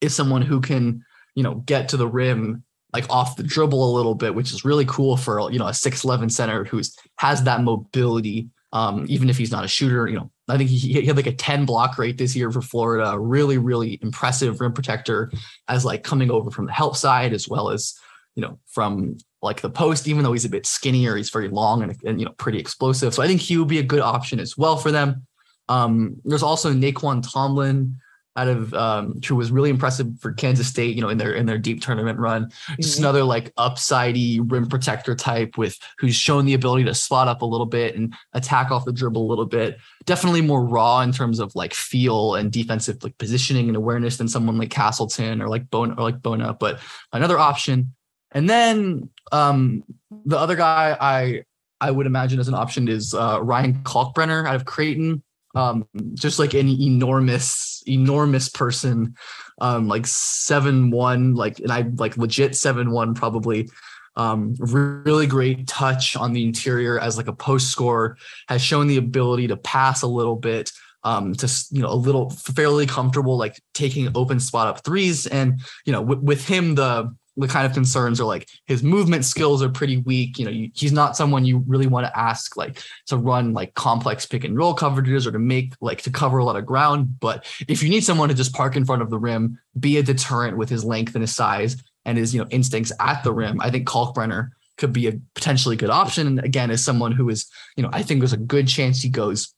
Is 0.00 0.16
someone 0.16 0.42
who 0.42 0.60
can, 0.60 1.04
you 1.36 1.44
know, 1.44 1.54
get 1.54 1.90
to 1.90 1.96
the 1.96 2.08
rim 2.08 2.64
like 2.92 3.08
off 3.08 3.36
the 3.36 3.44
dribble 3.44 3.88
a 3.88 3.94
little 3.94 4.16
bit, 4.16 4.34
which 4.34 4.50
is 4.50 4.64
really 4.64 4.84
cool 4.86 5.16
for, 5.16 5.48
you 5.52 5.60
know, 5.60 5.68
a 5.68 5.72
6'11 5.72 6.32
center 6.32 6.64
who's 6.64 6.96
has 7.18 7.44
that 7.44 7.62
mobility. 7.62 8.48
Um, 8.72 9.06
even 9.08 9.30
if 9.30 9.38
he's 9.38 9.52
not 9.52 9.64
a 9.64 9.68
shooter, 9.68 10.08
you 10.08 10.16
know, 10.16 10.30
I 10.48 10.56
think 10.56 10.70
he, 10.70 10.76
he 10.78 11.06
had 11.06 11.16
like 11.16 11.28
a 11.28 11.32
10 11.32 11.66
block 11.66 11.98
rate 11.98 12.18
this 12.18 12.34
year 12.34 12.50
for 12.50 12.62
Florida, 12.62 13.16
really, 13.16 13.58
really 13.58 14.00
impressive 14.02 14.60
rim 14.60 14.72
protector 14.72 15.30
as 15.68 15.84
like 15.84 16.02
coming 16.02 16.32
over 16.32 16.50
from 16.50 16.66
the 16.66 16.72
help 16.72 16.96
side 16.96 17.32
as 17.32 17.48
well 17.48 17.70
as 17.70 17.94
you 18.34 18.42
know, 18.42 18.58
from 18.66 19.18
like 19.42 19.60
the 19.60 19.70
post, 19.70 20.06
even 20.06 20.22
though 20.22 20.32
he's 20.32 20.44
a 20.44 20.50
bit 20.50 20.66
skinnier, 20.66 21.16
he's 21.16 21.30
very 21.30 21.48
long 21.48 21.82
and, 21.82 21.96
and 22.04 22.20
you 22.20 22.26
know, 22.26 22.32
pretty 22.32 22.58
explosive. 22.58 23.14
So 23.14 23.22
I 23.22 23.26
think 23.26 23.40
he 23.40 23.56
would 23.56 23.68
be 23.68 23.78
a 23.78 23.82
good 23.82 24.00
option 24.00 24.38
as 24.38 24.56
well 24.56 24.76
for 24.76 24.92
them. 24.92 25.26
Um, 25.68 26.16
there's 26.24 26.42
also 26.42 26.72
Nae'Qwan 26.72 27.22
Tomlin 27.32 27.96
out 28.36 28.48
of 28.48 28.72
um, 28.74 29.20
who 29.26 29.34
was 29.34 29.50
really 29.50 29.70
impressive 29.70 30.06
for 30.20 30.32
Kansas 30.32 30.66
State, 30.66 30.94
you 30.94 31.02
know, 31.02 31.08
in 31.08 31.18
their 31.18 31.34
in 31.34 31.46
their 31.46 31.58
deep 31.58 31.82
tournament 31.82 32.18
run. 32.18 32.46
Mm-hmm. 32.46 32.82
Just 32.82 32.98
another 32.98 33.24
like 33.24 33.54
upsidey 33.56 34.40
rim 34.50 34.66
protector 34.66 35.14
type 35.14 35.58
with 35.58 35.76
who's 35.98 36.14
shown 36.14 36.44
the 36.44 36.54
ability 36.54 36.84
to 36.84 36.94
spot 36.94 37.28
up 37.28 37.42
a 37.42 37.46
little 37.46 37.66
bit 37.66 37.96
and 37.96 38.14
attack 38.32 38.70
off 38.70 38.84
the 38.84 38.92
dribble 38.92 39.26
a 39.26 39.28
little 39.28 39.46
bit. 39.46 39.78
Definitely 40.06 40.42
more 40.42 40.64
raw 40.64 41.00
in 41.00 41.12
terms 41.12 41.40
of 41.40 41.54
like 41.54 41.74
feel 41.74 42.36
and 42.36 42.52
defensive 42.52 43.02
like 43.02 43.18
positioning 43.18 43.68
and 43.68 43.76
awareness 43.76 44.16
than 44.16 44.28
someone 44.28 44.58
like 44.58 44.70
Castleton 44.70 45.42
or 45.42 45.48
like 45.48 45.68
Bona 45.68 45.94
or 45.94 46.02
like 46.02 46.22
Bona, 46.22 46.54
but 46.54 46.80
another 47.12 47.38
option. 47.38 47.94
And 48.32 48.48
then 48.48 49.10
um, 49.32 49.84
the 50.24 50.38
other 50.38 50.56
guy 50.56 50.96
I 51.00 51.44
I 51.80 51.90
would 51.90 52.06
imagine 52.06 52.38
as 52.38 52.48
an 52.48 52.54
option 52.54 52.88
is 52.88 53.14
uh, 53.14 53.40
Ryan 53.42 53.82
Kalkbrenner 53.82 54.46
out 54.46 54.54
of 54.54 54.64
Creighton. 54.64 55.22
Um, 55.56 55.84
just 56.14 56.38
like 56.38 56.54
an 56.54 56.68
enormous, 56.68 57.82
enormous 57.84 58.48
person, 58.48 59.16
um, 59.60 59.88
like 59.88 60.06
seven 60.06 60.92
one, 60.92 61.34
like 61.34 61.58
and 61.58 61.72
I 61.72 61.86
like 61.96 62.16
legit 62.16 62.54
seven 62.54 62.92
one 62.92 63.14
probably. 63.14 63.68
Um, 64.16 64.54
really 64.58 65.26
great 65.26 65.66
touch 65.66 66.16
on 66.16 66.32
the 66.32 66.44
interior 66.44 66.98
as 67.00 67.16
like 67.16 67.28
a 67.28 67.32
post 67.32 67.70
scorer, 67.70 68.16
has 68.48 68.60
shown 68.62 68.86
the 68.86 68.96
ability 68.96 69.48
to 69.48 69.56
pass 69.56 70.02
a 70.02 70.06
little 70.06 70.36
bit, 70.36 70.70
um, 71.04 71.34
to 71.34 71.48
you 71.70 71.82
know 71.82 71.90
a 71.90 71.94
little 71.94 72.30
fairly 72.30 72.86
comfortable 72.86 73.36
like 73.36 73.60
taking 73.74 74.08
open 74.14 74.40
spot 74.40 74.68
up 74.68 74.84
threes, 74.84 75.26
and 75.26 75.60
you 75.84 75.92
know 75.92 76.02
w- 76.02 76.20
with 76.20 76.46
him 76.46 76.74
the 76.74 77.14
the 77.36 77.48
kind 77.48 77.66
of 77.66 77.72
concerns 77.72 78.20
are 78.20 78.24
like 78.24 78.48
his 78.66 78.82
movement 78.82 79.24
skills 79.24 79.62
are 79.62 79.68
pretty 79.68 79.98
weak. 79.98 80.38
You 80.38 80.44
know, 80.44 80.50
you, 80.50 80.70
he's 80.74 80.92
not 80.92 81.16
someone 81.16 81.44
you 81.44 81.64
really 81.66 81.86
want 81.86 82.06
to 82.06 82.18
ask 82.18 82.56
like 82.56 82.82
to 83.06 83.16
run 83.16 83.52
like 83.52 83.74
complex 83.74 84.26
pick 84.26 84.44
and 84.44 84.56
roll 84.56 84.74
coverages 84.74 85.26
or 85.26 85.32
to 85.32 85.38
make 85.38 85.74
like 85.80 86.02
to 86.02 86.10
cover 86.10 86.38
a 86.38 86.44
lot 86.44 86.56
of 86.56 86.66
ground. 86.66 87.20
But 87.20 87.44
if 87.68 87.82
you 87.82 87.88
need 87.88 88.04
someone 88.04 88.28
to 88.28 88.34
just 88.34 88.52
park 88.52 88.76
in 88.76 88.84
front 88.84 89.02
of 89.02 89.10
the 89.10 89.18
rim, 89.18 89.58
be 89.78 89.98
a 89.98 90.02
deterrent 90.02 90.56
with 90.56 90.68
his 90.68 90.84
length 90.84 91.14
and 91.14 91.22
his 91.22 91.34
size 91.34 91.82
and 92.04 92.18
his 92.18 92.34
you 92.34 92.40
know 92.40 92.48
instincts 92.50 92.92
at 93.00 93.22
the 93.24 93.32
rim, 93.32 93.60
I 93.60 93.70
think 93.70 93.88
Kalkbrenner 93.88 94.50
could 94.76 94.92
be 94.92 95.08
a 95.08 95.20
potentially 95.34 95.76
good 95.76 95.90
option. 95.90 96.26
And 96.26 96.42
again, 96.42 96.70
as 96.70 96.82
someone 96.82 97.12
who 97.12 97.28
is, 97.28 97.50
you 97.76 97.82
know, 97.82 97.90
I 97.92 98.02
think 98.02 98.20
there's 98.20 98.32
a 98.32 98.38
good 98.38 98.66
chance 98.66 99.02
he 99.02 99.10
goes 99.10 99.54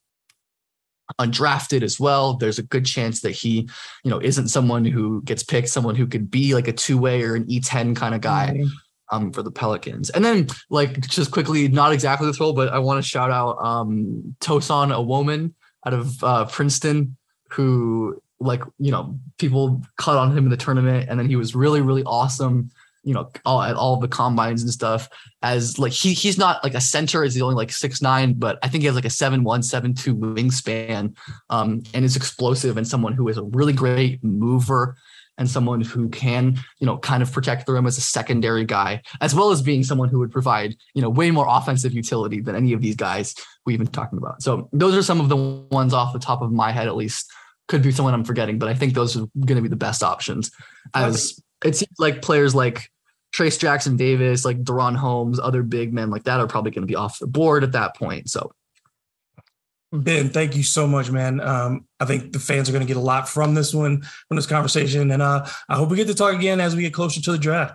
undrafted 1.20 1.82
as 1.82 1.98
well. 1.98 2.34
There's 2.34 2.58
a 2.58 2.62
good 2.62 2.86
chance 2.86 3.20
that 3.20 3.30
he, 3.30 3.68
you 4.04 4.10
know, 4.10 4.20
isn't 4.20 4.48
someone 4.48 4.84
who 4.84 5.22
gets 5.22 5.42
picked, 5.42 5.68
someone 5.68 5.94
who 5.94 6.06
could 6.06 6.30
be 6.30 6.54
like 6.54 6.68
a 6.68 6.72
two 6.72 6.98
way 6.98 7.22
or 7.22 7.34
an 7.34 7.44
E10 7.46 7.96
kind 7.96 8.14
of 8.14 8.20
guy. 8.20 8.52
Mm-hmm. 8.56 8.68
Um, 9.10 9.30
for 9.30 9.42
the 9.42 9.50
Pelicans. 9.50 10.08
And 10.08 10.24
then, 10.24 10.46
like, 10.70 10.98
just 11.00 11.32
quickly, 11.32 11.68
not 11.68 11.92
exactly 11.92 12.26
this 12.26 12.40
role, 12.40 12.54
but 12.54 12.72
I 12.72 12.78
want 12.78 12.96
to 12.96 13.06
shout 13.06 13.30
out 13.30 13.58
um, 13.62 14.34
Tosan 14.40 14.88
Evbuomwan 14.88 15.52
out 15.84 15.92
of 15.92 16.24
uh, 16.24 16.46
Princeton, 16.46 17.18
who, 17.50 18.22
like, 18.40 18.62
you 18.78 18.90
know, 18.90 19.18
people 19.36 19.82
cut 19.98 20.16
on 20.16 20.34
him 20.34 20.44
in 20.44 20.50
the 20.50 20.56
tournament, 20.56 21.10
and 21.10 21.20
then 21.20 21.28
he 21.28 21.36
was 21.36 21.54
really, 21.54 21.82
really 21.82 22.02
awesome 22.04 22.70
you 23.04 23.14
know, 23.14 23.30
all 23.44 23.62
at 23.62 23.74
all 23.74 23.96
the 23.96 24.08
combines 24.08 24.62
and 24.62 24.70
stuff. 24.70 25.08
As 25.42 25.78
like 25.78 25.92
he 25.92 26.12
he's 26.12 26.38
not 26.38 26.62
like 26.62 26.74
a 26.74 26.80
center, 26.80 27.24
is 27.24 27.34
he 27.34 27.42
only 27.42 27.56
like 27.56 27.72
six 27.72 28.00
nine, 28.00 28.34
but 28.34 28.58
I 28.62 28.68
think 28.68 28.82
he 28.82 28.86
has 28.86 28.94
like 28.94 29.04
a 29.04 29.10
seven 29.10 29.44
one, 29.44 29.62
seven 29.62 29.94
two 29.94 30.14
wingspan, 30.14 31.16
um, 31.50 31.82
and 31.94 32.04
is 32.04 32.16
explosive 32.16 32.76
and 32.76 32.86
someone 32.86 33.12
who 33.12 33.28
is 33.28 33.38
a 33.38 33.42
really 33.42 33.72
great 33.72 34.22
mover 34.22 34.96
and 35.38 35.48
someone 35.48 35.80
who 35.80 36.08
can, 36.10 36.58
you 36.78 36.86
know, 36.86 36.98
kind 36.98 37.22
of 37.22 37.32
protect 37.32 37.66
the 37.66 37.72
rim 37.72 37.86
as 37.86 37.96
a 37.96 38.02
secondary 38.02 38.64
guy, 38.64 39.02
as 39.20 39.34
well 39.34 39.50
as 39.50 39.62
being 39.62 39.82
someone 39.82 40.08
who 40.08 40.18
would 40.18 40.30
provide, 40.30 40.76
you 40.94 41.02
know, 41.02 41.08
way 41.08 41.30
more 41.30 41.46
offensive 41.48 41.92
utility 41.92 42.40
than 42.40 42.54
any 42.54 42.72
of 42.72 42.82
these 42.82 42.96
guys 42.96 43.34
we've 43.64 43.78
been 43.78 43.86
talking 43.86 44.18
about. 44.18 44.42
So 44.42 44.68
those 44.72 44.94
are 44.94 45.02
some 45.02 45.20
of 45.20 45.28
the 45.28 45.36
ones 45.36 45.94
off 45.94 46.12
the 46.12 46.18
top 46.18 46.42
of 46.42 46.52
my 46.52 46.70
head, 46.70 46.86
at 46.86 46.96
least. 46.96 47.30
Could 47.68 47.82
be 47.82 47.92
someone 47.92 48.12
I'm 48.12 48.24
forgetting, 48.24 48.58
but 48.58 48.68
I 48.68 48.74
think 48.74 48.92
those 48.92 49.16
are 49.16 49.24
going 49.46 49.56
to 49.56 49.62
be 49.62 49.68
the 49.68 49.76
best 49.76 50.02
options. 50.02 50.50
As 50.94 51.40
it 51.64 51.76
seems 51.76 51.98
like 51.98 52.20
players 52.20 52.54
like 52.54 52.90
Trayce 53.34 53.58
Jackson 53.58 53.96
Davis, 53.96 54.44
like 54.44 54.62
DaRon 54.62 54.96
Holmes, 54.96 55.40
other 55.40 55.62
big 55.62 55.92
men 55.92 56.10
like 56.10 56.24
that 56.24 56.40
are 56.40 56.46
probably 56.46 56.70
going 56.70 56.82
to 56.82 56.90
be 56.90 56.96
off 56.96 57.18
the 57.18 57.26
board 57.26 57.64
at 57.64 57.72
that 57.72 57.96
point. 57.96 58.28
So, 58.28 58.52
Ben, 59.90 60.30
thank 60.30 60.56
you 60.56 60.62
so 60.62 60.86
much, 60.86 61.10
man. 61.10 61.40
Um, 61.40 61.86
I 62.00 62.04
think 62.04 62.32
the 62.32 62.38
fans 62.38 62.68
are 62.68 62.72
going 62.72 62.84
to 62.84 62.88
get 62.88 62.96
a 62.96 63.00
lot 63.00 63.28
from 63.28 63.54
this 63.54 63.74
one, 63.74 64.02
from 64.28 64.36
this 64.36 64.46
conversation, 64.46 65.10
and 65.10 65.22
uh, 65.22 65.46
I 65.68 65.76
hope 65.76 65.90
we 65.90 65.96
get 65.96 66.08
to 66.08 66.14
talk 66.14 66.34
again 66.34 66.60
as 66.60 66.76
we 66.76 66.82
get 66.82 66.94
closer 66.94 67.20
to 67.20 67.32
the 67.32 67.38
draft. 67.38 67.74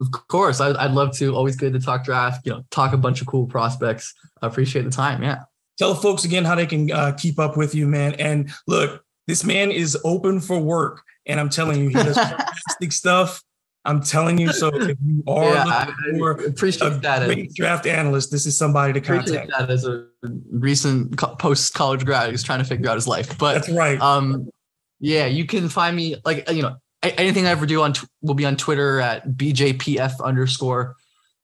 Of 0.00 0.10
course, 0.28 0.60
I, 0.60 0.68
would 0.68 0.94
love 0.94 1.16
to. 1.18 1.34
Always 1.34 1.56
good 1.56 1.72
to 1.72 1.80
talk 1.80 2.04
draft. 2.04 2.44
You 2.46 2.52
know, 2.52 2.64
talk 2.70 2.92
a 2.92 2.98
bunch 2.98 3.20
of 3.20 3.26
cool 3.26 3.46
prospects. 3.46 4.12
I 4.42 4.46
appreciate 4.46 4.82
the 4.82 4.90
time. 4.90 5.22
Yeah. 5.22 5.44
Tell 5.78 5.94
the 5.94 6.00
folks 6.00 6.24
again 6.24 6.44
how 6.44 6.54
they 6.54 6.66
can 6.66 6.90
uh, 6.90 7.12
keep 7.12 7.38
up 7.38 7.56
with 7.56 7.74
you, 7.74 7.86
man. 7.86 8.14
And 8.14 8.50
look, 8.66 9.04
this 9.26 9.44
man 9.44 9.70
is 9.70 9.96
open 10.04 10.40
for 10.40 10.58
work, 10.58 11.02
and 11.26 11.40
I'm 11.40 11.48
telling 11.48 11.80
you, 11.80 11.88
he 11.88 11.94
does 11.94 12.16
fantastic 12.16 12.92
stuff. 12.92 13.42
I'm 13.86 14.02
telling 14.02 14.36
you. 14.36 14.52
So 14.52 14.68
if 14.68 14.96
you 15.04 15.22
are 15.28 15.54
yeah, 15.54 15.92
looking 16.12 16.48
appreciate 16.48 16.92
a 16.92 16.98
that 16.98 17.24
great 17.26 17.54
draft 17.54 17.86
analyst, 17.86 18.30
this 18.30 18.44
is 18.44 18.58
somebody 18.58 18.92
to 18.92 19.00
contact. 19.00 19.50
That 19.56 19.70
as 19.70 19.86
a 19.86 20.06
recent 20.50 21.16
post 21.38 21.72
college 21.72 22.04
grad 22.04 22.30
who's 22.30 22.42
trying 22.42 22.58
to 22.58 22.64
figure 22.64 22.90
out 22.90 22.96
his 22.96 23.06
life. 23.06 23.38
But 23.38 23.54
that's 23.54 23.68
right. 23.70 24.00
Um, 24.00 24.50
yeah, 24.98 25.26
you 25.26 25.46
can 25.46 25.68
find 25.68 25.96
me 25.96 26.16
like 26.24 26.50
you 26.50 26.62
know 26.62 26.76
anything 27.02 27.46
I 27.46 27.50
ever 27.50 27.64
do 27.64 27.82
on 27.82 27.94
will 28.22 28.34
be 28.34 28.44
on 28.44 28.56
Twitter 28.56 29.00
at 29.00 29.28
bjpf 29.28 30.22
underscore, 30.22 30.96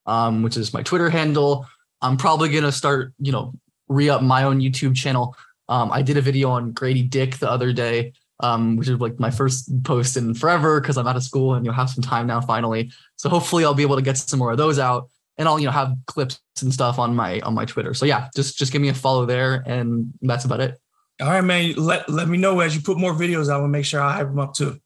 um, 0.06 0.42
which 0.42 0.56
is 0.56 0.74
my 0.74 0.82
Twitter 0.82 1.10
handle. 1.10 1.66
I'm 2.00 2.16
probably 2.16 2.48
gonna 2.48 2.72
start 2.72 3.14
you 3.20 3.30
know 3.30 3.54
re 3.88 4.08
up 4.08 4.22
my 4.22 4.42
own 4.42 4.60
YouTube 4.60 4.96
channel. 4.96 5.36
Um, 5.68 5.92
I 5.92 6.02
did 6.02 6.16
a 6.16 6.20
video 6.20 6.50
on 6.50 6.72
Grady 6.72 7.02
Dick 7.02 7.36
the 7.36 7.48
other 7.48 7.72
day 7.72 8.12
um, 8.42 8.76
which 8.76 8.88
is 8.88 8.98
like 8.98 9.18
my 9.18 9.30
first 9.30 9.70
post 9.84 10.16
in 10.16 10.34
forever 10.34 10.80
because 10.80 10.98
I'm 10.98 11.06
out 11.06 11.16
of 11.16 11.22
school 11.22 11.54
and 11.54 11.64
you'll 11.64 11.74
have 11.74 11.90
some 11.90 12.02
time 12.02 12.26
now 12.26 12.40
finally. 12.40 12.92
So 13.16 13.28
hopefully 13.28 13.64
I'll 13.64 13.74
be 13.74 13.82
able 13.82 13.96
to 13.96 14.02
get 14.02 14.18
some 14.18 14.38
more 14.38 14.50
of 14.50 14.58
those 14.58 14.78
out 14.78 15.08
and 15.38 15.48
I'll, 15.48 15.58
you 15.58 15.66
know, 15.66 15.72
have 15.72 15.94
clips 16.06 16.40
and 16.60 16.72
stuff 16.72 16.98
on 16.98 17.14
my 17.14 17.40
on 17.40 17.54
my 17.54 17.64
Twitter. 17.64 17.94
So 17.94 18.04
yeah, 18.04 18.28
just 18.34 18.58
just 18.58 18.72
give 18.72 18.82
me 18.82 18.88
a 18.88 18.94
follow 18.94 19.24
there 19.24 19.62
and 19.66 20.12
that's 20.20 20.44
about 20.44 20.60
it. 20.60 20.78
All 21.20 21.28
right, 21.28 21.40
man. 21.40 21.74
Let 21.76 22.08
let 22.08 22.28
me 22.28 22.36
know 22.36 22.60
as 22.60 22.74
you 22.74 22.82
put 22.82 22.98
more 22.98 23.12
videos 23.12 23.48
out 23.48 23.62
and 23.62 23.72
make 23.72 23.84
sure 23.84 24.00
I 24.00 24.16
have 24.16 24.28
them 24.28 24.38
up 24.38 24.54
too. 24.54 24.78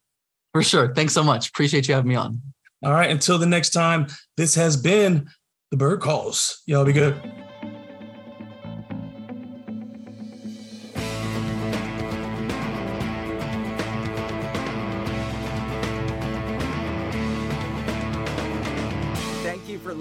For 0.53 0.63
sure. 0.63 0.93
Thanks 0.93 1.13
so 1.13 1.23
much. 1.23 1.49
Appreciate 1.49 1.87
you 1.87 1.93
having 1.93 2.09
me 2.09 2.15
on. 2.15 2.41
All 2.83 2.93
right. 2.93 3.09
Until 3.09 3.37
the 3.37 3.45
next 3.45 3.71
time, 3.71 4.07
this 4.37 4.55
has 4.55 4.77
been 4.77 5.29
the 5.71 5.77
Bird 5.77 5.99
Calls. 5.99 6.61
Y'all 6.65 6.85
be 6.85 6.93
good. 6.93 7.46